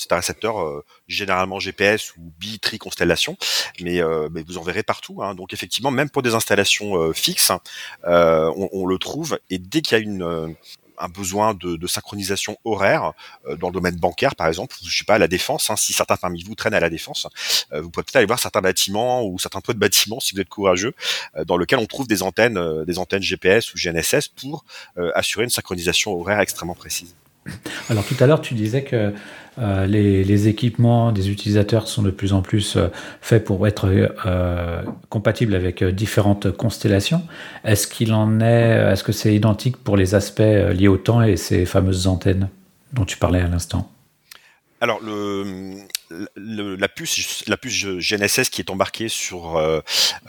euh, 0.44 0.82
généralement 1.06 1.58
GPS 1.58 2.16
ou 2.16 2.32
bi-tri 2.38 2.78
constellation, 2.78 3.36
mais, 3.80 4.02
euh, 4.02 4.28
mais 4.32 4.42
vous 4.42 4.58
en 4.58 4.62
verrez 4.62 4.82
partout. 4.82 5.22
Hein. 5.22 5.34
Donc 5.34 5.52
effectivement, 5.52 5.90
même 5.90 6.10
pour 6.10 6.22
des 6.22 6.34
installations 6.34 7.12
fixes, 7.12 7.52
on, 8.04 8.86
le 8.86 8.98
trouve. 8.98 9.38
Et 9.50 9.58
dès 9.58 9.82
qu'il 9.82 9.98
y 9.98 10.00
a 10.00 10.02
une 10.02 10.54
un 11.00 11.08
besoin 11.08 11.54
de, 11.54 11.87
synchronisation 11.87 12.58
horaire 12.64 13.12
dans 13.58 13.68
le 13.68 13.72
domaine 13.72 13.96
bancaire, 13.96 14.37
par 14.37 14.46
exemple, 14.46 14.76
je 14.82 14.98
sais 14.98 15.04
pas 15.04 15.14
à 15.14 15.18
la 15.18 15.28
défense. 15.28 15.70
Hein, 15.70 15.76
si 15.76 15.92
certains 15.92 16.16
parmi 16.16 16.42
vous 16.42 16.54
traînent 16.54 16.74
à 16.74 16.80
la 16.80 16.90
défense, 16.90 17.26
vous 17.72 17.90
pouvez 17.90 18.04
peut-être 18.04 18.16
aller 18.16 18.26
voir 18.26 18.38
certains 18.38 18.61
bâtiments 18.61 19.24
ou 19.24 19.38
certains 19.38 19.61
toits 19.61 19.74
de 19.74 19.78
bâtiments, 19.78 20.20
si 20.20 20.34
vous 20.34 20.40
êtes 20.40 20.48
courageux, 20.48 20.94
dans 21.46 21.56
lequel 21.56 21.78
on 21.78 21.87
trouve 21.87 22.06
des 22.06 22.22
antennes, 22.22 22.84
des 22.84 22.98
antennes 22.98 23.22
GPS 23.22 23.72
ou 23.74 23.78
GNSS 23.78 24.28
pour 24.28 24.64
assurer 25.14 25.44
une 25.44 25.50
synchronisation 25.50 26.12
horaire 26.12 26.40
extrêmement 26.40 26.74
précise. 26.74 27.14
Alors 27.90 28.04
tout 28.04 28.16
à 28.20 28.26
l'heure, 28.26 28.40
tu 28.40 28.54
disais 28.54 28.82
que 28.82 29.12
euh, 29.58 29.87
les, 29.87 30.48
équipements 30.48 31.11
des 31.11 31.30
utilisateurs 31.30 31.88
sont 31.88 32.02
de 32.02 32.11
plus 32.11 32.32
en 32.32 32.42
plus 32.42 32.76
euh, 32.76 32.88
faits 33.20 33.44
pour 33.44 33.66
être 33.66 33.88
euh, 34.26 34.82
compatibles 35.08 35.54
avec 35.54 35.82
différentes 35.82 36.50
constellations. 36.52 37.22
Est-ce 37.64 37.88
qu'il 37.88 38.12
en 38.12 38.40
est, 38.40 38.92
est-ce 38.92 39.02
que 39.02 39.12
c'est 39.12 39.34
identique 39.34 39.76
pour 39.76 39.96
les 39.96 40.14
aspects 40.14 40.40
liés 40.40 40.88
au 40.88 40.96
temps 40.96 41.22
et 41.22 41.37
ces 41.37 41.66
fameuses 41.66 42.06
antennes 42.06 42.48
dont 42.92 43.04
tu 43.04 43.16
parlais 43.16 43.40
à 43.40 43.48
l'instant? 43.48 43.90
Alors 44.80 45.00
le, 45.02 45.74
la 46.36 46.88
puce, 46.88 47.44
la 47.46 47.56
puce 47.56 47.84
GNSS 47.84 48.50
qui 48.50 48.60
est 48.60 48.70
embarquée 48.70 49.08
sur 49.08 49.56
euh, 49.56 49.80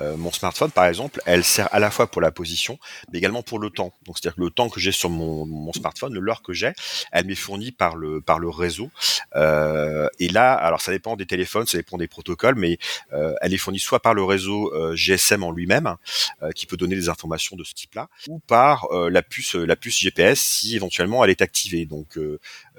euh, 0.01 0.17
mon 0.17 0.31
smartphone, 0.31 0.71
par 0.71 0.85
exemple, 0.85 1.21
elle 1.25 1.43
sert 1.43 1.73
à 1.73 1.79
la 1.79 1.91
fois 1.91 2.07
pour 2.07 2.21
la 2.21 2.31
position, 2.31 2.79
mais 3.11 3.19
également 3.19 3.43
pour 3.43 3.59
le 3.59 3.69
temps. 3.69 3.93
Donc, 4.05 4.17
c'est-à-dire 4.17 4.35
que 4.35 4.41
le 4.41 4.49
temps 4.49 4.69
que 4.69 4.79
j'ai 4.79 4.91
sur 4.91 5.09
mon, 5.09 5.45
mon 5.45 5.73
smartphone, 5.73 6.17
l'heure 6.17 6.41
que 6.41 6.53
j'ai, 6.53 6.73
elle 7.11 7.25
m'est 7.25 7.35
fournie 7.35 7.71
par 7.71 7.95
le 7.95 8.21
par 8.21 8.39
le 8.39 8.49
réseau. 8.49 8.89
Euh, 9.35 10.07
et 10.19 10.29
là, 10.29 10.53
alors 10.53 10.81
ça 10.81 10.91
dépend 10.91 11.15
des 11.15 11.25
téléphones, 11.25 11.65
ça 11.65 11.77
dépend 11.77 11.97
des 11.97 12.07
protocoles, 12.07 12.55
mais 12.55 12.77
euh, 13.13 13.33
elle 13.41 13.53
est 13.53 13.57
fournie 13.57 13.79
soit 13.79 14.01
par 14.01 14.13
le 14.13 14.23
réseau 14.23 14.71
GSM 14.95 15.43
en 15.43 15.51
lui-même, 15.51 15.95
qui 16.55 16.65
peut 16.65 16.77
donner 16.77 16.95
des 16.95 17.09
informations 17.09 17.55
de 17.55 17.63
ce 17.63 17.73
type-là, 17.73 18.09
ou 18.27 18.39
par 18.39 18.87
la 18.91 19.21
puce 19.21 19.55
la 19.55 19.75
puce 19.75 19.99
GPS 19.99 20.39
si 20.39 20.75
éventuellement 20.75 21.23
elle 21.23 21.31
est 21.31 21.41
activée. 21.41 21.85
Donc 21.85 22.17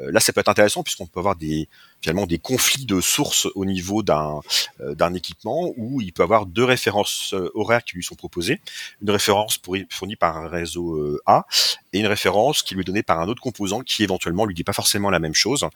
là, 0.09 0.21
ça 0.21 0.33
peut 0.33 0.41
être 0.41 0.49
intéressant 0.49 0.83
puisqu'on 0.83 1.07
peut 1.07 1.21
avoir 1.21 1.37
des 1.37 1.69
finalement 2.01 2.27
des 2.27 2.39
conflits 2.39 2.87
de 2.87 3.01
sources 3.01 3.47
au 3.55 3.65
niveau 3.65 4.03
d'un 4.03 4.41
euh, 4.81 5.15
équipement 5.15 5.73
où 5.77 6.01
il 6.01 6.13
peut 6.13 6.23
avoir 6.23 6.47
deux 6.47 6.65
références 6.65 7.35
euh, 7.35 7.51
horaires 7.55 7.85
qui 7.85 7.97
lui 7.97 8.03
sont 8.03 8.15
proposées, 8.15 8.61
une 9.03 9.11
référence 9.11 9.61
fournie 9.91 10.17
par 10.17 10.37
un 10.37 10.49
réseau 10.49 10.95
euh, 10.95 11.21
A 11.27 11.47
et 11.93 12.01
une 12.01 12.07
référence 12.07 12.63
qui 12.63 12.75
lui 12.75 12.83
est 12.83 12.85
donnée 12.85 13.03
par 13.03 13.21
un 13.21 13.29
autre 13.29 13.43
composant 13.43 13.81
qui 13.81 14.03
éventuellement 14.03 14.47
lui 14.47 14.55
dit 14.55 14.65
pas 14.65 14.73
forcément 14.73 15.11
la 15.11 15.19
même 15.19 15.35
chose. 15.35 15.67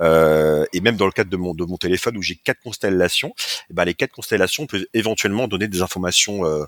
Euh, 0.00 0.64
et 0.72 0.80
même 0.80 0.96
dans 0.96 1.06
le 1.06 1.12
cadre 1.12 1.30
de 1.30 1.36
mon 1.36 1.54
de 1.54 1.64
mon 1.64 1.76
téléphone 1.76 2.16
où 2.16 2.22
j'ai 2.22 2.36
quatre 2.36 2.60
constellations, 2.62 3.34
eh 3.70 3.74
ben 3.74 3.84
les 3.84 3.94
quatre 3.94 4.12
constellations 4.12 4.66
peuvent 4.66 4.86
éventuellement 4.94 5.48
donner 5.48 5.68
des 5.68 5.82
informations 5.82 6.44
euh, 6.44 6.66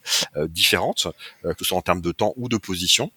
différentes, 0.48 1.08
que 1.42 1.54
ce 1.58 1.64
soit 1.64 1.78
en 1.78 1.82
termes 1.82 2.00
de 2.00 2.12
temps 2.12 2.34
ou 2.36 2.48
de 2.48 2.56
position. 2.56 3.10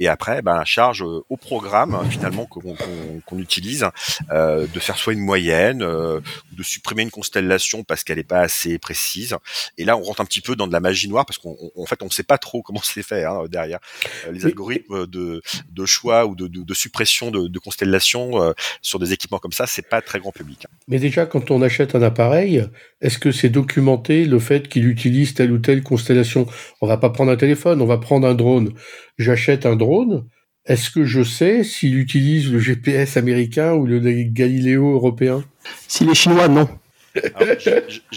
Et 0.00 0.08
après, 0.08 0.42
ben 0.42 0.64
charge 0.64 1.02
au 1.02 1.36
programme 1.36 1.98
finalement 2.10 2.46
qu'on 2.46 3.38
utilise 3.38 3.86
de 4.30 4.80
faire 4.80 4.98
soit 4.98 5.12
une 5.12 5.20
moyenne 5.20 5.82
euh, 5.82 6.20
de 6.52 6.62
supprimer 6.62 7.02
une 7.02 7.10
constellation 7.10 7.84
parce 7.84 8.02
qu'elle 8.02 8.16
n'est 8.16 8.24
pas 8.24 8.40
assez 8.40 8.78
précise. 8.78 9.36
Et 9.78 9.84
là, 9.84 9.96
on 9.96 10.02
rentre 10.02 10.20
un 10.20 10.24
petit 10.24 10.40
peu 10.40 10.56
dans 10.56 10.66
de 10.66 10.72
la 10.72 10.80
magie 10.80 11.08
noire 11.08 11.26
parce 11.26 11.38
qu'en 11.38 11.86
fait, 11.86 12.02
on 12.02 12.06
ne 12.06 12.10
sait 12.10 12.22
pas 12.22 12.38
trop 12.38 12.62
comment 12.62 12.80
c'est 12.82 13.02
fait 13.02 13.24
hein, 13.24 13.44
derrière. 13.48 13.78
Euh, 14.26 14.32
les 14.32 14.46
algorithmes 14.46 15.06
de, 15.06 15.35
de, 15.70 15.86
choix 15.86 16.26
ou 16.26 16.34
de, 16.34 16.46
de, 16.46 16.62
de 16.62 16.74
suppression 16.74 17.30
de, 17.30 17.48
de 17.48 17.58
constellations 17.58 18.42
euh, 18.42 18.52
sur 18.82 18.98
des 18.98 19.12
équipements 19.12 19.38
comme 19.38 19.52
ça, 19.52 19.66
c'est 19.66 19.88
pas 19.88 20.02
très 20.02 20.18
grand 20.18 20.32
public. 20.32 20.66
Mais 20.88 20.98
déjà, 20.98 21.26
quand 21.26 21.50
on 21.50 21.62
achète 21.62 21.94
un 21.94 22.02
appareil, 22.02 22.64
est-ce 23.00 23.18
que 23.18 23.32
c'est 23.32 23.48
documenté 23.48 24.24
le 24.24 24.38
fait 24.38 24.68
qu'il 24.68 24.86
utilise 24.86 25.34
telle 25.34 25.52
ou 25.52 25.58
telle 25.58 25.82
constellation? 25.82 26.46
On 26.80 26.86
va 26.86 26.96
pas 26.96 27.10
prendre 27.10 27.30
un 27.30 27.36
téléphone, 27.36 27.80
on 27.80 27.86
va 27.86 27.98
prendre 27.98 28.26
un 28.26 28.34
drone. 28.34 28.72
J'achète 29.18 29.66
un 29.66 29.76
drone 29.76 30.26
est-ce 30.66 30.90
que 30.90 31.04
je 31.04 31.22
sais 31.22 31.62
s'il 31.62 31.96
utilise 31.96 32.50
le 32.50 32.58
GPS 32.58 33.16
américain 33.16 33.74
ou 33.74 33.86
le 33.86 34.00
Galileo 34.00 34.94
européen? 34.94 35.44
S'il 35.86 36.10
est 36.10 36.14
chinois, 36.14 36.48
non. 36.48 36.68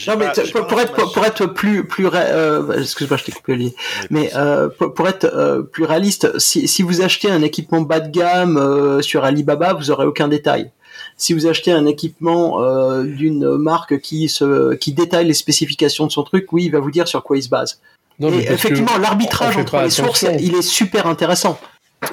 Non 0.07 0.17
mais 0.17 0.27
pour, 0.67 0.79
être 0.79 1.11
pour, 1.11 1.25
être 1.25 1.45
plus 1.45 1.85
plus 1.85 2.07
euh, 2.13 2.81
excuse-moi 2.81 3.17
je 3.17 3.25
t'ai 3.25 3.31
coupé 3.31 3.55
le 3.55 3.69
mais 4.09 4.31
euh, 4.35 4.69
pour, 4.69 5.07
être 5.07 5.25
euh, 5.25 5.61
plus 5.61 5.83
réaliste 5.83 6.37
si, 6.39 6.67
si 6.67 6.81
vous 6.83 7.01
achetez 7.01 7.29
un 7.29 7.41
équipement 7.41 7.81
bas 7.81 7.99
de 7.99 8.09
gamme 8.09 9.01
sur 9.01 9.23
Alibaba 9.23 9.73
vous 9.73 9.91
aurez 9.91 10.05
aucun 10.05 10.27
détail. 10.27 10.71
Si 11.15 11.33
vous 11.33 11.47
achetez 11.47 11.71
un 11.71 11.85
équipement 11.85 12.61
d'une 13.03 13.57
marque 13.57 13.99
qui 13.99 14.29
se 14.29 14.75
qui 14.75 14.93
détaille 14.93 15.27
les 15.27 15.33
spécifications 15.33 16.07
de 16.07 16.11
son 16.11 16.23
truc 16.23 16.51
oui 16.51 16.65
il 16.65 16.71
va 16.71 16.79
vous 16.79 16.91
dire 16.91 17.07
sur 17.07 17.23
quoi 17.23 17.37
il 17.37 17.43
se 17.43 17.49
base. 17.49 17.81
Non, 18.19 18.29
effectivement 18.31 18.97
l'arbitrage 18.97 19.57
entre 19.57 19.81
les 19.81 19.89
sources 19.89 20.25
il 20.39 20.55
est 20.55 20.61
super 20.61 21.07
intéressant 21.07 21.59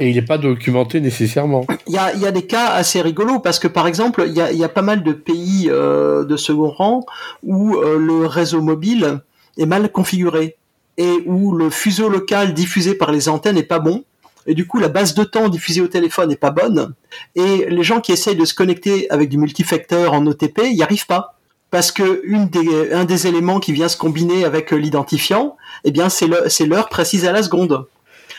Et 0.01 0.11
il 0.11 0.17
n'est 0.17 0.23
pas 0.23 0.39
documenté 0.39 1.01
nécessairement. 1.01 1.67
Il 1.87 1.95
y 1.95 1.99
a, 1.99 2.33
des 2.33 2.47
cas 2.47 2.67
assez 2.69 3.01
rigolos 3.01 3.39
parce 3.39 3.59
que 3.59 3.69
par 3.69 3.87
exemple, 3.87 4.25
il 4.27 4.35
y 4.35 4.65
a, 4.65 4.69
pas 4.69 4.83
mal 4.83 5.03
de 5.03 5.13
pays 5.13 5.69
euh, 5.71 6.25
de 6.25 6.37
second 6.37 6.71
rang 6.71 7.07
où 7.43 7.77
euh, 7.77 7.99
le 7.99 8.27
réseau 8.27 8.61
mobile 8.61 9.21
est 9.57 9.67
mal 9.67 9.91
configuré 9.91 10.57
et 10.99 11.23
où 11.27 11.53
le 11.53 11.71
fuseau 11.71 12.09
local 12.09 12.53
diffusé 12.53 12.95
par 12.95 13.13
les 13.13 13.29
antennes 13.29 13.57
n'est 13.57 13.63
pas 13.63 13.79
bon. 13.79 14.05
Et 14.47 14.55
du 14.55 14.67
coup, 14.67 14.79
la 14.79 14.89
base 14.89 15.15
de 15.15 15.25
temps 15.25 15.49
diffusée 15.49 15.81
au 15.81 15.89
téléphone 15.89 16.29
n'est 16.29 16.37
pas 16.37 16.51
bonne. 16.51 16.95
Et 17.35 17.67
les 17.69 17.83
gens 17.83 18.01
qui 18.01 18.13
essayent 18.13 18.37
de 18.37 18.45
se 18.45 18.55
connecter 18.55 19.11
avec 19.11 19.29
du 19.29 19.39
multifacteur 19.39 20.13
en 20.13 20.25
OTP, 20.27 20.63
n'y 20.73 20.83
arrivent 20.83 21.07
pas. 21.07 21.35
Parce 21.71 21.91
que 21.91 22.23
des, 22.47 22.93
un 22.93 23.05
des 23.05 23.27
éléments 23.27 23.59
qui 23.59 23.73
vient 23.73 23.89
se 23.89 23.97
combiner 23.97 24.45
avec 24.45 24.71
l'identifiant, 24.71 25.57
eh 25.83 25.91
bien, 25.91 26.09
c'est 26.09 26.67
l'heure 26.67 26.89
précise 26.89 27.27
à 27.27 27.33
la 27.33 27.43
seconde. 27.43 27.87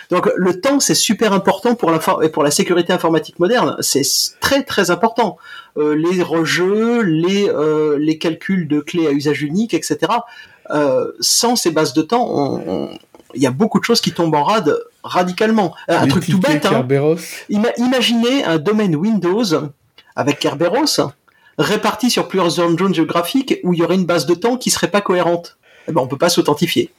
Donc 0.09 0.29
le 0.35 0.59
temps 0.59 0.79
c'est 0.79 0.95
super 0.95 1.33
important 1.33 1.75
pour 1.75 1.91
la 1.91 1.99
et 2.23 2.29
pour 2.29 2.43
la 2.43 2.51
sécurité 2.51 2.93
informatique 2.93 3.39
moderne, 3.39 3.75
c'est 3.81 4.03
très 4.39 4.63
très 4.63 4.91
important. 4.91 5.37
Euh, 5.77 5.95
les 5.95 6.23
rejeux, 6.23 7.01
les 7.01 7.49
euh, 7.49 7.97
les 7.99 8.17
calculs 8.17 8.67
de 8.67 8.79
clés 8.79 9.07
à 9.07 9.11
usage 9.11 9.41
unique, 9.41 9.73
etc. 9.73 9.97
Euh, 10.69 11.11
sans 11.19 11.55
ces 11.55 11.71
bases 11.71 11.93
de 11.93 12.01
temps, 12.01 12.61
il 13.33 13.41
y 13.41 13.47
a 13.47 13.51
beaucoup 13.51 13.79
de 13.79 13.85
choses 13.85 14.01
qui 14.01 14.11
tombent 14.11 14.35
en 14.35 14.43
rade 14.43 14.77
radicalement. 15.03 15.75
Un 15.87 16.07
truc 16.07 16.25
tout 16.25 16.39
bête. 16.39 16.65
Hein. 16.65 16.87
imaginez 17.77 18.43
un 18.45 18.57
domaine 18.57 18.95
Windows 18.95 19.43
avec 20.15 20.39
Kerberos 20.39 21.11
réparti 21.57 22.09
sur 22.09 22.27
plusieurs 22.27 22.49
zones 22.49 22.93
géographiques 22.93 23.59
où 23.63 23.73
il 23.73 23.79
y 23.79 23.83
aurait 23.83 23.95
une 23.95 24.05
base 24.05 24.25
de 24.25 24.35
temps 24.35 24.57
qui 24.57 24.69
serait 24.69 24.91
pas 24.91 25.01
cohérente. 25.01 25.57
Eh 25.87 25.91
ben, 25.91 26.01
on 26.01 26.07
peut 26.07 26.17
pas 26.17 26.29
s'authentifier. 26.29 26.91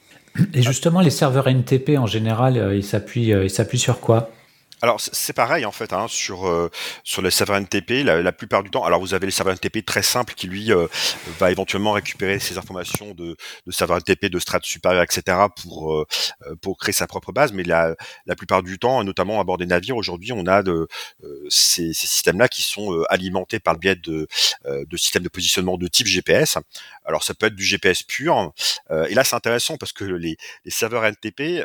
Et 0.55 0.62
justement, 0.62 1.01
les 1.01 1.11
serveurs 1.11 1.49
NTP 1.49 1.99
en 1.99 2.07
général, 2.07 2.57
euh, 2.57 2.76
ils 2.76 2.84
s'appuient, 2.84 3.32
euh, 3.32 3.45
ils 3.45 3.51
s'appuient 3.51 3.78
sur 3.78 4.01
quoi? 4.01 4.30
Alors 4.81 5.01
c'est 5.01 5.33
pareil 5.33 5.64
en 5.64 5.72
fait 5.72 5.93
hein, 5.93 6.07
sur 6.09 6.49
euh, 6.49 6.70
sur 7.03 7.22
les 7.22 7.31
serveurs 7.31 7.57
NTP 7.57 8.05
la, 8.05 8.22
la, 8.22 8.33
plupart 8.33 8.62
du 8.62 8.70
temps. 8.70 8.85
Alors 8.85 9.01
vous 9.01 9.14
avez 9.14 9.26
les 9.26 9.33
serveurs 9.33 9.55
NTP 9.55 9.85
très 9.85 10.03
simples 10.03 10.35
qui 10.35 10.47
lui 10.47 10.72
euh, 10.72 10.87
va 11.39 11.51
éventuellement 11.51 11.93
récupérer 11.93 12.39
ces 12.39 12.59
informations 12.59 13.12
de, 13.14 13.37
de 13.66 13.72
serveurs 13.72 13.99
NTP 13.99 14.26
de 14.26 14.39
strates 14.39 14.64
supérieures 14.64 15.03
etc 15.03 15.37
pour 15.62 15.93
euh, 15.93 16.07
pour 16.62 16.79
créer 16.79 16.93
sa 16.93 17.07
propre 17.07 17.33
base. 17.33 17.53
Mais 17.53 17.64
la 17.64 17.97
la 18.26 18.37
plupart 18.37 18.62
du 18.62 18.79
temps, 18.79 19.03
notamment 19.03 19.41
à 19.41 19.45
bord 19.45 19.59
des 19.59 19.66
navires 19.66 19.97
aujourd'hui, 19.97 20.33
on 20.33 20.47
a 20.47 20.62
de 20.62 20.87
ces, 21.49 21.93
ces 21.93 22.07
systèmes 22.07 22.39
là 22.39 22.49
qui 22.49 22.62
sont 22.62 23.03
alimentés 23.09 23.59
par 23.59 23.74
le 23.74 23.81
biais 23.81 23.97
de 23.97 24.29
de 24.64 24.97
systèmes 24.97 25.22
de 25.22 25.29
positionnement 25.29 25.76
de 25.76 25.89
type 25.89 26.07
GPS. 26.07 26.59
Alors 27.05 27.24
ça 27.24 27.35
peut 27.35 27.47
être 27.47 27.55
du 27.55 27.64
GPS 27.64 28.03
pur. 28.03 28.53
et 28.91 29.14
là 29.14 29.24
c'est 29.24 29.37
intéressant 29.37 29.76
parce 29.76 29.93
que 29.93 30.05
les 30.05 30.37
les 30.64 30.70
serveurs 30.70 31.05
NTP 31.05 31.64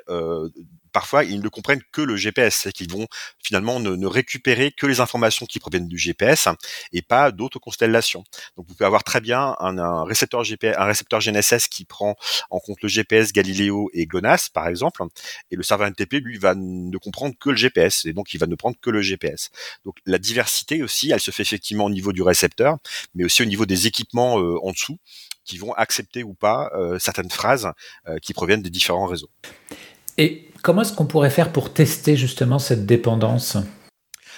parfois 0.94 1.24
ils 1.24 1.41
ne 1.41 1.50
comprennent 1.50 1.82
que 1.91 2.02
le 2.02 2.16
GPS, 2.16 2.62
c'est 2.64 2.72
qu'ils 2.72 2.91
vont 2.91 3.08
finalement 3.44 3.80
ne, 3.80 4.06
récupérer 4.06 4.72
que 4.72 4.86
les 4.86 5.00
informations 5.00 5.46
qui 5.46 5.60
proviennent 5.60 5.88
du 5.88 5.98
GPS 5.98 6.48
et 6.91 7.02
pas 7.02 7.32
d'autres 7.32 7.60
constellations. 7.60 8.24
Donc 8.56 8.68
vous 8.68 8.76
pouvez 8.76 8.86
avoir 8.86 9.04
très 9.04 9.22
bien 9.22 9.56
un, 9.60 10.04
récepteur 10.06 10.44
GPS, 10.44 10.76
un 10.78 10.86
récepteur 10.86 11.20
GNSS 11.20 11.68
qui 11.68 11.86
prend 11.86 12.16
en 12.50 12.60
compte 12.60 12.82
le 12.82 12.89
GPS, 12.89 13.34
Galileo 13.34 13.89
et 13.94 14.06
GLONASS 14.06 14.50
par 14.50 14.68
exemple, 14.68 15.04
et 15.52 15.56
le 15.56 15.64
serveur 15.64 15.88
NTP 15.88 16.14
lui 16.14 16.38
va 16.38 16.54
ne 16.56 16.98
comprendre 16.98 17.36
que 17.39 17.50
le 17.50 17.56
GPS 17.56 18.06
et 18.06 18.14
donc 18.14 18.34
il 18.34 18.39
va 18.39 18.48
ne 18.48 18.56
prendre 18.56 18.78
que 18.80 18.89
le 18.89 19.02
GPS. 19.02 19.50
Donc 19.86 19.98
la 20.06 20.18
diversité 20.18 20.84
aussi, 20.84 21.12
elle 21.12 21.20
se 21.20 21.32
fait 21.32 21.44
effectivement 21.44 21.86
au 21.86 21.89
niveau 21.89 22.14
du 22.14 22.22
récepteur, 22.22 22.78
mais 23.16 23.24
aussi 23.24 23.41
au 23.41 23.46
niveau 23.46 23.66
des 23.66 23.88
équipements 23.88 24.39
euh, 24.39 24.58
en 24.64 24.72
dessous 24.72 24.98
qui 25.46 25.58
vont 25.58 25.74
accepter 25.74 26.24
ou 26.24 26.34
pas 26.34 26.72
euh, 26.76 27.00
certaines 27.00 27.30
phrases 27.30 27.72
euh, 28.08 28.18
qui 28.20 28.34
proviennent 28.34 28.62
des 28.62 28.70
différents 28.70 29.08
réseaux. 29.08 29.30
Comment 30.64 30.82
est-ce 30.82 30.93
qu'on 30.93 31.05
pourrait 31.05 31.30
faire 31.30 31.51
pour 31.51 31.72
tester 31.72 32.16
justement 32.16 32.57
cette 32.57 32.88
dépendance? 32.88 33.57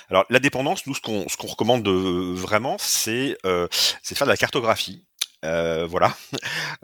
Alors 0.10 0.26
la 0.30 0.40
dépendance, 0.40 0.86
nous 0.86 0.94
ce 0.94 1.02
qu'on 1.02 1.48
recommande 1.48 1.88
vraiment, 1.88 2.76
c'est 2.78 3.38
euh, 3.46 3.68
c'est 3.72 4.14
de 4.14 4.18
faire 4.18 4.28
de 4.28 4.32
la 4.32 4.38
cartographie. 4.38 5.06
Euh, 5.46 5.86
voilà, 5.86 6.16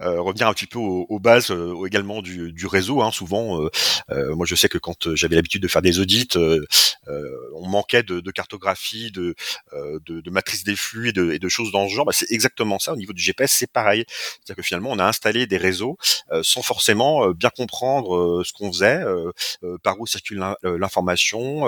euh, 0.02 0.22
revenir 0.22 0.48
un 0.48 0.54
petit 0.54 0.68
peu 0.68 0.78
aux, 0.78 1.20
bases 1.20 1.52
euh, 1.52 1.86
également 1.86 2.22
du, 2.22 2.66
réseau. 2.66 3.02
Hein. 3.02 3.12
Souvent, 3.12 3.68
moi 4.10 4.46
je 4.46 4.56
sais 4.56 4.70
que 4.70 4.78
quand 4.78 5.16
j'avais 5.16 5.36
l'habitude 5.36 5.62
de 5.62 5.68
faire 5.68 5.82
des 5.82 6.00
audits, 6.00 6.30
on 7.08 7.68
manquait 7.68 8.04
de, 8.04 8.32
cartographie, 8.32 9.12
de, 9.12 9.36
de, 9.74 10.30
matrice 10.30 10.64
des 10.64 10.76
flux 10.76 11.10
et 11.10 11.12
de, 11.12 11.32
et 11.32 11.40
de 11.40 11.50
choses 11.50 11.72
dans 11.72 11.88
ce 11.90 11.94
genre. 11.94 12.06
Bah, 12.06 12.14
c'est 12.14 12.32
exactement 12.32 12.80
ça. 12.80 12.94
Au 12.94 12.96
niveau 12.96 13.14
du 13.14 13.22
GPS, 13.22 13.52
c'est 13.52 13.72
pareil. 13.72 14.06
C'est-à-dire 14.08 14.56
que 14.56 14.62
finalement, 14.62 14.92
on 14.92 15.00
a 15.00 15.06
installé 15.06 15.48
des 15.48 15.58
réseaux 15.58 15.98
sans 16.44 16.62
forcément 16.62 17.30
bien 17.32 17.50
comprendre 17.50 18.44
ce 18.46 18.54
qu'on 18.54 18.72
faisait, 18.72 19.04
par 19.84 20.00
où 20.00 20.08
circule 20.08 20.44
l'information, 20.64 21.66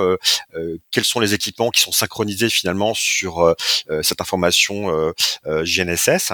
quels 0.92 1.06
sont 1.06 1.20
les 1.20 1.34
équipements 1.34 1.72
qui 1.72 1.82
sont 1.82 1.92
synchronisés 1.92 2.50
finalement 2.50 2.94
sur 2.94 3.56
cette 4.02 4.22
information 4.22 5.14
GNSS. 5.46 6.34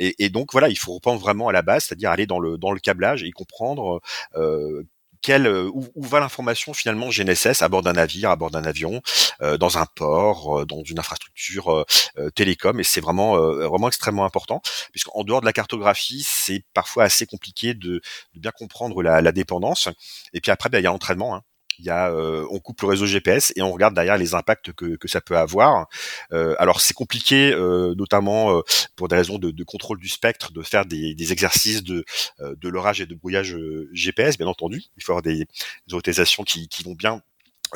Et, 0.00 0.24
et, 0.24 0.30
donc 0.30 0.52
voilà, 0.52 0.68
il 0.68 0.78
faut 0.78 0.94
reprendre 0.94 1.20
vraiment 1.20 1.48
à 1.48 1.52
la 1.52 1.62
base, 1.62 1.84
c'est-à-dire 1.84 2.10
aller 2.10 2.26
dans 2.26 2.40
le 2.40 2.58
dans 2.58 2.72
le 2.72 2.80
câblage 2.80 3.22
et 3.22 3.30
comprendre 3.30 4.00
euh, 4.34 4.82
quelle, 5.22 5.46
euh, 5.46 5.70
où, 5.72 5.86
où, 5.94 6.02
va 6.02 6.20
l'information 6.20 6.72
finalement 6.72 7.08
GNSS 7.10 7.62
à 7.62 7.68
bord 7.68 7.82
d'un 7.82 7.92
navire, 7.92 8.30
à 8.30 8.36
bord 8.36 8.50
d'un 8.50 8.64
avion, 8.64 9.02
euh, 9.42 9.58
dans 9.58 9.78
un 9.78 9.86
port, 9.86 10.60
euh, 10.60 10.66
dans 10.66 10.82
une 10.82 10.98
infrastructure 10.98 11.70
euh, 11.70 12.30
télécom, 12.34 12.80
et 12.80 12.84
c'est 12.84 13.00
vraiment 13.00 13.36
vraiment 13.36 13.88
extrêmement 13.88 14.24
important, 14.24 14.62
puisqu'en 14.92 15.24
dehors 15.24 15.40
de 15.40 15.46
la 15.46 15.52
cartographie, 15.52 16.24
c'est 16.26 16.64
parfois 16.74 17.04
assez 17.04 17.26
compliqué 17.26 17.74
de, 17.74 18.00
de 18.34 18.40
bien 18.40 18.50
comprendre 18.50 19.02
la, 19.02 19.20
la, 19.20 19.32
dépendance. 19.32 19.88
Et 20.32 20.40
puis 20.40 20.50
après, 20.50 20.68
ben, 20.68 20.78
il 20.78 20.84
y 20.84 20.86
a 20.86 20.90
l'entraînement. 20.90 21.36
Hein 21.36 21.42
euh, 21.88 22.46
on 22.50 22.58
coupe 22.58 22.80
le 22.82 22.88
réseau 22.88 23.06
GPS 23.06 23.52
et 23.56 23.62
on 23.62 23.72
regarde 23.72 23.94
derrière 23.94 24.16
les 24.16 24.34
impacts 24.34 24.72
que, 24.72 25.08
ça 25.08 25.20
peut 25.20 25.36
avoir. 25.36 25.88
Euh, 26.32 26.54
alors 26.58 26.80
c'est 26.80 26.94
compliqué, 26.94 27.52
euh, 27.52 27.94
notamment 27.96 28.62
pour 28.96 29.08
des 29.08 29.16
raisons 29.16 29.38
de, 29.38 29.64
contrôle 29.64 29.98
du 29.98 30.08
spectre, 30.08 30.52
de 30.52 30.62
faire 30.62 30.86
des, 30.86 31.14
des 31.14 31.32
exercices 31.32 31.82
de, 31.82 32.04
de 32.40 32.68
l'orage 32.68 33.00
et 33.00 33.06
de 33.06 33.14
brouillage 33.14 33.56
GPS, 33.92 34.38
bien 34.38 34.46
entendu. 34.46 34.82
Il 34.96 35.02
faut 35.02 35.12
avoir 35.12 35.22
des, 35.22 35.46
des 35.86 35.94
autorisations 35.94 36.44
qui, 36.44 36.68
vont 36.84 36.94
bien 36.94 37.20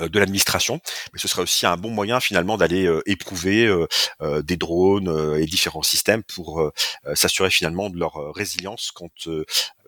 de 0.01 0.19
l'administration, 0.19 0.81
mais 1.13 1.21
ce 1.21 1.29
serait 1.29 1.43
aussi 1.43 1.67
un 1.67 1.77
bon 1.77 1.91
moyen 1.91 2.19
finalement 2.19 2.57
d'aller 2.57 2.91
éprouver 3.07 3.67
euh, 3.67 4.43
des 4.43 4.57
drones 4.57 5.37
et 5.39 5.47
différents 5.47 5.83
systèmes 5.83 6.23
pour 6.23 6.71
s'assurer 7.15 7.51
finalement 7.51 7.91
de 7.91 7.99
leur 7.99 8.35
résilience 8.35 8.91
quand 8.93 9.29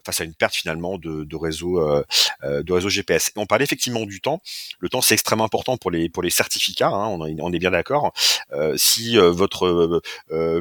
face 0.07 0.21
à 0.21 0.25
une 0.25 0.35
perte 0.35 0.55
finalement 0.55 0.97
de, 0.99 1.25
de 1.25 1.37
réseau 1.37 1.81
euh, 1.81 2.05
euh, 2.45 2.63
réseau 2.69 2.89
GPS. 2.89 3.33
on 3.37 3.47
parlait 3.47 3.65
effectivement 3.65 4.07
du 4.07 4.21
temps. 4.21 4.41
Le 4.79 4.89
temps 4.89 5.03
c'est 5.03 5.15
extrêmement 5.15 5.45
important 5.45 5.77
pour 5.77 5.91
les 5.91 6.09
pour 6.09 6.23
les 6.23 6.31
certificats. 6.31 6.89
Hein, 6.89 7.09
on, 7.09 7.53
est 7.53 7.59
bien 7.59 7.73
d'accord. 7.73 8.13
Euh, 8.53 8.75
si 8.77 9.17
votre 9.17 10.01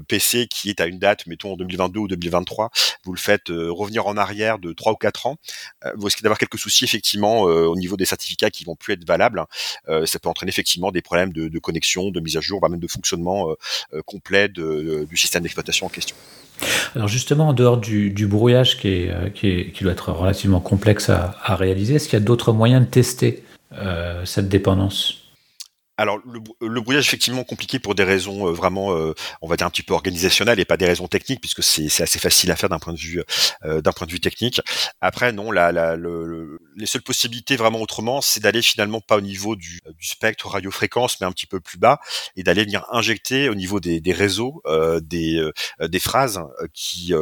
PC 0.08 0.48
qui 0.48 0.70
est 0.70 0.82
à 0.82 0.88
une 0.88 1.00
date, 1.00 1.28
mettons 1.28 1.54
en 1.54 1.58
2022 1.58 2.00
ou 2.00 2.08
2023, 2.08 2.72
vous 3.04 3.14
le 3.14 3.20
faites 3.20 3.50
revenir 3.50 4.08
en 4.08 4.18
arrière 4.18 4.58
de 4.60 4.74
3 4.74 4.94
ou 4.94 4.96
4 4.96 5.28
ans, 5.28 5.38
vous 5.96 6.06
risquez 6.06 6.24
d'avoir 6.24 6.40
quelques 6.40 6.58
soucis 6.58 6.86
effectivement 6.86 7.42
au 7.42 7.76
niveau 7.76 7.98
des 7.98 8.06
certificats 8.06 8.50
qui 8.50 8.64
vont 8.64 8.76
plus 8.76 8.94
être 8.94 9.06
valables. 9.06 9.44
ça 10.06 10.20
peut 10.20 10.30
entraîner 10.30 10.50
effectivement 10.50 10.92
des 10.92 11.02
problèmes 11.02 11.34
de, 11.34 11.48
de 11.48 11.60
connexion, 11.60 12.10
de 12.10 12.20
mise 12.20 12.38
à 12.38 12.42
jour, 12.42 12.68
même 12.68 12.80
de 12.80 12.88
fonctionnement 12.88 13.54
complet 14.06 14.50
du 14.50 15.18
système 15.18 15.44
d'exploitation 15.44 15.86
en 15.86 15.90
question. 15.90 16.16
Alors 16.96 17.08
justement, 17.08 17.50
en 17.50 17.54
dehors 17.54 17.78
du, 17.78 18.28
brouillage 18.28 18.78
euh, 18.86 19.30
qui, 19.30 19.74
doit 19.82 19.92
être 19.92 20.12
relativement 20.12 20.60
complexe 20.60 21.10
à, 21.10 21.56
réaliser, 21.56 21.96
est-ce 21.96 22.08
qu'il 22.08 22.18
y 22.20 22.22
a 22.22 22.26
d'autres 22.26 22.54
moyens 22.54 22.86
de 22.86 22.90
tester 22.90 23.44
euh, 23.74 24.24
cette 24.26 24.48
dépendance? 24.48 25.25
Alors 25.98 26.20
le, 26.26 26.40
le, 26.68 26.82
brouillage 26.82 27.08
effectivement 27.08 27.44
compliqué 27.44 27.80
pour 27.80 27.96
des 27.96 28.04
raisons 28.04 28.48
euh, 28.48 28.52
vraiment, 28.52 28.94
euh, 28.94 29.14
on 29.42 29.48
va 29.48 29.56
dire 29.56 29.66
un 29.66 29.70
petit 29.70 29.84
peu 29.84 29.94
organisationnelles 29.94 30.60
et 30.60 30.66
pas 30.66 30.78
des 30.78 30.86
raisons 30.86 31.08
techniques 31.08 31.40
puisque 31.40 31.64
c'est 31.64 31.86
assez 32.04 32.20
facile 32.20 32.52
à 32.52 32.56
faire 32.56 32.70
d'un 32.70 32.80
point 32.80 32.94
de 32.94 32.98
vue 32.98 33.24
euh, 33.64 33.82
d'un 33.82 33.92
point 33.92 34.06
de 34.06 34.12
vue 34.12 34.20
technique. 34.20 34.60
Après 35.00 35.32
non, 35.32 35.52
la, 35.52 35.72
la, 35.72 35.96
le, 35.96 36.60
les 36.76 36.86
seules 36.86 37.02
possibilités 37.02 37.56
vraiment 37.56 37.82
autrement, 37.82 38.22
c'est 38.22 38.42
d'aller 38.42 38.62
finalement 38.62 39.00
pas 39.00 39.18
au 39.18 39.22
niveau 39.22 39.56
du, 39.56 39.80
du 39.98 40.06
spectre 40.06 40.48
radiofréquence 40.50 41.20
mais 41.22 41.28
un 41.28 41.32
petit 41.32 41.48
peu 41.48 41.60
plus 41.60 41.78
bas 41.78 42.00
et 42.36 42.44
d'aller 42.44 42.64
venir 42.64 42.86
injecter 42.92 43.48
au 43.48 43.56
niveau 43.56 43.80
des, 43.80 44.02
des 44.02 44.14
réseaux 44.14 44.62
des, 45.02 45.50
des 45.82 46.00
phrases 46.00 46.42
qui, 46.74 47.14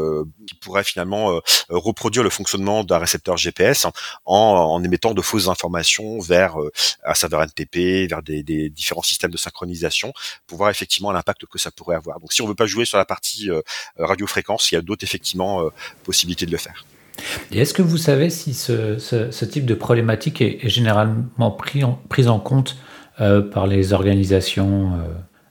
qui 0.48 0.56
pourraient 0.62 0.84
finalement 0.84 1.40
reproduire 1.70 2.24
le 2.24 2.30
fonctionnement 2.30 2.84
d'un 2.84 2.98
récepteur 2.98 3.38
GPS 3.38 3.86
en, 3.86 3.92
en, 4.26 4.84
émettant 4.84 5.14
de 5.14 5.22
fausses 5.22 5.48
informations 5.48 6.20
vers 6.20 6.56
un 7.04 7.14
serveur 7.14 7.44
NTP, 7.44 8.10
vers 8.10 8.24
des, 8.24 8.44
des 8.44 8.63
différents 8.70 9.02
systèmes 9.02 9.32
de 9.32 9.38
synchronisation 9.38 10.14
pour 10.48 10.58
voir 10.58 10.70
effectivement 10.70 11.12
l'impact 11.12 11.46
que 11.46 11.60
ça 11.60 11.72
pourrait 11.72 11.96
avoir. 11.96 12.20
Donc 12.20 12.34
si 12.34 12.42
on 12.42 12.48
veut 12.48 12.56
pas 12.56 12.66
jouer 12.66 12.86
sur 12.86 12.98
la 12.98 13.06
partie 13.06 13.50
euh, 13.50 13.62
radiofréquence, 13.98 14.72
il 14.72 14.76
y 14.76 14.78
a 14.78 14.82
d'autres 14.82 15.04
effectivement 15.04 15.62
euh, 15.62 15.70
possibilités 16.04 16.46
de 16.46 16.52
le 16.52 16.58
faire. 16.58 16.86
Et 17.52 17.60
est-ce 17.60 17.74
que 17.74 17.84
vous 17.84 17.98
savez 17.98 18.30
si 18.30 18.54
ce, 18.54 19.46
type 19.46 19.66
de 19.66 19.76
problématique 19.76 20.42
est, 20.42 20.68
généralement 20.68 21.52
pris 21.52 21.84
en, 21.84 21.94
prise 22.10 22.28
en 22.28 22.40
compte 22.40 22.78
euh, 23.22 23.42
par 23.42 23.68
les 23.68 23.94
organisations 23.94 25.00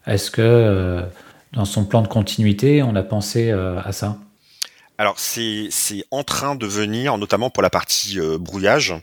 Est-ce 0.06 0.30
que 0.30 1.04
dans 1.52 1.64
son 1.64 1.84
plan 1.84 2.02
de 2.02 2.08
continuité, 2.08 2.82
on 2.82 2.96
a 2.96 3.02
pensé 3.02 3.52
à 3.52 3.92
ça? 3.92 4.18
Alors 5.02 5.18
c'est 5.18 5.66
c'est 5.72 6.04
en 6.12 6.22
train 6.22 6.54
de 6.54 6.64
venir, 6.64 7.18
notamment 7.18 7.50
pour 7.50 7.60
la 7.60 7.70
partie 7.70 8.20
euh, 8.20 8.38
brouillage, 8.38 8.94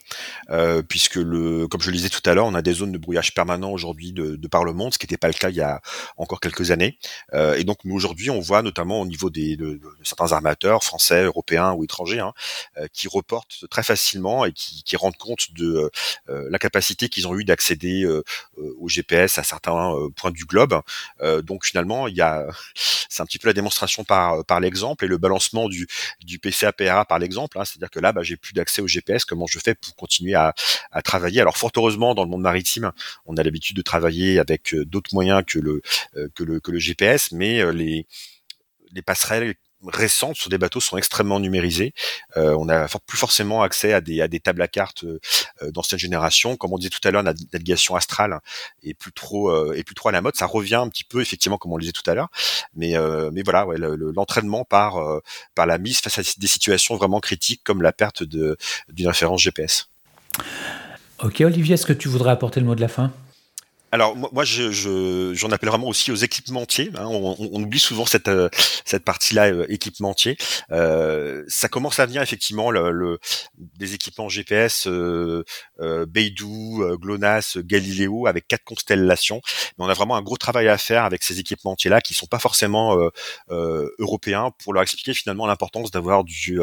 euh, 0.49 0.81
puisque 0.81 1.15
le 1.15 1.67
comme 1.67 1.81
je 1.81 1.87
le 1.87 1.97
disais 1.97 2.07
tout 2.07 2.21
à 2.23 2.33
l'heure, 2.33 2.45
on 2.45 2.55
a 2.55 2.61
des 2.61 2.71
zones 2.71 2.93
de 2.93 2.97
brouillage 2.97 3.33
permanent 3.33 3.69
aujourd'hui 3.69 4.13
de, 4.13 4.37
de, 4.37 4.47
par 4.47 4.63
le 4.63 4.71
monde, 4.71 4.93
ce 4.93 4.97
qui 4.97 5.07
n'était 5.07 5.17
pas 5.17 5.27
le 5.27 5.33
cas 5.33 5.49
il 5.49 5.57
y 5.57 5.61
a 5.61 5.81
encore 6.15 6.39
quelques 6.39 6.71
années. 6.71 6.97
Euh, 7.33 7.55
et 7.55 7.65
donc 7.65 7.79
nous 7.83 7.93
aujourd'hui, 7.95 8.29
on 8.29 8.39
voit 8.39 8.61
notamment 8.61 9.01
au 9.01 9.05
niveau 9.05 9.29
des 9.29 9.57
de, 9.57 9.73
de 9.73 9.89
certains 10.03 10.31
armateurs 10.31 10.85
français, 10.85 11.23
européens 11.23 11.73
ou 11.73 11.83
étrangers, 11.83 12.21
hein, 12.21 12.31
euh, 12.77 12.87
qui 12.93 13.09
reportent 13.09 13.65
très 13.69 13.83
facilement 13.83 14.45
et 14.45 14.53
qui, 14.53 14.83
qui 14.83 14.95
rendent 14.95 15.17
compte 15.17 15.51
de 15.51 15.91
euh, 16.29 16.47
la 16.49 16.59
capacité 16.59 17.09
qu'ils 17.09 17.27
ont 17.27 17.37
eu 17.37 17.43
d'accéder 17.43 18.07
au 18.55 18.87
GPS 18.87 19.37
à 19.37 19.43
certains 19.43 19.93
points 20.15 20.31
du 20.31 20.45
globe. 20.45 20.79
donc 21.43 21.65
finalement, 21.65 22.07
il 22.07 22.15
y 22.15 22.21
a 22.21 22.47
c'est 23.09 23.21
un 23.21 23.25
petit 23.25 23.39
peu 23.39 23.49
la 23.49 23.53
démonstration 23.53 24.05
par 24.05 24.45
par 24.45 24.61
l'exemple 24.61 25.03
et 25.03 25.07
le 25.09 25.17
balancement 25.17 25.67
du 25.67 25.88
du 26.21 26.39
PC 26.39 26.65
APRA 26.65 27.05
par 27.05 27.19
l'exemple. 27.19 27.59
Hein, 27.59 27.65
C'est-à-dire 27.65 27.89
que 27.89 27.99
là, 27.99 28.11
bah, 28.11 28.23
j'ai 28.23 28.37
plus 28.37 28.53
d'accès 28.53 28.81
au 28.81 28.87
GPS. 28.87 29.25
Comment 29.25 29.47
je 29.47 29.59
fais 29.59 29.75
pour 29.75 29.95
continuer 29.95 30.35
à, 30.35 30.53
travailler? 31.03 31.41
Alors 31.41 31.57
fort 31.57 31.71
heureusement, 31.75 32.15
dans 32.15 32.23
le 32.23 32.29
monde 32.29 32.41
maritime, 32.41 32.91
on 33.25 33.37
a 33.37 33.43
l'habitude 33.43 33.77
de 33.77 33.81
travailler 33.81 34.39
avec 34.39 34.73
euh, 34.73 34.85
d'autres 34.85 35.13
moyens 35.13 35.43
que 35.45 35.59
le 35.59 35.81
euh, 36.17 36.79
GPS, 36.79 37.31
mais 37.31 37.61
euh, 37.61 37.71
les 37.71 38.05
passerelles 39.05 39.55
récentes 39.87 40.35
sur 40.35 40.49
des 40.49 40.57
bateaux 40.57 40.79
sont 40.79 40.97
extrêmement 40.97 41.39
numérisées. 41.39 41.93
Euh, 42.37 42.55
on 42.59 42.69
a 42.69 42.87
plus 43.05 43.17
forcément 43.17 43.61
accès 43.61 43.93
à 43.93 44.01
des, 44.01 44.21
à 44.21 44.27
des 44.27 44.39
tables 44.39 44.61
à 44.61 44.67
cartes 44.67 45.03
euh, 45.03 45.19
euh, 45.61 45.71
d'ancienne 45.71 45.99
génération. 45.99 46.57
Comme 46.57 46.73
on 46.73 46.77
disait 46.77 46.89
tout 46.89 47.05
à 47.07 47.11
l'heure, 47.11 47.23
la 47.23 47.33
navigation 47.53 47.95
astrale 47.95 48.39
est 48.83 48.93
plus 48.93 49.11
trop 49.11 49.49
euh, 49.49 49.73
est 49.75 49.83
plus 49.83 49.95
trop 49.95 50.09
à 50.09 50.11
la 50.11 50.21
mode. 50.21 50.35
Ça 50.35 50.45
revient 50.45 50.75
un 50.75 50.89
petit 50.89 51.03
peu 51.03 51.21
effectivement 51.21 51.57
comme 51.57 51.71
on 51.71 51.77
le 51.77 51.81
disait 51.81 51.93
tout 51.93 52.09
à 52.09 52.13
l'heure, 52.13 52.29
mais 52.75 52.95
mais 53.31 53.41
voilà, 53.43 53.65
ouais, 53.65 53.77
l'entraînement 53.77 54.65
par 54.65 54.97
par 55.55 55.65
la 55.65 55.77
mise 55.77 55.99
face 55.99 56.19
à 56.19 56.21
des 56.37 56.47
situations 56.47 56.95
vraiment 56.95 57.19
critiques 57.19 57.61
comme 57.63 57.81
la 57.81 57.91
perte 57.91 58.23
d'une 58.23 58.55
référence 59.07 59.41
GPS. 59.41 59.89
Ok 61.23 61.41
Olivier, 61.41 61.75
est-ce 61.75 61.85
que 61.85 61.93
tu 61.93 62.07
voudrais 62.07 62.31
apporter 62.31 62.59
le 62.59 62.65
mot 62.65 62.75
de 62.75 62.81
la 62.81 62.87
fin? 62.87 63.11
Alors 63.91 64.15
moi, 64.15 64.43
je, 64.43 64.71
je, 64.71 65.33
j'en 65.33 65.51
appelle 65.51 65.69
vraiment 65.69 65.87
aussi 65.87 66.11
aux 66.11 66.15
équipementiers. 66.15 66.91
Hein. 66.95 67.05
On, 67.05 67.61
oublie 67.61 67.79
souvent 67.79 68.05
cette 68.05 68.27
euh, 68.27 68.49
cette 68.85 69.03
partie-là 69.03 69.51
euh, 69.51 69.65
équipementier. 69.69 70.37
Euh, 70.71 71.43
ça 71.47 71.69
commence 71.69 71.99
à 71.99 72.05
venir 72.05 72.21
effectivement 72.21 72.71
le, 72.71 73.19
des 73.57 73.93
équipements 73.95 74.29
GPS 74.29 74.87
euh, 74.87 75.43
Beidou, 76.05 76.83
euh, 76.83 76.97
GLONASS, 76.97 77.57
Galileo 77.59 78.27
avec 78.27 78.47
quatre 78.47 78.63
constellations. 78.63 79.41
Mais 79.77 79.85
on 79.85 79.89
a 79.89 79.93
vraiment 79.93 80.15
un 80.15 80.21
gros 80.21 80.37
travail 80.37 80.67
à 80.67 80.77
faire 80.77 81.05
avec 81.05 81.23
ces 81.23 81.39
équipementiers-là 81.39 82.01
qui 82.01 82.13
sont 82.13 82.27
pas 82.27 82.39
forcément 82.39 82.97
européens 83.49 84.51
pour 84.63 84.73
leur 84.73 84.83
expliquer 84.83 85.13
finalement 85.13 85.47
l'importance 85.47 85.91
d'avoir 85.91 86.23
du 86.23 86.59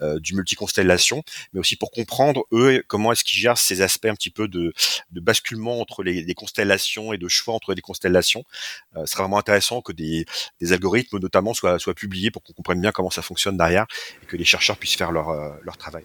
du 0.00 0.34
multi-constellation, 0.34 1.22
mais 1.52 1.60
aussi 1.60 1.76
pour 1.76 1.90
comprendre 1.90 2.44
eux 2.52 2.82
comment 2.88 3.12
est-ce 3.12 3.24
qu'ils 3.24 3.38
gèrent 3.38 3.58
ces 3.58 3.82
aspects 3.82 4.06
un 4.06 4.14
petit 4.14 4.30
peu 4.30 4.48
de, 4.48 4.72
de 5.10 5.20
basculement 5.20 5.80
entre 5.80 6.02
les, 6.02 6.22
les 6.22 6.34
constellations 6.34 7.12
et 7.12 7.18
de 7.18 7.28
choix 7.28 7.54
entre 7.54 7.74
des 7.74 7.82
constellations. 7.82 8.44
Euh, 8.96 9.06
ce 9.06 9.12
sera 9.12 9.24
vraiment 9.24 9.38
intéressant 9.38 9.82
que 9.82 9.92
des, 9.92 10.26
algorithmes 10.70 11.18
notamment 11.18 11.54
soient, 11.54 11.78
soient 11.78 11.94
publiés 11.94 12.30
pour 12.30 12.42
qu'on 12.42 12.52
comprenne 12.52 12.80
bien 12.80 12.92
comment 12.92 13.10
ça 13.10 13.22
fonctionne 13.22 13.56
derrière 13.56 13.86
et 14.22 14.26
que 14.26 14.36
les 14.36 14.44
chercheurs 14.44 14.76
puissent 14.76 14.96
faire 14.96 15.12
leur, 15.12 15.30
euh, 15.30 15.50
leur 15.62 15.76
travail. 15.76 16.04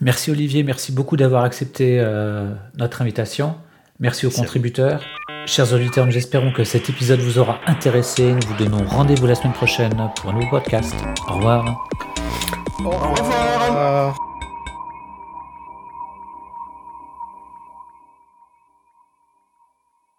Merci 0.00 0.30
Olivier, 0.30 0.62
merci 0.62 0.92
beaucoup 0.92 1.16
d'avoir 1.16 1.44
accepté 1.44 1.98
euh, 2.00 2.52
notre 2.78 3.02
invitation. 3.02 3.54
Merci 3.98 4.26
aux 4.26 4.30
contributeurs. 4.30 5.02
Chers 5.46 5.72
auditeurs, 5.74 6.06
nous 6.06 6.16
espérons 6.16 6.52
que 6.52 6.64
cet 6.64 6.88
épisode 6.88 7.20
vous 7.20 7.38
aura 7.38 7.60
intéressé. 7.66 8.32
Nous 8.32 8.46
vous 8.46 8.56
donnons 8.56 8.84
rendez-vous 8.86 9.26
la 9.26 9.34
semaine 9.34 9.52
prochaine 9.52 9.94
pour 10.16 10.30
un 10.30 10.32
nouveau 10.34 10.48
podcast. 10.50 10.94
Au 11.28 11.34
revoir. 11.34 11.86
Au 12.82 12.90
revoir. 12.90 14.29